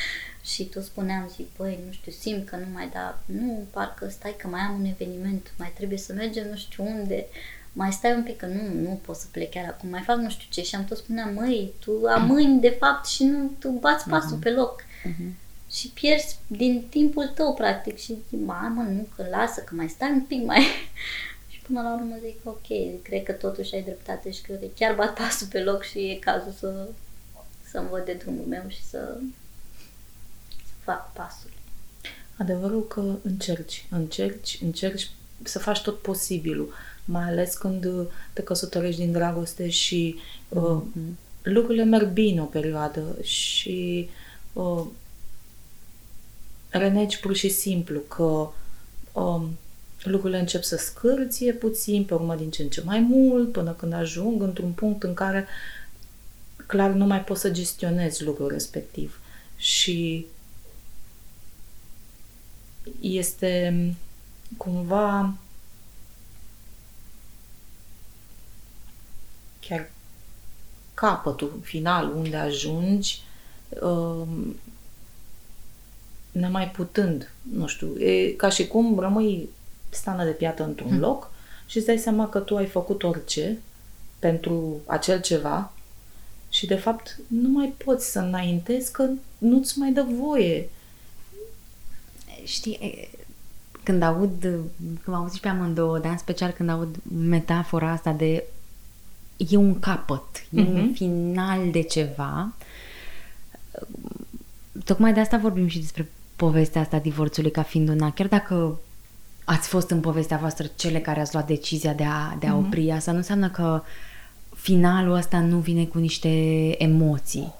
și 0.52 0.64
tot 0.64 0.84
spuneam, 0.84 1.30
zic, 1.36 1.46
băi, 1.56 1.78
nu 1.86 1.92
știu, 1.92 2.12
simt 2.12 2.48
că 2.48 2.56
nu 2.56 2.66
mai 2.72 2.90
da, 2.92 3.18
nu, 3.24 3.66
parcă 3.70 4.08
stai 4.08 4.34
că 4.38 4.48
mai 4.48 4.60
am 4.60 4.78
un 4.80 4.84
eveniment, 4.84 5.52
mai 5.58 5.72
trebuie 5.74 5.98
să 5.98 6.12
mergem 6.12 6.48
nu 6.50 6.56
știu 6.56 6.84
unde, 6.84 7.26
mai 7.72 7.92
stai 7.92 8.14
un 8.14 8.22
pic 8.22 8.36
că 8.36 8.46
nu, 8.46 8.80
nu 8.80 9.00
pot 9.04 9.16
să 9.16 9.26
plec 9.30 9.50
chiar 9.50 9.64
acum, 9.64 9.88
mai 9.88 10.02
fac 10.02 10.16
nu 10.16 10.30
știu 10.30 10.46
ce 10.50 10.62
și 10.62 10.74
am 10.74 10.84
tot 10.84 10.96
spuneam, 10.96 11.34
măi, 11.34 11.72
tu 11.78 11.92
amâni 12.06 12.60
de 12.60 12.76
fapt 12.78 13.06
și 13.06 13.24
nu, 13.24 13.50
tu 13.58 13.68
bați 13.68 14.08
pasul 14.08 14.36
pe 14.36 14.50
loc. 14.50 14.84
Și 15.70 15.88
pierzi 15.88 16.38
din 16.46 16.86
timpul 16.90 17.26
tău, 17.26 17.54
practic, 17.54 17.98
și 17.98 18.16
zic, 18.28 18.40
mamă, 18.46 18.82
nu, 18.82 19.06
că 19.16 19.26
lasă, 19.30 19.60
că 19.60 19.74
mai 19.74 19.88
stai 19.88 20.10
un 20.10 20.20
pic 20.20 20.44
mai... 20.44 20.66
și 21.50 21.60
până 21.60 21.82
la 21.82 21.94
urmă 21.94 22.16
zic, 22.24 22.36
ok, 22.44 23.02
cred 23.02 23.22
că 23.22 23.32
totuși 23.32 23.74
ai 23.74 23.82
dreptate 23.82 24.30
și 24.30 24.42
că 24.42 24.58
chiar 24.74 24.94
bat 24.94 25.14
pasul 25.14 25.46
pe 25.46 25.62
loc 25.62 25.82
și 25.82 25.98
e 25.98 26.18
cazul 26.20 26.52
să, 26.58 26.88
să-mi 27.70 27.88
văd 27.88 28.04
de 28.04 28.12
drumul 28.12 28.44
meu 28.48 28.62
și 28.68 28.84
să, 28.84 29.18
să 30.48 30.74
fac 30.82 31.12
pasul. 31.12 31.50
Adevărul 32.36 32.86
că 32.86 33.16
încerci, 33.22 33.86
încerci, 33.90 34.58
încerci 34.62 35.10
să 35.42 35.58
faci 35.58 35.82
tot 35.82 35.98
posibilul, 35.98 36.74
mai 37.10 37.22
ales 37.22 37.54
când 37.54 37.84
uh, 37.84 38.06
te 38.32 38.42
căsătorești 38.42 39.00
din 39.00 39.12
dragoste 39.12 39.68
și 39.68 40.16
uh, 40.48 40.80
lucrurile 41.42 41.84
merg 41.84 42.12
bine 42.12 42.40
o 42.40 42.44
perioadă 42.44 43.02
și 43.22 44.08
uh, 44.52 44.84
renegi 46.68 47.20
pur 47.20 47.34
și 47.34 47.48
simplu 47.48 48.00
că 48.00 48.48
um, 49.20 49.56
lucrurile 50.02 50.38
încep 50.38 50.62
să 50.62 50.76
scârție 50.76 51.52
puțin, 51.52 52.04
pe 52.04 52.14
urmă 52.14 52.34
din 52.34 52.50
ce 52.50 52.62
în 52.62 52.68
ce 52.68 52.82
mai 52.84 53.00
mult, 53.00 53.52
până 53.52 53.72
când 53.72 53.92
ajung 53.92 54.42
într-un 54.42 54.70
punct 54.70 55.02
în 55.02 55.14
care 55.14 55.46
clar 56.66 56.90
nu 56.90 57.06
mai 57.06 57.24
poți 57.24 57.40
să 57.40 57.50
gestionezi 57.50 58.24
lucrul 58.24 58.48
respectiv. 58.48 59.20
Și 59.56 60.26
este 63.00 63.94
cumva 64.56 65.34
chiar 69.60 69.90
capătul 70.98 71.52
final 71.62 72.12
unde 72.16 72.36
ajungi 72.36 73.22
um, 73.80 74.56
nemai 76.32 76.70
putând, 76.70 77.32
nu 77.52 77.66
știu, 77.66 77.98
e 77.98 78.30
ca 78.30 78.48
și 78.48 78.66
cum 78.66 78.98
rămâi 78.98 79.48
stană 79.88 80.24
de 80.24 80.30
piată 80.30 80.64
într-un 80.64 80.88
Hmm. 80.88 81.00
loc 81.00 81.30
și 81.66 81.76
îți 81.76 81.86
dai 81.86 81.98
seama 81.98 82.28
că 82.28 82.38
tu 82.38 82.56
ai 82.56 82.66
făcut 82.66 83.02
orice 83.02 83.58
pentru 84.18 84.80
acel 84.86 85.20
ceva 85.20 85.72
și 86.48 86.66
de 86.66 86.74
fapt 86.74 87.18
nu 87.26 87.48
mai 87.48 87.74
poți 87.84 88.10
să 88.10 88.18
înaintezi 88.18 88.92
că 88.92 89.08
nu-ți 89.38 89.78
mai 89.78 89.92
dă 89.92 90.06
voie. 90.20 90.68
Știi, 92.44 92.72
e, 92.72 93.08
când 93.82 94.02
aud, 94.02 94.40
când 94.76 95.00
am 95.06 95.14
auzit 95.14 95.40
pe 95.40 95.48
amândouă, 95.48 95.98
dar 95.98 96.10
în 96.10 96.18
special 96.18 96.50
când 96.50 96.68
aud 96.68 96.96
metafora 97.10 97.90
asta 97.90 98.12
de 98.12 98.44
e 99.50 99.56
un 99.56 99.78
capăt, 99.78 100.24
e 100.50 100.60
un 100.60 100.80
Mhm. 100.82 100.92
final 100.92 101.70
de 101.70 101.82
ceva, 101.82 102.52
tocmai 104.84 105.12
de 105.12 105.20
asta 105.20 105.36
vorbim 105.36 105.66
și 105.68 105.78
despre 105.78 106.08
povestea 106.36 106.80
asta 106.80 106.96
a 106.96 107.00
divorțului 107.00 107.50
ca 107.50 107.62
fiind 107.62 107.88
una, 107.88 108.12
chiar 108.12 108.26
dacă 108.26 108.78
ați 109.44 109.68
fost 109.68 109.90
în 109.90 110.00
povestea 110.00 110.36
voastră 110.36 110.66
cele 110.76 110.98
care 111.00 111.20
ați 111.20 111.32
luat 111.32 111.46
decizia 111.46 111.92
de 111.92 112.04
a, 112.04 112.36
de 112.40 112.46
a 112.46 112.56
opri 112.56 112.90
asta, 112.90 113.10
nu 113.10 113.16
înseamnă 113.16 113.48
că 113.48 113.82
finalul 114.56 115.14
ăsta 115.14 115.40
nu 115.40 115.58
vine 115.58 115.84
cu 115.84 115.98
niște 115.98 116.28
emoții. 116.82 117.52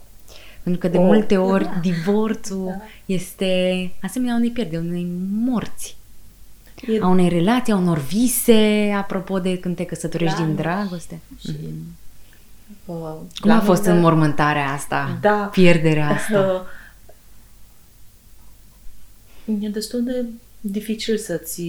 Pentru 0.62 0.80
că 0.80 0.88
de 0.88 0.98
Oh. 0.98 1.04
multe 1.04 1.36
ori 1.36 1.68
divorțul 1.80 2.74
este 3.06 3.90
asemenea 4.02 4.34
unei 4.34 4.50
pierderi, 4.50 4.86
unei 4.86 5.06
morți. 5.32 5.96
E 6.86 6.98
A 7.00 7.06
unei 7.06 7.28
relații, 7.28 7.72
a 7.72 7.76
unor 7.76 7.98
vise, 7.98 8.92
apropo 8.96 9.38
de 9.38 9.58
când 9.58 9.76
te 9.76 9.84
căsătorești 9.84 10.36
din 10.36 10.54
Planuri. 10.54 10.62
dragoste. 10.62 11.20
și, 11.40 11.56
uh, 12.84 13.14
Cum 13.40 13.50
a 13.50 13.60
fost 13.60 13.84
înmormântarea 13.84 14.70
asta? 14.72 15.18
Da. 15.20 15.48
Pierderea 15.52 16.08
asta? 16.16 16.66
E 19.60 19.68
destul 19.68 20.04
de 20.04 20.24
dificil 20.60 21.18
să-ți 21.18 21.62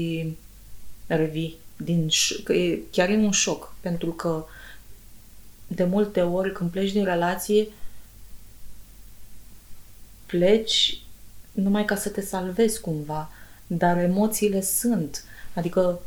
revii 1.07 1.57
din 1.77 2.07
ș- 2.09 2.43
că 2.43 2.53
e, 2.53 2.79
chiar 2.91 3.09
e 3.09 3.15
un 3.15 3.31
șoc, 3.31 3.73
pentru 3.79 4.11
că 4.11 4.45
de 5.67 5.83
multe 5.83 6.21
ori 6.21 6.51
când 6.53 6.69
pleci 6.71 6.91
din 6.91 7.03
relație 7.03 7.67
pleci 10.25 11.01
numai 11.51 11.85
ca 11.85 11.95
să 11.95 12.09
te 12.09 12.21
salvezi 12.21 12.81
cumva, 12.81 13.29
dar 13.71 13.97
emoțiile 13.97 14.61
sunt. 14.61 15.23
Adică 15.53 16.01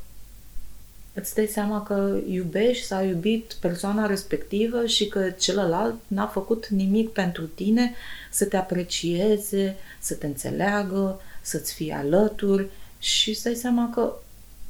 îți 1.14 1.34
dai 1.34 1.46
seama 1.46 1.82
că 1.82 2.18
iubești 2.28 2.86
sau 2.86 2.98
ai 2.98 3.08
iubit 3.08 3.56
persoana 3.60 4.06
respectivă 4.06 4.86
și 4.86 5.08
că 5.08 5.30
celălalt 5.30 5.94
n-a 6.06 6.26
făcut 6.26 6.66
nimic 6.66 7.08
pentru 7.08 7.46
tine 7.46 7.94
să 8.30 8.44
te 8.44 8.56
aprecieze, 8.56 9.76
să 10.00 10.14
te 10.14 10.26
înțeleagă, 10.26 11.20
să-ți 11.40 11.74
fie 11.74 11.94
alături 11.94 12.68
și 12.98 13.30
îți 13.30 13.42
dai 13.42 13.54
seama 13.54 13.90
că, 13.94 14.12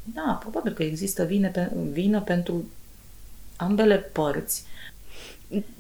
da, 0.03 0.39
probabil 0.41 0.73
că 0.73 0.83
există 0.83 1.25
vine 1.25 1.49
pe, 1.49 1.71
vină 1.93 2.21
pentru 2.21 2.65
ambele 3.57 3.97
părți. 3.97 4.65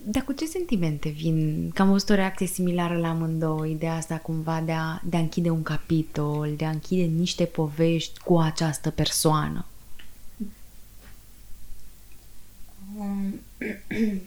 Dar 0.04 0.22
cu 0.24 0.32
ce 0.32 0.46
sentimente 0.46 1.08
vin? 1.08 1.70
Că 1.74 1.82
am 1.82 1.90
văzut 1.90 2.08
o 2.08 2.14
reacție 2.14 2.46
similară 2.46 2.98
la 2.98 3.08
amândouă, 3.08 3.66
ideea 3.66 3.94
asta 3.94 4.18
cumva 4.18 4.60
de 4.60 4.72
a, 4.72 5.00
de 5.04 5.16
a 5.16 5.20
închide 5.20 5.50
un 5.50 5.62
capitol, 5.62 6.54
de 6.56 6.64
a 6.64 6.70
închide 6.70 7.02
niște 7.02 7.44
povești 7.44 8.20
cu 8.20 8.38
această 8.38 8.90
persoană. 8.90 9.66
Um, 12.98 13.40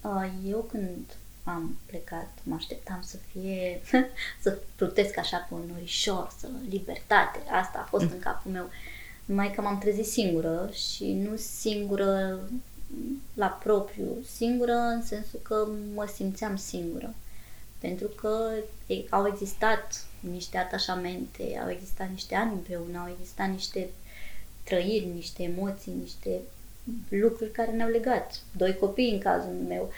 uh, 0.00 0.30
eu 0.48 0.68
când 0.70 1.16
am 1.44 1.76
plecat, 1.86 2.38
mă 2.42 2.54
așteptam 2.54 3.00
să 3.02 3.16
fie, 3.32 3.80
să 4.42 4.58
plutesc 4.76 5.18
așa 5.18 5.36
pe 5.36 5.54
un 5.54 5.62
norișor, 5.72 6.34
să 6.38 6.48
libertate. 6.68 7.38
Asta 7.50 7.78
a 7.78 7.88
fost 7.88 8.10
în 8.10 8.18
capul 8.18 8.50
meu. 8.50 8.70
Numai 9.24 9.50
că 9.50 9.60
m-am 9.60 9.78
trezit 9.78 10.06
singură 10.06 10.70
și 10.72 11.12
nu 11.12 11.36
singură 11.36 12.40
la 13.34 13.46
propriu, 13.46 14.16
singură 14.34 14.72
în 14.72 15.02
sensul 15.02 15.38
că 15.42 15.66
mă 15.94 16.10
simțeam 16.14 16.56
singură. 16.56 17.14
Pentru 17.78 18.06
că 18.06 18.50
e- 18.86 19.04
au 19.10 19.26
existat 19.26 20.04
niște 20.20 20.58
atașamente, 20.58 21.60
au 21.62 21.70
existat 21.70 22.10
niște 22.10 22.34
ani 22.34 22.52
împreună, 22.52 22.98
au 22.98 23.16
existat 23.18 23.48
niște 23.50 23.88
trăiri, 24.62 25.08
niște 25.14 25.42
emoții, 25.42 25.92
niște 26.00 26.40
lucruri 27.08 27.50
care 27.50 27.70
ne-au 27.70 27.90
legat. 27.90 28.40
Doi 28.56 28.76
copii 28.76 29.12
în 29.12 29.18
cazul 29.18 29.56
meu. 29.68 29.92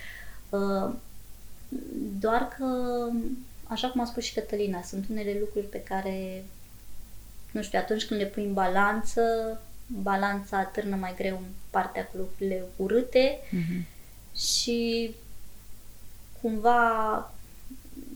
Uh, 0.51 0.95
Doar 2.20 2.49
că, 2.49 2.66
așa 3.64 3.89
cum 3.89 4.01
a 4.01 4.05
spus 4.05 4.24
și 4.24 4.34
Cătălina, 4.34 4.82
sunt 4.82 5.09
unele 5.09 5.36
lucruri 5.41 5.66
pe 5.66 5.82
care, 5.82 6.45
nu 7.51 7.62
știu, 7.62 7.78
atunci 7.78 8.05
când 8.07 8.20
le 8.20 8.26
pui 8.26 8.45
în 8.45 8.53
balanță, 8.53 9.22
balanța 10.03 10.62
târnă 10.62 10.97
mai 10.97 11.14
greu 11.14 11.36
în 11.36 11.49
partea 11.70 12.07
cu 12.07 12.16
lucrurile 12.16 12.64
urâte 12.76 13.39
și 14.34 15.11
cumva 16.41 17.32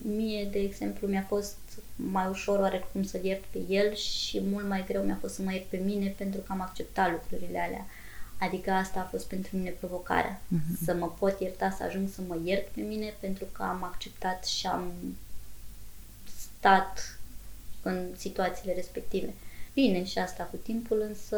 mie, 0.05 0.45
de 0.51 0.59
exemplu, 0.59 1.07
mi-a 1.07 1.25
fost 1.27 1.57
mai 1.95 2.27
ușor 2.29 2.59
oarecum 2.59 3.03
să-l 3.03 3.23
iert 3.23 3.43
pe 3.43 3.59
el 3.69 3.95
și 3.95 4.41
mult 4.41 4.67
mai 4.67 4.85
greu 4.87 5.03
mi-a 5.03 5.17
fost 5.19 5.33
să 5.33 5.41
mă 5.41 5.53
iert 5.53 5.65
pe 5.65 5.77
mine 5.77 6.07
pentru 6.17 6.39
că 6.39 6.51
am 6.51 6.61
acceptat 6.61 7.11
lucrurile 7.11 7.59
alea. 7.59 7.85
Adică 8.39 8.71
asta 8.71 8.99
a 8.99 9.07
fost 9.11 9.25
pentru 9.25 9.57
mine 9.57 9.69
provocarea. 9.69 10.41
Să 10.83 10.93
mă 10.93 11.07
pot 11.07 11.39
ierta, 11.39 11.75
să 11.77 11.83
ajung 11.83 12.09
să 12.09 12.21
mă 12.27 12.37
iert 12.43 12.67
pe 12.67 12.81
mine 12.81 13.13
pentru 13.19 13.45
că 13.51 13.63
am 13.63 13.83
acceptat 13.83 14.45
și 14.45 14.67
am 14.67 14.91
stat 16.39 17.19
în 17.81 18.07
situațiile 18.17 18.73
respective. 18.73 19.33
Bine, 19.73 20.05
și 20.05 20.17
asta 20.17 20.43
cu 20.43 20.55
timpul, 20.55 21.01
însă, 21.07 21.37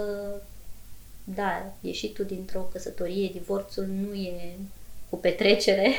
da, 1.24 1.74
ieșitul 1.82 2.26
dintr-o 2.26 2.60
căsătorie, 2.60 3.30
divorțul 3.34 3.86
nu 3.86 4.14
e 4.14 4.56
cu 5.10 5.18
petrecere. 5.18 5.94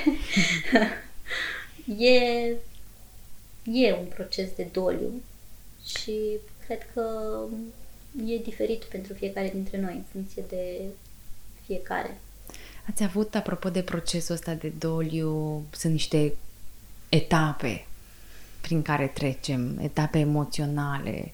e, 1.99 2.17
e 3.65 3.93
un 3.93 4.07
proces 4.15 4.49
de 4.57 4.69
doliu 4.73 5.23
și 5.85 6.21
cred 6.67 6.87
că 6.95 7.37
e 8.27 8.39
diferit 8.39 8.85
pentru 8.85 9.13
fiecare 9.13 9.51
dintre 9.55 9.81
noi 9.81 9.93
în 9.95 10.05
funcție 10.13 10.45
de 10.49 10.81
fiecare. 11.67 12.21
Ați 12.89 13.03
avut, 13.03 13.35
apropo 13.35 13.71
de 13.71 13.83
procesul 13.83 14.35
ăsta 14.35 14.55
de 14.55 14.73
doliu, 14.79 15.63
sunt 15.71 15.93
niște 15.93 16.35
etape 17.09 17.87
prin 18.61 18.83
care 18.83 19.07
trecem, 19.07 19.79
etape 19.79 20.19
emoționale, 20.19 21.33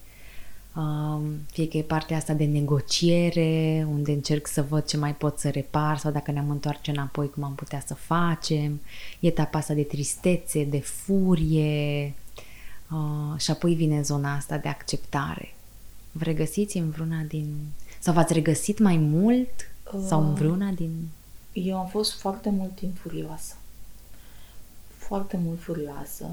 fie 1.51 1.67
că 1.67 1.77
e 1.77 1.81
partea 1.81 2.17
asta 2.17 2.33
de 2.33 2.45
negociere, 2.45 3.87
unde 3.89 4.11
încerc 4.11 4.47
să 4.47 4.61
văd 4.61 4.85
ce 4.85 4.97
mai 4.97 5.15
pot 5.15 5.39
să 5.39 5.49
repar 5.49 5.97
sau 5.97 6.11
dacă 6.11 6.31
ne-am 6.31 6.49
întoarce 6.49 6.91
înapoi 6.91 7.29
cum 7.29 7.43
am 7.43 7.55
putea 7.55 7.83
să 7.85 7.93
facem, 7.93 8.81
etapa 9.19 9.57
asta 9.57 9.73
de 9.73 9.81
tristețe, 9.81 10.63
de 10.63 10.79
furie 10.79 12.13
și 13.37 13.51
apoi 13.51 13.73
vine 13.73 14.01
zona 14.01 14.35
asta 14.35 14.57
de 14.57 14.67
acceptare. 14.67 15.53
Vă 16.11 16.23
regăsiți 16.23 16.77
în 16.77 16.89
vreuna 16.89 17.21
din... 17.21 17.55
sau 17.99 18.13
v-ați 18.13 18.33
regăsit 18.33 18.79
mai 18.79 18.97
mult 18.97 19.49
sau 20.07 20.21
în 20.21 20.33
vreuna 20.33 20.69
din... 20.69 21.09
Eu 21.53 21.77
am 21.77 21.87
fost 21.87 22.19
foarte 22.19 22.49
mult 22.49 22.75
timp 22.75 22.97
furioasă. 22.97 23.55
Foarte 24.97 25.39
mult 25.43 25.61
furioasă, 25.61 26.25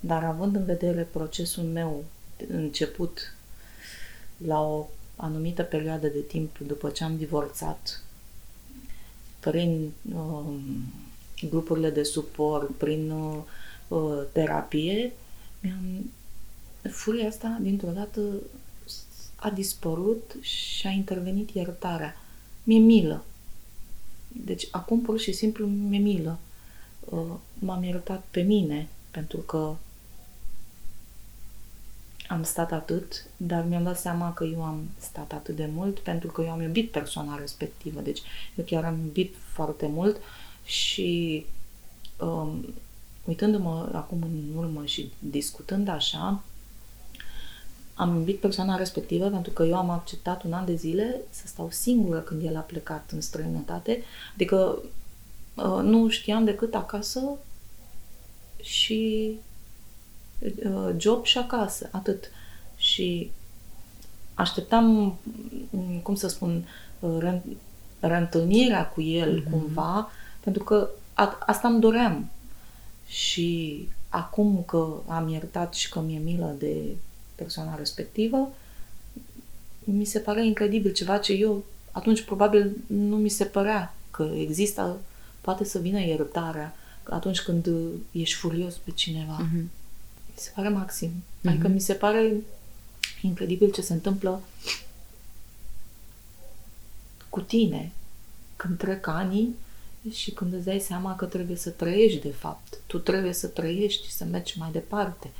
dar 0.00 0.24
având 0.24 0.56
în 0.56 0.64
vedere 0.64 1.02
procesul 1.02 1.62
meu 1.62 2.04
început 2.48 3.35
la 4.36 4.60
o 4.60 4.86
anumită 5.16 5.62
perioadă 5.62 6.06
de 6.06 6.20
timp 6.20 6.58
după 6.58 6.90
ce 6.90 7.04
am 7.04 7.16
divorțat, 7.16 8.02
prin 9.40 9.90
uh, 10.14 10.54
grupurile 11.48 11.90
de 11.90 12.02
suport, 12.02 12.70
prin 12.70 13.10
uh, 13.10 13.36
uh, 13.88 14.22
terapie, 14.32 15.12
mi-am, 15.60 16.10
furia 16.90 17.28
asta 17.28 17.58
dintr-o 17.60 17.90
dată 17.90 18.20
a 19.36 19.50
dispărut 19.50 20.36
și 20.40 20.86
a 20.86 20.90
intervenit 20.90 21.50
iertarea. 21.50 22.16
Mi-e 22.62 22.78
milă. 22.78 23.24
Deci 24.28 24.68
acum 24.70 25.00
pur 25.00 25.18
și 25.18 25.32
simplu 25.32 25.66
mi-e 25.66 25.98
milă. 25.98 26.38
Uh, 27.00 27.34
m-am 27.58 27.82
iertat 27.82 28.24
pe 28.30 28.40
mine 28.40 28.88
pentru 29.10 29.38
că 29.38 29.74
am 32.28 32.42
stat 32.42 32.72
atât, 32.72 33.24
dar 33.36 33.64
mi-am 33.64 33.82
dat 33.82 33.98
seama 33.98 34.32
că 34.32 34.44
eu 34.44 34.62
am 34.62 34.90
stat 34.98 35.32
atât 35.32 35.56
de 35.56 35.68
mult 35.74 35.98
pentru 35.98 36.30
că 36.30 36.42
eu 36.42 36.50
am 36.50 36.60
iubit 36.60 36.90
persoana 36.90 37.38
respectivă. 37.38 38.00
Deci 38.00 38.22
eu 38.54 38.64
chiar 38.64 38.84
am 38.84 38.98
iubit 39.04 39.34
foarte 39.52 39.86
mult 39.86 40.16
și 40.64 41.46
um, 42.20 42.74
uitându-mă 43.24 43.90
acum 43.92 44.22
în 44.22 44.56
urmă 44.56 44.84
și 44.84 45.12
discutând 45.18 45.88
așa, 45.88 46.42
am 47.94 48.14
iubit 48.14 48.40
persoana 48.40 48.76
respectivă 48.76 49.28
pentru 49.28 49.52
că 49.52 49.62
eu 49.62 49.76
am 49.76 49.90
acceptat 49.90 50.42
un 50.42 50.52
an 50.52 50.64
de 50.64 50.74
zile 50.74 51.20
să 51.30 51.46
stau 51.46 51.70
singură 51.70 52.18
când 52.18 52.44
el 52.44 52.56
a 52.56 52.60
plecat 52.60 53.10
în 53.10 53.20
străinătate. 53.20 54.02
Adică 54.34 54.82
uh, 55.54 55.80
nu 55.82 56.08
știam 56.08 56.44
decât 56.44 56.74
acasă 56.74 57.20
și 58.62 59.30
Uh, 59.30 59.55
job 60.96 61.24
și 61.24 61.38
acasă, 61.38 61.88
atât. 61.92 62.30
Și 62.76 63.30
așteptam, 64.34 65.18
mm, 65.70 65.98
cum 66.02 66.14
să 66.14 66.28
spun, 66.28 66.64
uh, 66.98 67.38
reîntâlnirea 68.00 68.88
cu 68.88 69.00
el 69.00 69.40
mm-hmm. 69.40 69.50
cumva, 69.50 70.10
pentru 70.40 70.64
că 70.64 70.88
a, 71.14 71.38
asta 71.46 71.68
îmi 71.68 71.80
doream. 71.80 72.30
Și 73.06 73.88
acum 74.08 74.62
că 74.66 74.94
am 75.06 75.28
iertat 75.28 75.74
și 75.74 75.88
că 75.88 76.00
mi-e 76.00 76.18
milă 76.18 76.54
de 76.58 76.96
persoana 77.34 77.74
respectivă, 77.74 78.48
mi 79.84 80.04
se 80.04 80.18
pare 80.18 80.46
incredibil 80.46 80.92
ceva 80.92 81.18
ce 81.18 81.32
eu 81.32 81.64
atunci 81.90 82.22
probabil 82.22 82.76
nu 82.86 83.16
mi 83.16 83.28
se 83.28 83.44
părea 83.44 83.94
că 84.10 84.30
există, 84.38 84.96
poate 85.40 85.64
să 85.64 85.78
vină 85.78 86.00
iertarea 86.00 86.74
atunci 87.02 87.40
când 87.40 87.68
ești 88.10 88.36
furios 88.36 88.76
pe 88.76 88.90
cineva. 88.90 89.46
Mm-hmm. 89.46 89.64
Mi 90.36 90.42
se 90.42 90.50
pare 90.54 90.68
maxim. 90.68 91.10
Mm-hmm. 91.10 91.48
Adică 91.48 91.68
mi 91.68 91.80
se 91.80 91.94
pare 91.94 92.34
incredibil 93.22 93.70
ce 93.70 93.82
se 93.82 93.92
întâmplă 93.92 94.42
cu 97.28 97.40
tine 97.40 97.92
când 98.56 98.78
trec 98.78 99.06
ani 99.06 99.54
și 100.10 100.30
când 100.30 100.52
îți 100.52 100.64
dai 100.64 100.80
seama 100.80 101.16
că 101.16 101.24
trebuie 101.24 101.56
să 101.56 101.70
trăiești 101.70 102.20
de 102.20 102.30
fapt. 102.30 102.78
Tu 102.86 102.98
trebuie 102.98 103.32
să 103.32 103.46
trăiești 103.46 104.06
și 104.06 104.12
să 104.12 104.24
mergi 104.24 104.58
mai 104.58 104.70
departe. 104.72 105.30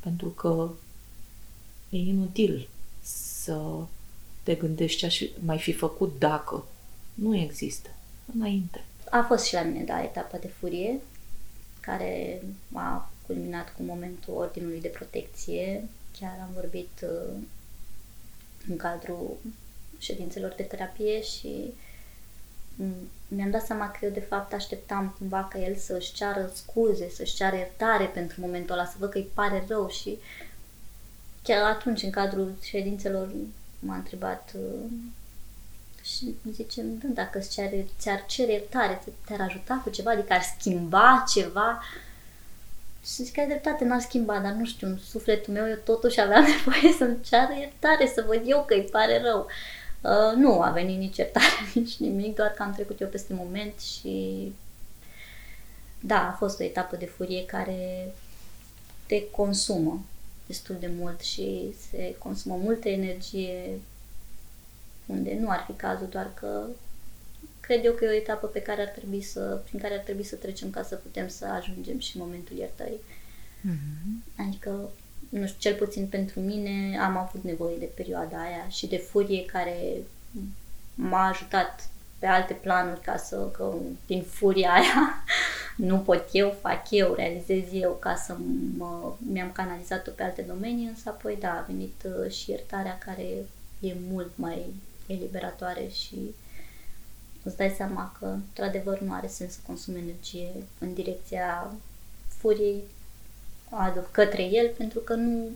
Pentru 0.00 0.28
că 0.28 0.70
e 1.88 1.96
inutil 1.96 2.68
să 3.02 3.60
te 4.42 4.54
gândești 4.54 4.98
ce 4.98 5.06
aș 5.06 5.20
mai 5.44 5.58
fi 5.58 5.72
făcut 5.72 6.18
dacă. 6.18 6.64
Nu 7.14 7.36
există. 7.36 7.88
Înainte. 8.34 8.84
A 9.10 9.22
fost 9.22 9.44
și 9.44 9.54
la 9.54 9.62
mine, 9.62 9.84
da, 9.84 10.02
etapa 10.02 10.38
de 10.38 10.48
furie, 10.48 11.00
care 11.80 12.42
m-a 12.68 13.09
culminat 13.32 13.74
cu 13.76 13.82
momentul 13.82 14.34
Ordinului 14.34 14.80
de 14.80 14.88
Protecție. 14.88 15.88
Chiar 16.20 16.36
am 16.40 16.50
vorbit 16.54 16.90
uh, 17.02 17.34
în 18.68 18.76
cadrul 18.76 19.36
ședințelor 19.98 20.54
de 20.56 20.62
terapie 20.62 21.22
și 21.22 21.72
mi-am 23.28 23.50
dat 23.50 23.66
seama 23.66 23.90
că 23.90 24.04
eu 24.04 24.10
de 24.10 24.20
fapt 24.20 24.52
așteptam 24.52 25.14
cumva 25.18 25.48
ca 25.52 25.58
el 25.58 25.76
să-și 25.76 26.12
ceară 26.12 26.50
scuze, 26.54 27.10
să-și 27.10 27.34
ceară 27.34 27.56
iertare 27.56 28.04
pentru 28.04 28.40
momentul 28.40 28.74
ăla, 28.74 28.84
să 28.84 28.94
văd 28.98 29.10
că 29.10 29.18
îi 29.18 29.30
pare 29.34 29.64
rău 29.68 29.88
și 29.88 30.18
chiar 31.42 31.62
atunci 31.62 32.02
în 32.02 32.10
cadrul 32.10 32.52
ședințelor 32.62 33.32
m-a 33.78 33.96
întrebat 33.96 34.52
uh, 34.54 34.90
și 36.02 36.34
zice, 36.52 36.82
da, 36.82 37.08
dacă 37.14 37.38
ți-ar 37.98 38.26
cere 38.26 38.52
iertare, 38.52 39.02
te-ar 39.26 39.40
ajuta 39.40 39.80
cu 39.84 39.90
ceva, 39.90 40.10
adică 40.10 40.32
ar 40.32 40.42
schimba 40.42 41.24
ceva 41.32 41.82
și 43.04 43.22
zic 43.22 43.32
că 43.34 43.40
ai 43.40 43.46
dreptate, 43.46 43.84
n-a 43.84 43.98
schimbat, 43.98 44.42
dar 44.42 44.52
nu 44.52 44.64
știu, 44.64 44.86
în 44.86 44.98
sufletul 44.98 45.52
meu 45.52 45.68
eu 45.68 45.76
totuși 45.84 46.20
aveam 46.20 46.44
nevoie 46.64 46.94
să-mi 46.98 47.20
ceară 47.20 47.52
iertare, 47.58 48.12
să 48.14 48.24
văd 48.26 48.42
eu 48.44 48.64
că 48.64 48.74
îi 48.74 48.88
pare 48.90 49.22
rău. 49.22 49.46
Uh, 50.00 50.36
nu 50.36 50.60
a 50.60 50.70
venit 50.70 50.98
nici 50.98 51.16
iertare, 51.16 51.46
nici 51.74 51.96
nimic, 51.96 52.34
doar 52.34 52.50
că 52.50 52.62
am 52.62 52.72
trecut 52.72 53.00
eu 53.00 53.08
peste 53.08 53.34
moment 53.34 53.80
și 53.80 54.52
da, 56.00 56.28
a 56.28 56.32
fost 56.32 56.60
o 56.60 56.64
etapă 56.64 56.96
de 56.96 57.06
furie 57.06 57.44
care 57.44 58.12
te 59.06 59.30
consumă 59.30 60.04
destul 60.46 60.76
de 60.80 60.90
mult 60.98 61.20
și 61.20 61.74
se 61.90 62.14
consumă 62.18 62.56
multă 62.62 62.88
energie 62.88 63.80
unde 65.06 65.38
nu 65.40 65.50
ar 65.50 65.64
fi 65.66 65.72
cazul, 65.72 66.08
doar 66.10 66.30
că 66.34 66.66
cred 67.60 67.84
eu 67.84 67.92
că 67.92 68.04
e 68.04 68.08
o 68.08 68.12
etapă 68.14 68.46
pe 68.46 68.62
care 68.62 68.80
ar 68.80 68.88
trebui 68.88 69.22
să, 69.22 69.60
prin 69.64 69.80
care 69.80 69.94
ar 69.94 70.00
trebui 70.00 70.24
să 70.24 70.36
trecem 70.36 70.70
ca 70.70 70.82
să 70.82 70.94
putem 70.94 71.28
să 71.28 71.46
ajungem 71.46 71.98
și 71.98 72.16
în 72.16 72.22
momentul 72.22 72.56
iertării. 72.56 73.00
Mm-hmm. 73.60 74.36
Adică, 74.36 74.90
nu 75.28 75.46
știu, 75.46 75.70
cel 75.70 75.74
puțin 75.74 76.06
pentru 76.06 76.40
mine 76.40 76.98
am 76.98 77.16
avut 77.16 77.44
nevoie 77.44 77.76
de 77.76 77.90
perioada 77.94 78.42
aia 78.42 78.68
și 78.68 78.86
de 78.86 78.96
furie 78.96 79.44
care 79.44 79.96
m-a 80.94 81.28
ajutat 81.28 81.88
pe 82.18 82.26
alte 82.26 82.52
planuri 82.52 83.00
ca 83.00 83.16
să, 83.16 83.36
că 83.36 83.74
din 84.06 84.22
furia 84.22 84.72
aia 84.72 85.24
nu 85.90 85.98
pot 85.98 86.28
eu, 86.32 86.56
fac 86.60 86.90
eu, 86.90 87.14
realizez 87.14 87.64
eu 87.72 87.92
ca 87.92 88.14
să 88.14 88.36
mă, 88.76 89.14
mi-am 89.18 89.52
canalizat-o 89.52 90.10
pe 90.10 90.22
alte 90.22 90.42
domenii, 90.42 90.86
însă 90.86 91.08
apoi 91.08 91.36
da, 91.40 91.50
a 91.50 91.64
venit 91.66 92.02
uh, 92.04 92.30
și 92.30 92.50
iertarea 92.50 92.98
care 92.98 93.26
e 93.80 93.94
mult 94.10 94.30
mai 94.34 94.74
eliberatoare 95.06 95.88
și 95.88 96.34
îți 97.42 97.56
dai 97.56 97.74
seama 97.76 98.16
că, 98.18 98.26
într-adevăr, 98.26 99.00
nu 99.00 99.12
are 99.12 99.26
sens 99.26 99.52
să 99.52 99.58
consumi 99.66 99.98
energie 99.98 100.52
în 100.78 100.94
direcția 100.94 101.72
furiei 102.28 102.82
către 104.10 104.42
el, 104.42 104.74
pentru 104.76 104.98
că 104.98 105.14
nu 105.14 105.50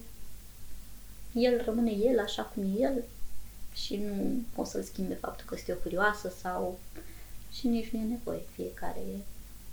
el 1.33 1.65
rămâne 1.65 1.91
el 1.91 2.19
așa 2.19 2.43
cum 2.43 2.63
e 2.63 2.81
el 2.81 3.05
și 3.75 3.97
nu 3.97 4.43
o 4.57 4.65
să-l 4.65 4.83
schimbe 4.83 5.15
faptul 5.15 5.47
că 5.47 5.55
este 5.59 5.73
o 5.73 5.81
furioasă 5.83 6.33
sau 6.41 6.79
și 7.53 7.67
nici 7.67 7.89
nu 7.89 8.01
e 8.01 8.03
nevoie, 8.03 8.41
fiecare 8.55 8.99
e 8.99 9.19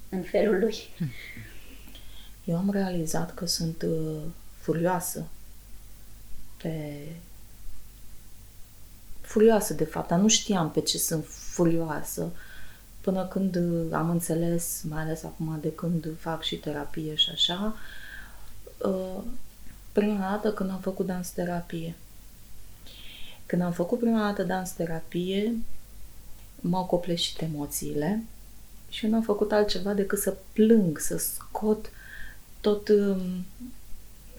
în 0.09 0.23
felul 0.23 0.59
lui. 0.59 0.75
Eu 2.45 2.57
am 2.57 2.71
realizat 2.71 3.33
că 3.33 3.45
sunt 3.45 3.81
uh, 3.81 4.21
furioasă 4.55 5.27
pe 6.61 7.07
furioasă 9.21 9.73
de 9.73 9.83
fapt, 9.83 10.07
dar 10.07 10.19
nu 10.19 10.27
știam 10.27 10.71
pe 10.71 10.81
ce 10.81 10.97
sunt 10.97 11.25
furioasă 11.51 12.31
până 13.01 13.25
când 13.25 13.55
am 13.91 14.09
înțeles, 14.09 14.81
mai 14.89 15.01
ales 15.01 15.23
acum 15.23 15.57
de 15.61 15.73
când 15.73 16.07
fac 16.19 16.43
și 16.43 16.55
terapie 16.55 17.15
și 17.15 17.29
așa, 17.29 17.75
uh, 18.77 19.23
prima 19.91 20.19
dată 20.19 20.53
când 20.53 20.69
am 20.69 20.79
făcut 20.79 21.05
dans 21.05 21.29
terapie. 21.29 21.95
Când 23.45 23.61
am 23.61 23.71
făcut 23.71 23.99
prima 23.99 24.19
dată 24.19 24.43
dans 24.43 24.71
terapie, 24.71 25.55
m-au 26.59 26.85
copleșit 26.85 27.41
emoțiile 27.41 28.23
și 28.89 29.07
nu 29.07 29.15
am 29.15 29.21
făcut 29.21 29.51
altceva 29.51 29.93
decât 29.93 30.19
să 30.19 30.37
plâng, 30.53 30.99
să 30.99 31.17
scot 31.17 31.89
tot... 32.61 32.89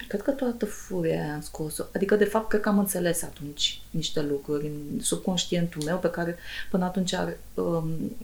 um, 0.03 0.07
Cred 0.09 0.23
că 0.23 0.31
toată 0.31 0.67
furia 0.67 1.23
aia 1.23 1.35
am 1.35 1.41
scos-o. 1.41 1.85
Adică, 1.95 2.17
de 2.17 2.25
fapt, 2.25 2.49
cred 2.49 2.61
că 2.61 2.69
am 2.69 2.79
înțeles 2.79 3.23
atunci 3.23 3.81
niște 3.91 4.23
lucruri 4.23 4.67
în 4.67 5.01
subconștientul 5.01 5.83
meu 5.83 5.99
pe 5.99 6.11
care 6.11 6.37
până 6.71 6.85
atunci 6.85 7.13
ar, 7.13 7.37
um, 7.55 8.17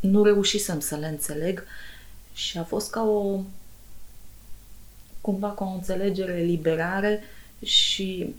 nu 0.00 0.22
reușisem 0.22 0.80
să 0.80 0.96
le 0.96 1.06
înțeleg 1.06 1.64
și 2.32 2.58
a 2.58 2.64
fost 2.64 2.90
ca 2.90 3.02
o 3.02 3.40
cumva 5.20 5.50
ca 5.52 5.64
o 5.64 5.74
înțelegere, 5.74 6.40
liberare 6.40 7.22
și 7.62 8.34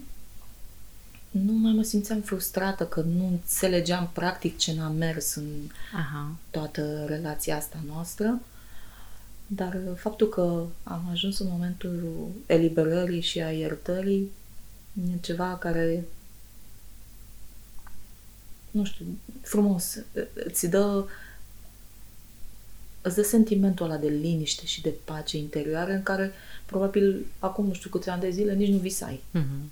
nu 1.31 1.51
mai 1.51 1.71
mă 1.71 1.81
simțeam 1.81 2.21
frustrată 2.21 2.85
că 2.85 3.01
nu 3.01 3.27
înțelegeam 3.27 4.09
practic 4.13 4.57
ce 4.57 4.73
n-a 4.73 4.89
mers 4.89 5.35
în 5.35 5.47
Aha. 5.93 6.31
toată 6.49 7.05
relația 7.07 7.55
asta 7.55 7.77
noastră. 7.87 8.39
Dar 9.51 9.79
faptul 9.95 10.29
că 10.29 10.65
am 10.83 11.07
ajuns 11.11 11.39
în 11.39 11.47
momentul 11.49 12.27
eliberării 12.45 13.21
și 13.21 13.41
a 13.41 13.51
iertării 13.51 14.31
e 15.13 15.17
ceva 15.21 15.57
care, 15.57 16.05
nu 18.71 18.83
știu, 18.83 19.05
frumos, 19.41 19.97
îți 20.33 20.67
dă, 20.67 21.05
îți 23.01 23.15
dă 23.15 23.21
sentimentul 23.21 23.85
ăla 23.85 23.97
de 23.97 24.07
liniște 24.07 24.65
și 24.65 24.81
de 24.81 24.93
pace 25.05 25.37
interioară 25.37 25.91
în 25.91 26.03
care 26.03 26.31
probabil 26.65 27.25
acum, 27.39 27.67
nu 27.67 27.73
știu 27.73 27.89
câți 27.89 28.09
ani 28.09 28.21
de 28.21 28.29
zile, 28.29 28.53
nici 28.53 28.69
nu 28.69 28.77
visai. 28.77 29.23
Mhm. 29.31 29.71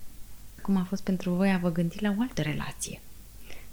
Cum 0.62 0.78
a 0.78 0.84
fost 0.84 1.04
pentru 1.04 1.32
voi 1.32 1.52
a 1.52 1.58
vă 1.58 1.72
gândi 1.72 2.02
la 2.02 2.16
o 2.18 2.22
altă 2.22 2.42
relație? 2.42 3.02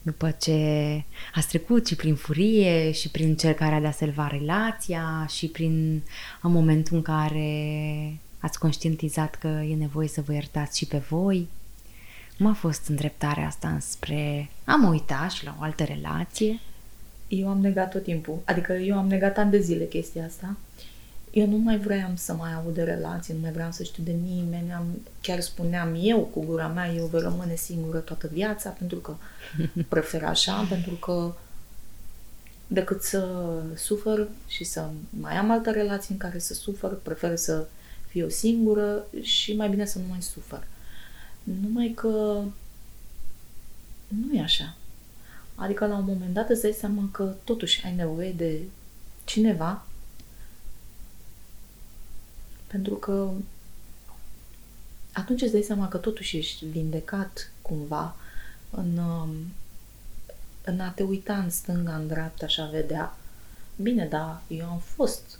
După 0.05 0.30
ce 0.30 1.02
ați 1.34 1.48
trecut 1.48 1.86
și 1.86 1.96
prin 1.96 2.14
furie 2.14 2.92
și 2.92 3.11
prin 3.11 3.28
încercarea 3.28 3.80
de 3.80 3.86
a 3.86 3.90
salva 3.90 4.26
relația 4.26 5.26
și 5.28 5.46
prin 5.46 6.02
în 6.42 6.52
momentul 6.52 6.96
în 6.96 7.02
care 7.02 8.18
ați 8.38 8.59
conștientizat 8.59 9.34
că 9.34 9.48
e 9.48 9.74
nevoie 9.74 10.09
să 10.09 10.20
vă 10.20 10.32
iertați 10.32 10.78
și 10.78 10.86
pe 10.86 10.96
voi, 10.96 11.48
cum 12.36 12.46
a 12.46 12.52
fost 12.52 12.88
îndreptarea 12.88 13.46
asta 13.46 13.68
înspre 13.68 14.50
a 14.64 14.74
mă 14.74 14.88
uita 14.88 15.28
și 15.28 15.44
la 15.44 15.57
o 15.61 15.62
altă 15.62 15.84
relație? 15.84 16.61
Eu 17.28 17.48
am 17.48 17.61
negat 17.61 17.90
tot 17.90 18.02
timpul. 18.02 18.38
Adică 18.44 18.72
eu 18.72 18.96
am 18.96 19.07
negat 19.07 19.38
ani 19.38 19.50
de 19.50 19.61
zile 19.61 19.84
chestia 19.84 20.24
asta. 20.24 20.57
Eu 21.35 21.47
nu 21.47 21.57
mai 21.57 21.78
vreau 21.78 22.11
să 22.14 22.32
mai 22.32 22.55
aud 22.55 22.74
de 22.74 22.82
relații, 22.82 23.35
nu 23.35 23.41
mai 23.41 23.53
vreau 23.53 23.72
să 23.72 23.82
știu 23.82 24.03
de 24.03 24.12
nimeni. 24.12 24.72
Am, 24.72 24.87
chiar 25.20 25.41
spuneam 25.41 25.97
eu 26.01 26.20
cu 26.20 26.45
gura 26.45 26.68
mea, 26.68 26.93
eu 26.93 27.07
voi 27.07 27.20
rămâne 27.20 27.55
singură 27.55 27.99
toată 27.99 28.28
viața 28.32 28.70
pentru 28.70 28.99
că 28.99 29.14
prefer 29.89 30.24
așa, 30.24 30.66
pentru 30.68 30.95
că 30.95 31.35
decât 32.66 33.03
să 33.03 33.28
sufăr 33.74 34.28
și 34.47 34.64
să 34.64 34.89
mai 35.20 35.35
am 35.35 35.51
altă 35.51 35.70
relație 35.70 36.12
în 36.12 36.18
care 36.18 36.39
să 36.39 36.55
sufăr, 36.55 36.99
prefer 37.03 37.37
să 37.37 37.66
fiu 38.07 38.28
singură 38.28 39.05
și 39.22 39.57
mai 39.57 39.68
bine 39.68 39.85
să 39.85 39.99
nu 39.99 40.05
mai 40.09 40.22
sufăr. 40.22 40.66
Numai 41.43 41.93
că 41.95 42.43
nu 44.09 44.35
e 44.35 44.41
așa. 44.41 44.76
Adică 45.55 45.87
la 45.87 45.97
un 45.97 46.05
moment 46.05 46.35
dat 46.35 46.49
îți 46.49 46.62
dai 46.62 46.76
seama 46.78 47.09
că 47.12 47.35
totuși 47.45 47.85
ai 47.85 47.95
nevoie 47.95 48.32
de 48.32 48.61
cineva 49.24 49.87
pentru 52.66 52.94
că 52.94 53.30
atunci 55.12 55.42
îți 55.42 55.52
dai 55.52 55.62
seama 55.62 55.88
că 55.88 55.96
totuși 55.96 56.36
ești 56.36 56.66
vindecat 56.66 57.52
cumva 57.62 58.16
în, 58.70 58.98
um, 58.98 59.30
în 60.64 60.80
a 60.80 60.90
te 60.90 61.02
uita 61.02 61.38
în 61.38 61.50
stânga, 61.50 61.96
în 61.96 62.06
dreapta 62.06 62.46
și 62.46 62.60
a 62.60 62.66
vedea. 62.66 63.16
Bine, 63.76 64.06
da, 64.06 64.42
eu 64.48 64.66
am 64.66 64.78
fost 64.78 65.38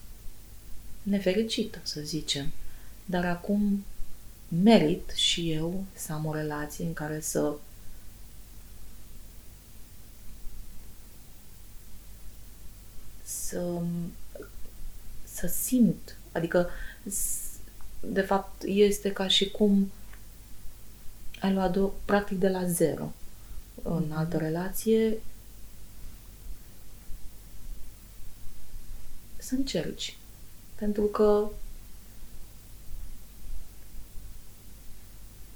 nefericită, 1.03 1.79
să 1.83 2.01
zicem, 2.01 2.53
dar 3.05 3.25
acum 3.25 3.85
merit 4.63 5.11
și 5.11 5.53
eu 5.53 5.85
să 5.95 6.13
am 6.13 6.25
o 6.25 6.35
relație 6.35 6.85
în 6.85 6.93
care 6.93 7.21
să 7.21 7.55
să, 13.25 13.83
să 15.35 15.47
simt, 15.47 16.17
adică 16.33 16.69
s- 17.11 17.43
de 18.01 18.21
fapt 18.21 18.63
este 18.63 19.13
ca 19.13 19.29
și 19.29 19.51
cum 19.51 19.91
ai 21.41 21.53
luat 21.53 21.77
o 21.77 21.91
practic 22.05 22.39
de 22.39 22.49
la 22.49 22.67
zero 22.67 23.13
în 23.83 24.13
altă 24.13 24.37
relație 24.37 25.17
să 29.37 29.55
încerci. 29.55 30.17
Pentru 30.75 31.03
că 31.05 31.49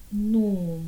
nu 0.09 0.79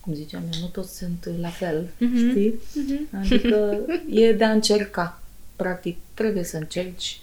cum 0.00 0.14
ziceam 0.14 0.42
eu, 0.54 0.60
nu 0.60 0.66
toți 0.66 0.96
sunt 0.96 1.28
la 1.40 1.48
fel, 1.48 1.88
Mhm. 1.98 2.28
știi? 2.30 2.54
Adică 3.18 3.78
e 4.10 4.32
de 4.32 4.44
a 4.44 4.50
încerca. 4.50 5.22
Practic, 5.56 5.96
trebuie 6.14 6.44
să 6.44 6.56
încerci, 6.56 7.20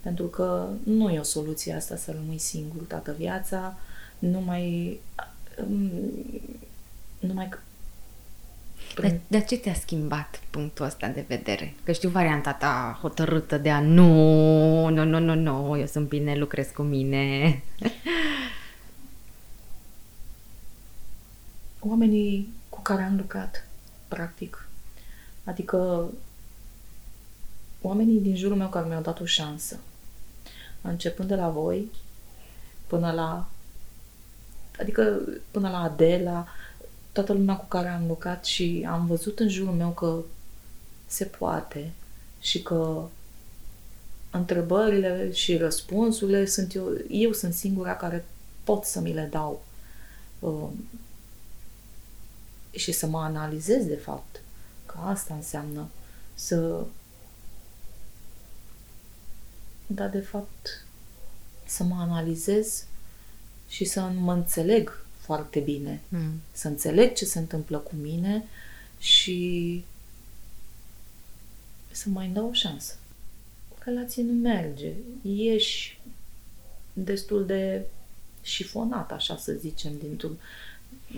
pentru 0.00 0.24
că 0.24 0.68
nu 0.84 1.10
e 1.10 1.18
o 1.18 1.22
soluție 1.22 1.72
asta 1.72 1.96
să 1.96 2.12
rămâi 2.12 2.38
singur 2.38 2.82
toată 2.88 3.14
viața, 3.18 3.78
numai 4.18 4.98
numai 7.18 7.48
că 7.48 7.58
Dar, 9.00 9.18
dar 9.26 9.44
ce 9.44 9.56
te-a 9.56 9.74
schimbat 9.74 10.40
punctul 10.50 10.84
ăsta 10.84 11.08
de 11.08 11.24
vedere? 11.28 11.74
Că 11.84 11.92
știu 11.92 12.08
varianta 12.08 12.52
ta 12.52 12.98
hotărâtă 13.00 13.58
de 13.58 13.70
a 13.70 13.80
nu, 13.80 14.88
nu, 14.88 15.04
nu, 15.04 15.18
nu, 15.18 15.34
nu, 15.34 15.78
eu 15.78 15.86
sunt 15.86 16.08
bine, 16.08 16.34
lucrez 16.36 16.66
cu 16.74 16.82
mine. 16.82 17.62
Oamenii 21.80 22.52
cu 22.68 22.80
care 22.80 23.02
am 23.02 23.16
lucrat, 23.16 23.66
practic. 24.08 24.68
Adică 25.44 26.08
oamenii 27.80 28.20
din 28.20 28.36
jurul 28.36 28.56
meu 28.56 28.68
care 28.68 28.88
mi-au 28.88 29.02
dat 29.02 29.20
o 29.20 29.24
șansă. 29.24 29.78
Începând 30.80 31.28
de 31.28 31.34
la 31.34 31.48
voi 31.48 31.90
până 32.86 33.12
la 33.12 33.48
adică 34.78 35.20
până 35.50 35.70
la 35.70 35.82
Adela, 35.82 36.46
toată 37.12 37.32
lumea 37.32 37.56
cu 37.56 37.64
care 37.64 37.88
am 37.88 38.06
lucrat 38.06 38.44
și 38.44 38.86
am 38.90 39.06
văzut 39.06 39.38
în 39.38 39.48
jurul 39.48 39.72
meu 39.72 39.90
că 39.90 40.18
se 41.06 41.24
poate 41.24 41.92
și 42.40 42.62
că 42.62 43.02
întrebările 44.30 45.32
și 45.32 45.56
răspunsurile 45.56 46.46
sunt 46.46 46.74
eu, 46.74 46.92
eu 47.08 47.32
sunt 47.32 47.54
singura 47.54 47.96
care 47.96 48.24
pot 48.64 48.84
să 48.84 49.00
mi 49.00 49.12
le 49.12 49.28
dau. 49.30 49.62
Uh, 52.72 52.80
și 52.80 52.92
să 52.92 53.06
mă 53.06 53.18
analizez 53.18 53.84
de 53.86 53.96
fapt. 53.96 54.40
Că 54.86 54.98
asta 54.98 55.34
înseamnă 55.34 55.88
să 56.34 56.84
da, 59.86 60.08
de 60.08 60.20
fapt, 60.20 60.84
să 61.66 61.82
mă 61.82 61.96
analizez 61.98 62.84
și 63.68 63.84
să 63.84 64.00
mă 64.00 64.32
înțeleg 64.32 65.04
foarte 65.18 65.60
bine. 65.60 66.00
Mm. 66.08 66.40
Să 66.52 66.68
înțeleg 66.68 67.14
ce 67.14 67.24
se 67.24 67.38
întâmplă 67.38 67.78
cu 67.78 67.94
mine 67.94 68.44
și 68.98 69.84
să 71.90 72.08
mai 72.08 72.28
dau 72.28 72.48
o 72.48 72.52
șansă. 72.52 72.94
O 73.72 73.74
relație 73.84 74.22
nu 74.22 74.32
merge. 74.32 74.92
Ești 75.22 76.00
destul 76.92 77.46
de 77.46 77.86
șifonat, 78.42 79.12
așa 79.12 79.36
să 79.36 79.52
zicem, 79.52 79.98
dintr-un, 79.98 80.38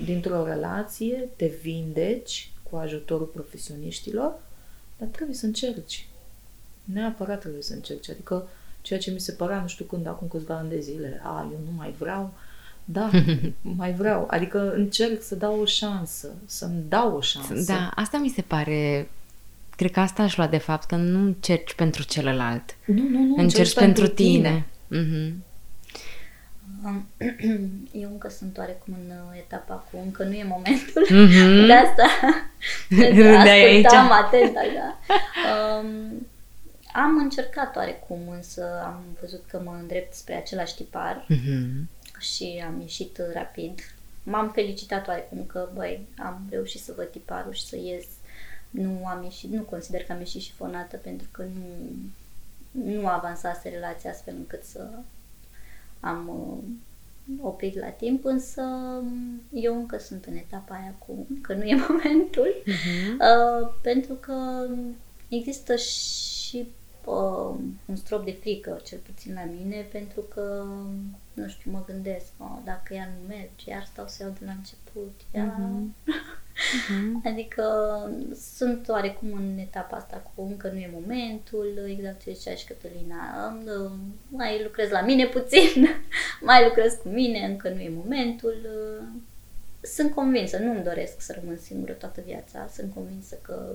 dintr-o 0.05 0.45
relație, 0.45 1.29
te 1.37 1.47
vindeci 1.62 2.51
cu 2.70 2.77
ajutorul 2.77 3.27
profesioniștilor, 3.27 4.35
dar 4.99 5.09
trebuie 5.09 5.37
să 5.37 5.47
încerci. 5.47 6.07
Neapărat 6.85 7.41
trebuie 7.41 7.62
să 7.62 7.73
încerci. 7.73 8.11
Adică 8.11 8.49
ceea 8.81 8.99
ce 8.99 9.11
mi 9.11 9.20
se 9.20 9.33
părea, 9.33 9.61
nu 9.61 9.66
știu 9.66 9.85
când, 9.85 10.07
acum 10.07 10.29
câțiva 10.29 10.55
ani 10.55 10.68
de 10.68 10.81
zile, 10.81 11.20
a, 11.25 11.49
eu 11.53 11.61
nu 11.64 11.73
mai 11.77 11.95
vreau, 11.99 12.33
da, 12.85 13.11
mai 13.77 13.93
vreau. 13.93 14.27
Adică 14.31 14.73
încerc 14.75 15.23
să 15.23 15.35
dau 15.35 15.61
o 15.61 15.64
șansă, 15.64 16.29
să-mi 16.47 16.85
dau 16.89 17.16
o 17.16 17.20
șansă. 17.20 17.73
Da, 17.73 17.91
asta 17.95 18.18
mi 18.18 18.29
se 18.29 18.43
pare, 18.43 19.11
cred 19.77 19.91
că 19.91 20.01
asta 20.01 20.23
aș 20.23 20.37
lua 20.37 20.47
de 20.47 20.59
fapt, 20.59 20.87
că 20.87 20.97
nu 20.97 21.18
încerci 21.18 21.75
pentru 21.75 22.03
celălalt, 22.03 22.77
Nu, 22.85 23.09
nu, 23.09 23.18
nu. 23.18 23.35
încerci 23.37 23.75
pentru 23.75 24.09
tine. 24.09 24.66
Mhm. 24.89 24.99
Um, 24.99 25.43
Eu 28.03 28.09
încă 28.11 28.28
sunt 28.28 28.59
oarecum 28.59 28.95
în 29.05 29.11
uh, 29.16 29.39
etapa 29.39 29.74
cu 29.74 29.99
încă 30.05 30.24
nu 30.24 30.33
e 30.33 30.45
momentul. 30.45 31.07
Mhm. 31.11 31.66
De 31.66 31.72
asta 31.72 32.07
Râdeai 33.11 33.64
aici. 33.64 33.85
ascultam 33.85 34.11
atent 34.12 34.57
așa. 34.57 34.99
Um, 35.53 36.26
am 36.93 37.16
încercat 37.18 37.76
oarecum, 37.76 38.18
însă 38.30 38.80
am 38.85 39.03
văzut 39.20 39.43
că 39.51 39.61
mă 39.64 39.76
îndrept 39.80 40.14
spre 40.14 40.35
același 40.35 40.74
tipar 40.74 41.24
Mhm. 41.28 41.89
și 42.18 42.62
am 42.66 42.80
ieșit 42.80 43.18
uh, 43.18 43.24
rapid. 43.35 43.80
M-am 44.22 44.51
felicitat 44.51 45.09
oarecum 45.09 45.45
că, 45.47 45.68
băi, 45.74 46.07
am 46.18 46.41
reușit 46.51 46.80
să 46.80 46.93
văd 46.97 47.11
tiparul 47.11 47.53
și 47.53 47.64
să 47.66 47.76
ies. 47.76 48.05
Nu 48.70 49.03
am 49.07 49.22
ieșit, 49.22 49.51
nu 49.51 49.62
consider 49.62 50.03
că 50.05 50.12
am 50.12 50.18
ieșit 50.18 50.41
șifonată 50.41 50.97
pentru 50.97 51.26
că 51.30 51.43
nu, 51.43 51.89
nu 52.93 53.07
avansase 53.09 53.68
relația 53.68 54.11
astfel 54.11 54.35
încât 54.37 54.64
să 54.64 54.87
am 56.03 56.29
uh, 56.29 57.39
oprit 57.41 57.79
la 57.79 57.89
timp, 57.89 58.25
însă 58.25 58.63
eu 59.53 59.75
încă 59.75 59.99
sunt 59.99 60.25
în 60.25 60.37
etapa 60.37 60.75
aia 60.75 60.95
cu 60.99 61.27
că 61.41 61.55
nu 61.55 61.63
e 61.63 61.75
momentul, 61.89 62.55
uh-huh. 62.63 63.13
uh, 63.13 63.73
pentru 63.83 64.15
că 64.15 64.67
există 65.29 65.77
și 65.77 66.67
uh, 67.05 67.55
un 67.85 67.97
strop 67.97 68.25
de 68.25 68.37
frică, 68.41 68.81
cel 68.85 68.99
puțin 68.99 69.35
la 69.35 69.45
mine, 69.45 69.87
pentru 69.93 70.21
că, 70.21 70.65
nu 71.33 71.49
știu, 71.49 71.71
mă 71.71 71.83
gândesc, 71.87 72.27
oh, 72.39 72.59
dacă 72.65 72.95
ea 72.95 73.09
nu 73.21 73.27
merge, 73.29 73.71
iar 73.71 73.85
stau 73.85 74.07
să 74.09 74.23
iau 74.23 74.35
de 74.39 74.45
la 74.45 74.53
început, 74.53 75.21
ea... 75.33 75.57
Uh-huh. 75.57 76.32
Uh-huh. 76.63 77.31
Adică 77.31 77.65
sunt 78.55 78.89
oarecum 78.89 79.33
în 79.33 79.59
etapa 79.59 79.97
asta 79.97 80.17
cu 80.17 80.43
încă 80.43 80.71
nu 80.73 80.79
e 80.79 80.91
momentul, 80.93 81.85
exact 81.87 82.23
ce 82.23 82.33
zicea 82.33 82.55
și 82.55 82.67
Cătălina, 82.67 83.57
mai 84.29 84.63
lucrez 84.63 84.91
la 84.91 85.01
mine 85.01 85.27
puțin, 85.27 85.89
mai 86.49 86.65
lucrez 86.65 86.95
cu 87.03 87.09
mine, 87.09 87.39
încă 87.39 87.69
nu 87.69 87.81
e 87.81 87.93
momentul. 87.95 88.57
Sunt 89.81 90.15
convinsă, 90.15 90.59
nu-mi 90.59 90.83
doresc 90.83 91.21
să 91.21 91.39
rămân 91.41 91.59
singură 91.59 91.93
toată 91.93 92.21
viața, 92.27 92.69
sunt 92.73 92.95
convinsă 92.95 93.39
că 93.43 93.75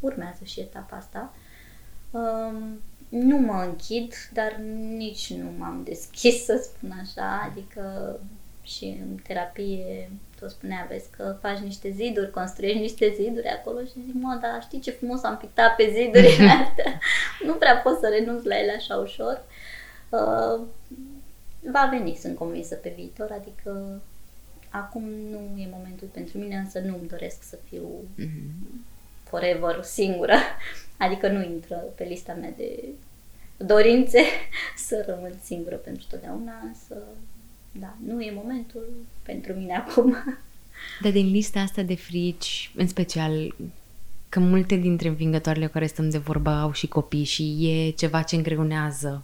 urmează 0.00 0.44
și 0.44 0.60
etapa 0.60 0.96
asta. 0.96 1.34
Um, 2.10 2.80
nu 3.08 3.36
mă 3.36 3.64
închid, 3.68 4.14
dar 4.32 4.56
nici 4.96 5.32
nu 5.32 5.50
m-am 5.58 5.82
deschis, 5.84 6.44
să 6.44 6.60
spun 6.62 6.98
așa, 7.00 7.50
adică 7.50 8.18
și 8.62 8.84
în 8.84 9.16
terapie 9.22 10.10
tot 10.40 10.50
spunea, 10.50 10.86
vezi 10.88 11.10
că 11.16 11.36
faci 11.40 11.58
niște 11.58 11.90
ziduri, 11.90 12.30
construiești 12.30 12.80
niște 12.80 13.12
ziduri 13.14 13.48
acolo 13.48 13.80
și 13.80 14.04
zic, 14.06 14.14
mă, 14.14 14.38
dar 14.42 14.62
știi 14.62 14.80
ce 14.80 14.90
frumos 14.90 15.22
am 15.22 15.36
pictat 15.36 15.76
pe 15.76 15.90
zidurile 15.92 16.50
astea? 16.64 16.98
nu 17.46 17.54
prea 17.54 17.76
pot 17.76 17.98
să 17.98 18.08
renunț 18.08 18.44
la 18.44 18.58
ele 18.58 18.72
așa 18.72 18.96
ușor. 18.96 19.42
Uh, 20.08 20.60
va 21.70 21.88
veni, 21.90 22.14
sunt 22.14 22.36
convinsă 22.36 22.74
pe 22.74 22.92
viitor, 22.96 23.30
adică 23.32 24.00
acum 24.70 25.02
nu 25.02 25.58
e 25.58 25.68
momentul 25.70 26.08
pentru 26.12 26.38
mine, 26.38 26.56
însă 26.56 26.78
nu 26.78 26.96
îmi 26.98 27.08
doresc 27.08 27.42
să 27.42 27.58
fiu 27.68 27.88
mm-hmm. 28.18 28.84
forever 29.24 29.82
singură, 29.82 30.36
adică 30.98 31.28
nu 31.28 31.42
intră 31.42 31.76
pe 31.76 32.04
lista 32.04 32.32
mea 32.32 32.52
de 32.56 32.84
dorințe 33.56 34.20
să 34.88 35.04
rămân 35.06 35.32
singură 35.42 35.76
pentru 35.76 36.06
totdeauna, 36.10 36.72
să 36.86 36.96
da, 37.72 37.94
nu 38.06 38.20
e 38.20 38.32
momentul 38.34 38.88
pentru 39.22 39.52
mine 39.52 39.74
acum. 39.76 40.16
Dar 41.02 41.12
din 41.12 41.30
lista 41.30 41.60
asta 41.60 41.82
de 41.82 41.94
frici, 41.94 42.70
în 42.74 42.86
special 42.86 43.54
că 44.28 44.40
multe 44.40 44.76
dintre 44.76 45.08
învingătoarele 45.08 45.66
care 45.66 45.86
stăm 45.86 46.10
de 46.10 46.18
vorbă 46.18 46.50
au 46.50 46.72
și 46.72 46.86
copii 46.86 47.24
și 47.24 47.68
e 47.68 47.90
ceva 47.90 48.22
ce 48.22 48.36
îngreunează. 48.36 49.22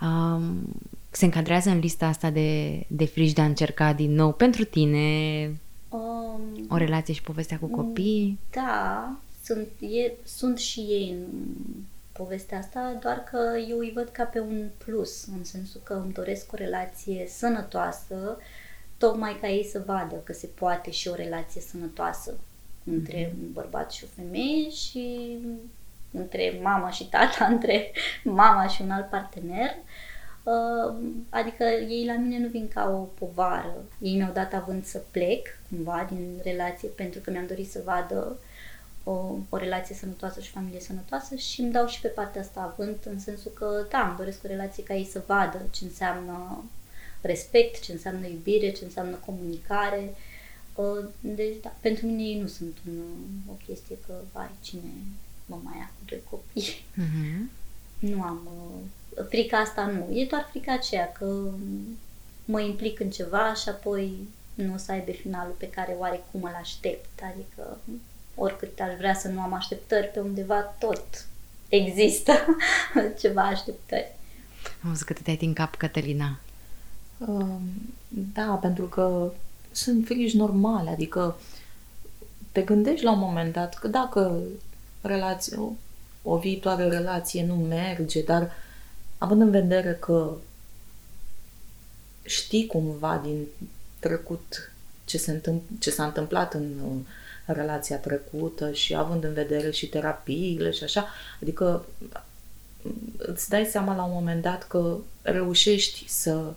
Um, 0.00 0.76
se 1.10 1.24
încadrează 1.24 1.70
în 1.70 1.78
lista 1.78 2.06
asta 2.06 2.30
de, 2.30 2.82
de 2.86 3.04
frici 3.04 3.32
de 3.32 3.40
a 3.40 3.44
încerca 3.44 3.92
din 3.92 4.14
nou 4.14 4.32
pentru 4.32 4.64
tine 4.64 5.50
um, 5.88 6.40
o 6.68 6.76
relație 6.76 7.14
și 7.14 7.22
povestea 7.22 7.58
cu 7.58 7.66
copii? 7.66 8.38
Da, 8.50 9.16
sunt, 9.44 9.66
e, 9.80 10.12
sunt 10.24 10.58
și 10.58 10.80
ei 10.80 11.14
în 11.18 11.26
povestea 12.18 12.58
asta, 12.58 12.98
doar 13.00 13.24
că 13.24 13.58
eu 13.68 13.78
îi 13.78 13.92
văd 13.94 14.08
ca 14.08 14.24
pe 14.24 14.40
un 14.40 14.68
plus, 14.84 15.26
în 15.26 15.44
sensul 15.44 15.80
că 15.84 15.92
îmi 15.92 16.12
doresc 16.12 16.52
o 16.52 16.56
relație 16.56 17.26
sănătoasă, 17.28 18.38
tocmai 18.98 19.38
ca 19.40 19.48
ei 19.48 19.64
să 19.64 19.82
vadă 19.86 20.14
că 20.24 20.32
se 20.32 20.46
poate 20.46 20.90
și 20.90 21.08
o 21.08 21.14
relație 21.14 21.60
sănătoasă 21.60 22.34
între 22.84 23.26
mm-hmm. 23.26 23.32
un 23.32 23.52
bărbat 23.52 23.92
și 23.92 24.04
o 24.04 24.22
femeie 24.22 24.70
și 24.70 25.38
între 26.10 26.58
mama 26.62 26.90
și 26.90 27.08
tata, 27.08 27.44
între 27.54 27.92
mama 28.24 28.66
și 28.66 28.82
un 28.82 28.90
alt 28.90 29.08
partener. 29.08 29.74
Uh, 30.42 30.94
adică 31.28 31.64
ei 31.64 32.04
la 32.06 32.14
mine 32.14 32.38
nu 32.38 32.48
vin 32.48 32.68
ca 32.68 32.90
o 32.90 33.24
povară. 33.24 33.84
Ei 34.00 34.16
mi-au 34.16 34.32
dat 34.32 34.54
având 34.54 34.84
să 34.84 35.02
plec 35.10 35.46
cumva 35.68 36.06
din 36.10 36.40
relație 36.42 36.88
pentru 36.88 37.20
că 37.20 37.30
mi-am 37.30 37.46
dorit 37.46 37.70
să 37.70 37.80
vadă 37.84 38.36
o, 39.10 39.36
o 39.48 39.56
relație 39.56 39.94
sănătoasă 39.94 40.40
și 40.40 40.50
familie 40.50 40.80
sănătoasă 40.80 41.34
și 41.34 41.60
îmi 41.60 41.72
dau 41.72 41.86
și 41.86 42.00
pe 42.00 42.08
partea 42.08 42.40
asta 42.40 42.60
avânt 42.60 43.04
în 43.04 43.18
sensul 43.18 43.50
că, 43.54 43.86
da, 43.90 44.06
îmi 44.06 44.16
doresc 44.16 44.44
o 44.44 44.48
relație 44.48 44.82
ca 44.82 44.94
ei 44.94 45.04
să 45.04 45.22
vadă 45.26 45.62
ce 45.70 45.84
înseamnă 45.84 46.64
respect, 47.20 47.80
ce 47.80 47.92
înseamnă 47.92 48.26
iubire, 48.26 48.72
ce 48.72 48.84
înseamnă 48.84 49.16
comunicare. 49.16 50.14
Deci, 51.20 51.56
da, 51.62 51.74
pentru 51.80 52.06
mine 52.06 52.22
ei 52.22 52.40
nu 52.40 52.46
sunt 52.46 52.76
un, 52.88 52.98
o 53.50 53.52
chestie 53.66 53.96
că, 54.06 54.12
vai, 54.32 54.50
cine 54.60 54.90
mă 55.46 55.58
mai 55.62 55.78
ia 55.78 55.92
cu 55.98 56.04
doi 56.04 56.22
copii. 56.30 56.84
Uh-huh. 56.94 57.40
Nu 57.98 58.22
am... 58.22 58.48
Frica 59.28 59.58
asta 59.58 59.86
nu. 59.86 60.18
E 60.18 60.26
doar 60.26 60.46
frica 60.50 60.72
aceea 60.72 61.12
că 61.12 61.50
mă 62.44 62.60
implic 62.60 63.00
în 63.00 63.10
ceva 63.10 63.54
și 63.54 63.68
apoi 63.68 64.28
nu 64.54 64.74
o 64.74 64.76
să 64.76 64.92
aibă 64.92 65.10
finalul 65.10 65.54
pe 65.58 65.70
care 65.70 65.96
oarecum 65.98 66.42
îl 66.42 66.56
aștept. 66.60 67.20
Adică 67.32 67.78
oricât 68.38 68.80
aș 68.80 68.94
vrea 68.96 69.14
să 69.14 69.28
nu 69.28 69.40
am 69.40 69.52
așteptări, 69.52 70.06
pe 70.06 70.20
undeva 70.20 70.60
tot 70.60 71.26
există 71.68 72.32
ceva 73.20 73.42
așteptări. 73.42 74.16
Am 74.82 74.90
văzut 74.90 75.06
că 75.06 75.12
te 75.12 75.32
din 75.32 75.52
cap, 75.52 75.74
Cătălina. 75.74 76.38
Um, 77.18 77.60
da, 78.08 78.58
pentru 78.60 78.84
că 78.84 79.32
sunt 79.70 80.06
frici 80.06 80.32
normale, 80.32 80.90
adică 80.90 81.38
te 82.52 82.62
gândești 82.62 83.04
la 83.04 83.12
un 83.12 83.18
moment 83.18 83.52
dat 83.52 83.78
că 83.78 83.88
dacă 83.88 84.38
relație, 85.00 85.56
o, 85.56 85.70
o 86.22 86.36
viitoare 86.36 86.88
relație 86.88 87.46
nu 87.46 87.54
merge, 87.54 88.22
dar 88.22 88.52
având 89.18 89.40
în 89.40 89.50
vedere 89.50 89.96
că 90.00 90.36
știi 92.22 92.66
cumva 92.66 93.20
din 93.24 93.46
trecut 93.98 94.72
ce, 95.04 95.18
se 95.18 95.30
întâmpl- 95.30 95.74
ce 95.78 95.90
s-a 95.90 96.04
întâmplat 96.04 96.54
în 96.54 96.66
relația 97.52 97.96
trecută 97.96 98.72
și 98.72 98.94
având 98.94 99.24
în 99.24 99.32
vedere 99.32 99.70
și 99.70 99.86
terapiile 99.86 100.70
și 100.70 100.84
așa, 100.84 101.08
adică 101.42 101.86
îți 103.16 103.48
dai 103.48 103.64
seama 103.64 103.96
la 103.96 104.04
un 104.04 104.12
moment 104.12 104.42
dat 104.42 104.66
că 104.66 104.96
reușești 105.22 106.08
să 106.08 106.52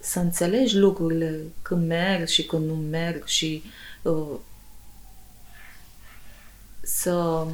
să 0.00 0.18
înțelegi 0.18 0.76
lucrurile 0.76 1.40
când 1.62 1.86
merg 1.86 2.26
și 2.26 2.46
când 2.46 2.66
nu 2.66 2.74
merg 2.74 3.24
și 3.24 3.62
uh, 4.02 4.38
să 6.82 7.46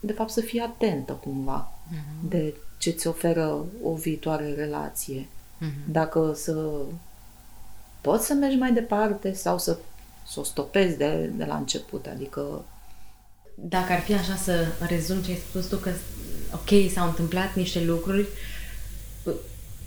de 0.00 0.12
fapt 0.12 0.30
să 0.30 0.40
fii 0.40 0.60
atentă 0.60 1.12
cumva 1.12 1.72
uh-huh. 1.72 2.28
de 2.28 2.54
ce 2.78 2.90
ți 2.90 3.06
oferă 3.06 3.64
o 3.82 3.94
viitoare 3.94 4.54
relație. 4.54 5.22
Uh-huh. 5.26 5.90
Dacă 5.90 6.32
să 6.34 6.70
poți 8.00 8.26
să 8.26 8.34
mergi 8.34 8.56
mai 8.56 8.72
departe 8.72 9.32
sau 9.32 9.58
să 9.58 9.78
să 10.28 10.40
o 10.40 10.42
stopezi 10.42 10.96
de, 10.96 11.30
de 11.36 11.44
la 11.44 11.56
început, 11.56 12.06
adică... 12.14 12.64
Dacă 13.54 13.92
ar 13.92 14.00
fi 14.00 14.12
așa 14.14 14.34
să 14.34 14.66
rezum 14.88 15.16
ce 15.22 15.30
ai 15.30 15.42
spus 15.48 15.66
tu, 15.66 15.76
că 15.76 15.90
ok, 16.52 16.90
s-au 16.90 17.06
întâmplat 17.06 17.54
niște 17.54 17.84
lucruri 17.84 18.26
uh, 19.22 19.32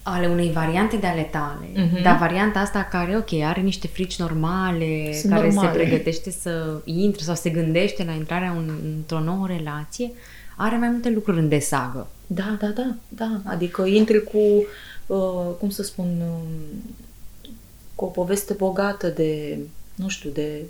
ale 0.03 0.27
unei 0.27 0.51
variante 0.51 0.95
de 0.95 1.07
ale 1.07 1.21
tale, 1.21 1.65
uh-huh. 1.65 2.03
dar 2.03 2.17
varianta 2.17 2.59
asta 2.59 2.83
care, 2.83 3.17
ok, 3.17 3.33
are 3.33 3.61
niște 3.61 3.87
frici 3.87 4.19
normale, 4.19 5.13
Sunt 5.13 5.33
care 5.33 5.47
normale. 5.47 5.71
se 5.71 5.77
pregătește 5.77 6.31
să 6.31 6.81
intre 6.83 7.23
sau 7.23 7.35
se 7.35 7.49
gândește 7.49 8.03
la 8.03 8.11
intrarea 8.11 8.51
un, 8.51 8.71
într-o 8.97 9.19
nouă 9.19 9.47
relație, 9.47 10.11
are 10.55 10.77
mai 10.77 10.89
multe 10.89 11.09
lucruri 11.09 11.39
în 11.39 11.49
desagă. 11.49 12.07
Da, 12.27 12.57
da, 12.59 12.67
da, 12.67 12.95
da. 13.07 13.41
Adică 13.43 13.85
intri 13.85 14.23
cu, 14.23 14.65
uh, 15.07 15.55
cum 15.59 15.69
să 15.69 15.83
spun, 15.83 16.21
uh, 16.21 17.49
cu 17.95 18.05
o 18.05 18.07
poveste 18.07 18.53
bogată 18.53 19.07
de 19.07 19.57
nu 19.95 20.07
știu, 20.07 20.29
de, 20.29 20.65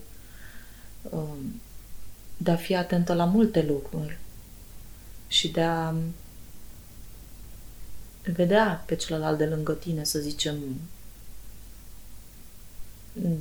um, 1.09 1.61
de 2.37 2.51
a 2.51 2.55
fi 2.55 2.75
atentă 2.75 3.13
la 3.13 3.25
multe 3.25 3.63
lucruri 3.63 4.17
și 5.27 5.47
de 5.47 5.61
a 5.61 5.93
vedea 8.23 8.83
pe 8.85 8.95
celălalt 8.95 9.37
de 9.37 9.45
lângă 9.45 9.73
tine, 9.73 10.03
să 10.03 10.19
zicem, 10.19 10.57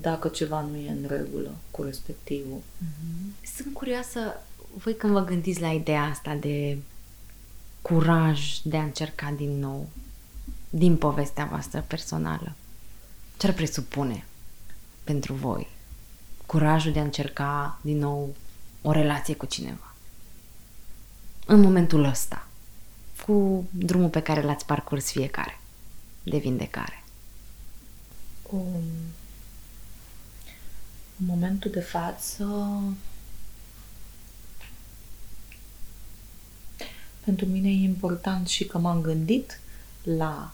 dacă 0.01 0.29
ceva 0.29 0.61
nu 0.61 0.77
e 0.77 0.91
în 0.91 1.05
regulă 1.09 1.55
cu 1.71 1.83
respectivul. 1.83 2.59
Mm-hmm. 2.59 3.45
Sunt 3.57 3.75
curioasă, 3.75 4.43
voi 4.75 4.97
când 4.97 5.13
vă 5.13 5.25
gândiți 5.25 5.61
la 5.61 5.69
ideea 5.69 6.03
asta 6.03 6.35
de 6.35 6.79
curaj 7.83 8.59
de 8.63 8.77
a 8.77 8.83
încerca 8.83 9.35
din 9.37 9.59
nou, 9.59 9.89
din 10.71 10.97
povestea 10.97 11.45
voastră 11.45 11.85
personală, 11.89 12.53
ce 13.37 13.47
ar 13.47 13.53
presupune 13.53 14.25
pentru 15.11 15.35
voi? 15.35 15.79
curajul 16.51 16.93
de 16.93 16.99
a 16.99 17.03
încerca 17.03 17.79
din 17.81 17.99
nou 17.99 18.35
o 18.83 18.93
relație 18.93 19.35
cu 19.35 19.47
cineva. 19.47 19.95
În 21.47 21.61
momentul 21.61 22.05
ăsta, 22.05 22.47
cu 23.27 23.65
drumul 23.71 24.09
pe 24.09 24.23
care 24.23 24.43
l-ați 24.43 24.67
parcurs 24.67 25.11
fiecare 25.11 25.61
de 26.23 26.39
vindecare. 26.39 27.05
Um, 28.43 28.83
în 31.19 31.27
momentul 31.27 31.71
de 31.71 31.81
față 31.81 32.45
pentru 37.25 37.47
mine 37.47 37.69
e 37.69 37.85
important 37.85 38.49
și 38.49 38.65
că 38.65 38.79
m-am 38.79 39.01
gândit 39.01 39.61
la 40.03 40.53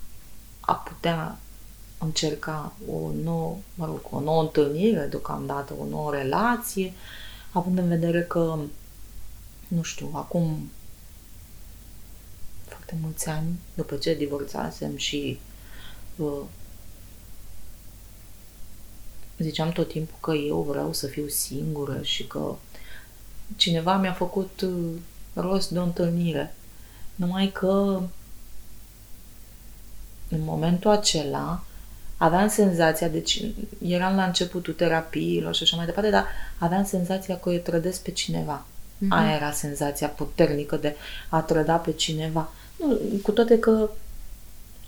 a 0.61 0.75
putea 0.75 1.39
încerca 1.99 2.73
o 2.91 3.11
nouă, 3.23 3.57
mă 3.75 3.87
rog, 3.87 4.01
o 4.11 4.21
nouă 4.21 4.43
întâlnire, 4.43 5.07
deocamdată 5.07 5.75
o 5.81 5.85
nouă 5.85 6.11
relație, 6.11 6.93
având 7.53 7.79
în 7.79 7.89
vedere 7.89 8.23
că, 8.23 8.59
nu 9.69 9.83
știu, 9.83 10.11
acum 10.13 10.71
foarte 12.67 12.97
mulți 13.01 13.29
ani, 13.29 13.59
după 13.75 13.97
ce 13.97 14.15
divorțasem 14.15 14.97
și 14.97 15.39
uh, 16.17 16.43
ziceam 19.39 19.71
tot 19.71 19.89
timpul 19.89 20.17
că 20.21 20.33
eu 20.33 20.63
vreau 20.63 20.93
să 20.93 21.07
fiu 21.07 21.29
singură 21.29 22.03
și 22.03 22.27
că 22.27 22.55
cineva 23.57 23.97
mi-a 23.97 24.13
făcut 24.13 24.61
uh, 24.61 24.93
rost 25.35 25.71
de 25.71 25.79
o 25.79 25.83
întâlnire. 25.83 26.55
Numai 27.15 27.51
că 27.53 28.03
în 30.29 30.41
momentul 30.41 30.91
acela 30.91 31.65
aveam 32.17 32.49
senzația, 32.49 33.09
deci 33.09 33.43
eram 33.87 34.17
la 34.17 34.25
începutul 34.25 34.73
terapiilor 34.73 35.55
și 35.55 35.63
așa 35.63 35.77
mai 35.77 35.87
departe, 35.87 36.11
dar 36.11 36.27
aveam 36.59 36.85
senzația 36.85 37.39
că 37.39 37.51
eu 37.51 37.59
trădesc 37.59 38.03
pe 38.03 38.11
cineva. 38.11 38.67
Mm-hmm. 38.97 39.09
Aia 39.09 39.35
era 39.35 39.51
senzația 39.51 40.09
puternică 40.09 40.77
de 40.77 40.97
a 41.29 41.41
trăda 41.41 41.75
pe 41.75 41.93
cineva. 41.93 42.53
Nu, 42.77 42.99
cu 43.23 43.31
toate 43.31 43.59
că 43.59 43.91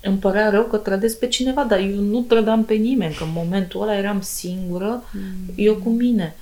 îmi 0.01 0.17
părea 0.17 0.49
rău 0.49 0.63
că 0.63 0.77
trădesc 0.77 1.19
pe 1.19 1.27
cineva, 1.27 1.63
dar 1.63 1.79
eu 1.79 1.99
nu 1.99 2.21
trădam 2.21 2.65
pe 2.65 2.73
nimeni, 2.73 3.13
că 3.13 3.23
în 3.23 3.31
momentul 3.33 3.81
ăla 3.81 3.97
eram 3.97 4.21
singură, 4.21 5.03
mm-hmm. 5.03 5.53
eu 5.55 5.75
cu 5.75 5.89
mine. 5.89 6.35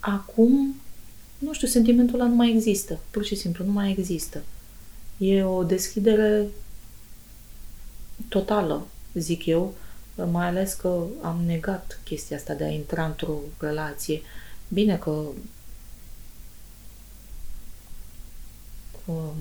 Acum, 0.00 0.74
nu 1.38 1.52
știu, 1.52 1.68
sentimentul 1.68 2.20
ăla 2.20 2.28
nu 2.28 2.34
mai 2.34 2.50
există. 2.50 2.98
Pur 3.10 3.24
și 3.24 3.34
simplu, 3.34 3.64
nu 3.64 3.72
mai 3.72 3.90
există. 3.90 4.42
E 5.18 5.44
o 5.44 5.62
deschidere 5.62 6.46
totală, 8.28 8.86
zic 9.14 9.46
eu, 9.46 9.74
mai 10.30 10.46
ales 10.46 10.72
că 10.72 11.04
am 11.22 11.42
negat 11.46 12.00
chestia 12.04 12.36
asta 12.36 12.54
de 12.54 12.64
a 12.64 12.68
intra 12.68 13.04
într-o 13.04 13.38
relație. 13.58 14.22
Bine 14.68 14.96
că 14.96 15.10
um, 19.04 19.36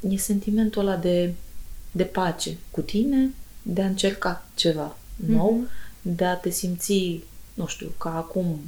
e 0.00 0.16
sentimentul 0.16 0.86
ăla 0.86 0.96
de, 0.96 1.34
de 1.92 2.04
pace 2.04 2.56
cu 2.70 2.80
tine, 2.80 3.34
de 3.62 3.82
a 3.82 3.86
încerca 3.86 4.46
ceva 4.54 4.96
nou, 5.26 5.64
mm-hmm. 5.64 6.00
de 6.02 6.24
a 6.24 6.36
te 6.36 6.50
simți, 6.50 7.20
nu 7.54 7.66
știu, 7.66 7.92
ca 7.98 8.16
acum 8.16 8.60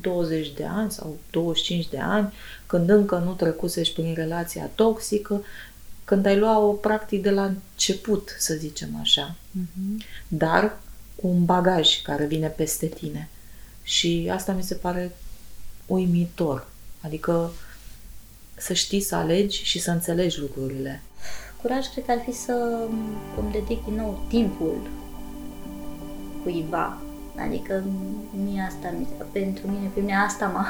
20 0.00 0.52
de 0.52 0.64
ani 0.64 0.90
sau 0.90 1.18
25 1.30 1.88
de 1.88 1.98
ani, 1.98 2.32
când 2.66 2.88
încă 2.88 3.18
nu 3.18 3.32
trecusești 3.32 3.94
prin 3.94 4.14
relația 4.14 4.70
toxică, 4.74 5.44
când 6.04 6.26
ai 6.26 6.38
lua-o 6.38 6.72
practic 6.72 7.22
de 7.22 7.30
la 7.30 7.44
început, 7.44 8.36
să 8.38 8.54
zicem 8.54 8.88
așa, 9.00 9.34
uh-huh. 9.34 10.04
dar 10.28 10.78
cu 11.14 11.26
un 11.26 11.44
bagaj 11.44 12.02
care 12.02 12.26
vine 12.26 12.48
peste 12.48 12.86
tine. 12.86 13.28
Și 13.82 14.30
asta 14.32 14.52
mi 14.52 14.62
se 14.62 14.74
pare 14.74 15.16
uimitor. 15.86 16.66
Adică 17.00 17.52
să 18.56 18.72
știi 18.72 19.00
să 19.00 19.14
alegi 19.14 19.64
și 19.64 19.80
să 19.80 19.90
înțelegi 19.90 20.40
lucrurile. 20.40 21.02
Curaj 21.62 21.86
cred 21.86 22.04
că 22.04 22.10
ar 22.10 22.22
fi 22.24 22.32
să 22.32 22.86
îmi 23.38 23.52
dedic 23.52 23.84
din 23.84 23.94
nou 23.94 24.24
timpul 24.28 24.90
cuiva. 26.42 26.98
Adică 27.36 27.84
mie 28.44 28.60
asta, 28.68 28.94
pentru 29.32 29.70
mine, 29.70 29.90
pe 29.94 30.00
mine 30.00 30.16
asta, 30.16 30.46
m-a, 30.46 30.66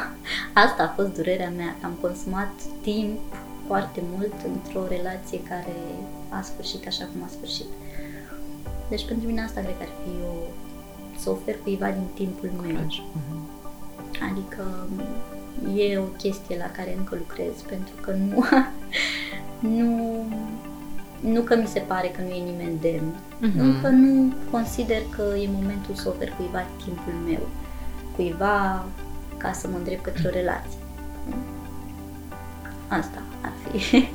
asta 0.67 0.83
a 0.83 0.95
fost 0.97 1.15
durerea 1.15 1.51
mea. 1.51 1.77
Am 1.83 1.99
consumat 2.01 2.53
timp 2.83 3.21
foarte 3.67 4.03
mult 4.15 4.35
într-o 4.53 4.87
relație 4.89 5.43
care 5.43 5.77
a 6.29 6.43
sfârșit 6.43 6.87
așa 6.87 7.05
cum 7.05 7.23
a 7.23 7.29
sfârșit. 7.29 7.67
Deci 8.89 9.07
pentru 9.07 9.27
mine 9.27 9.43
asta 9.43 9.61
cred 9.61 9.77
că 9.77 9.83
ar 9.83 9.95
fi 10.03 10.11
o, 10.23 10.35
să 11.19 11.31
ofer 11.31 11.57
cuiva 11.63 11.91
din 11.91 12.07
timpul 12.15 12.51
meu. 12.63 12.87
Uh-huh. 12.87 13.43
Adică 14.31 14.89
e 15.77 15.99
o 15.99 16.03
chestie 16.03 16.57
la 16.57 16.71
care 16.71 16.95
încă 16.97 17.15
lucrez 17.19 17.61
pentru 17.69 17.95
că 18.01 18.13
nu, 18.13 18.45
nu, 19.77 20.25
nu 21.21 21.41
că 21.41 21.57
mi 21.57 21.67
se 21.67 21.81
pare 21.81 22.09
că 22.09 22.21
nu 22.21 22.29
e 22.29 22.45
nimeni 22.45 22.81
demn, 22.81 23.15
uh-huh. 23.15 23.53
nu 23.53 23.81
că 23.83 23.89
nu 23.89 24.33
consider 24.51 25.03
că 25.11 25.23
e 25.37 25.49
momentul 25.53 25.95
să 25.95 26.09
ofer 26.09 26.31
cuiva 26.31 26.63
timpul 26.85 27.13
meu, 27.27 27.49
cuiva 28.17 28.85
ca 29.37 29.53
să 29.53 29.69
mă 29.69 29.77
îndrept 29.77 30.03
către 30.03 30.29
o 30.29 30.31
relație. 30.31 30.79
Asta 32.99 33.23
ar 33.43 33.53
fi. 33.79 34.09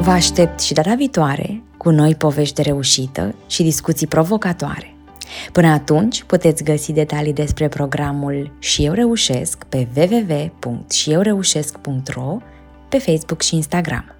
Vă 0.00 0.10
aștept 0.10 0.60
și 0.60 0.72
data 0.72 0.94
viitoare 0.94 1.62
cu 1.76 1.90
noi 1.90 2.14
povești 2.14 2.54
de 2.54 2.62
reușită 2.62 3.34
și 3.46 3.62
discuții 3.62 4.06
provocatoare. 4.06 4.94
Până 5.52 5.68
atunci, 5.68 6.22
puteți 6.22 6.64
găsi 6.64 6.92
detalii 6.92 7.32
despre 7.32 7.68
programul 7.68 8.52
Și 8.58 8.84
eu 8.84 8.92
reușesc 8.92 9.64
pe 9.64 9.88
www.șieureușesc.ro 9.96 12.36
pe 12.88 12.98
Facebook 12.98 13.42
și 13.42 13.54
Instagram. 13.54 14.19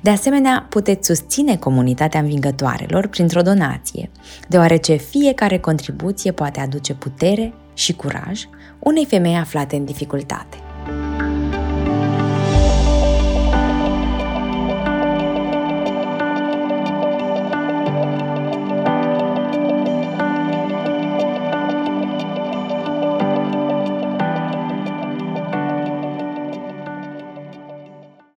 De 0.00 0.10
asemenea, 0.10 0.66
puteți 0.68 1.06
susține 1.06 1.56
comunitatea 1.56 2.20
învingătoarelor 2.20 3.06
printr-o 3.06 3.42
donație, 3.42 4.10
deoarece 4.48 4.94
fiecare 4.94 5.58
contribuție 5.58 6.32
poate 6.32 6.60
aduce 6.60 6.94
putere 6.94 7.54
și 7.74 7.92
curaj 7.92 8.44
unei 8.78 9.06
femei 9.06 9.36
aflate 9.36 9.76
în 9.76 9.84
dificultate. 9.84 10.56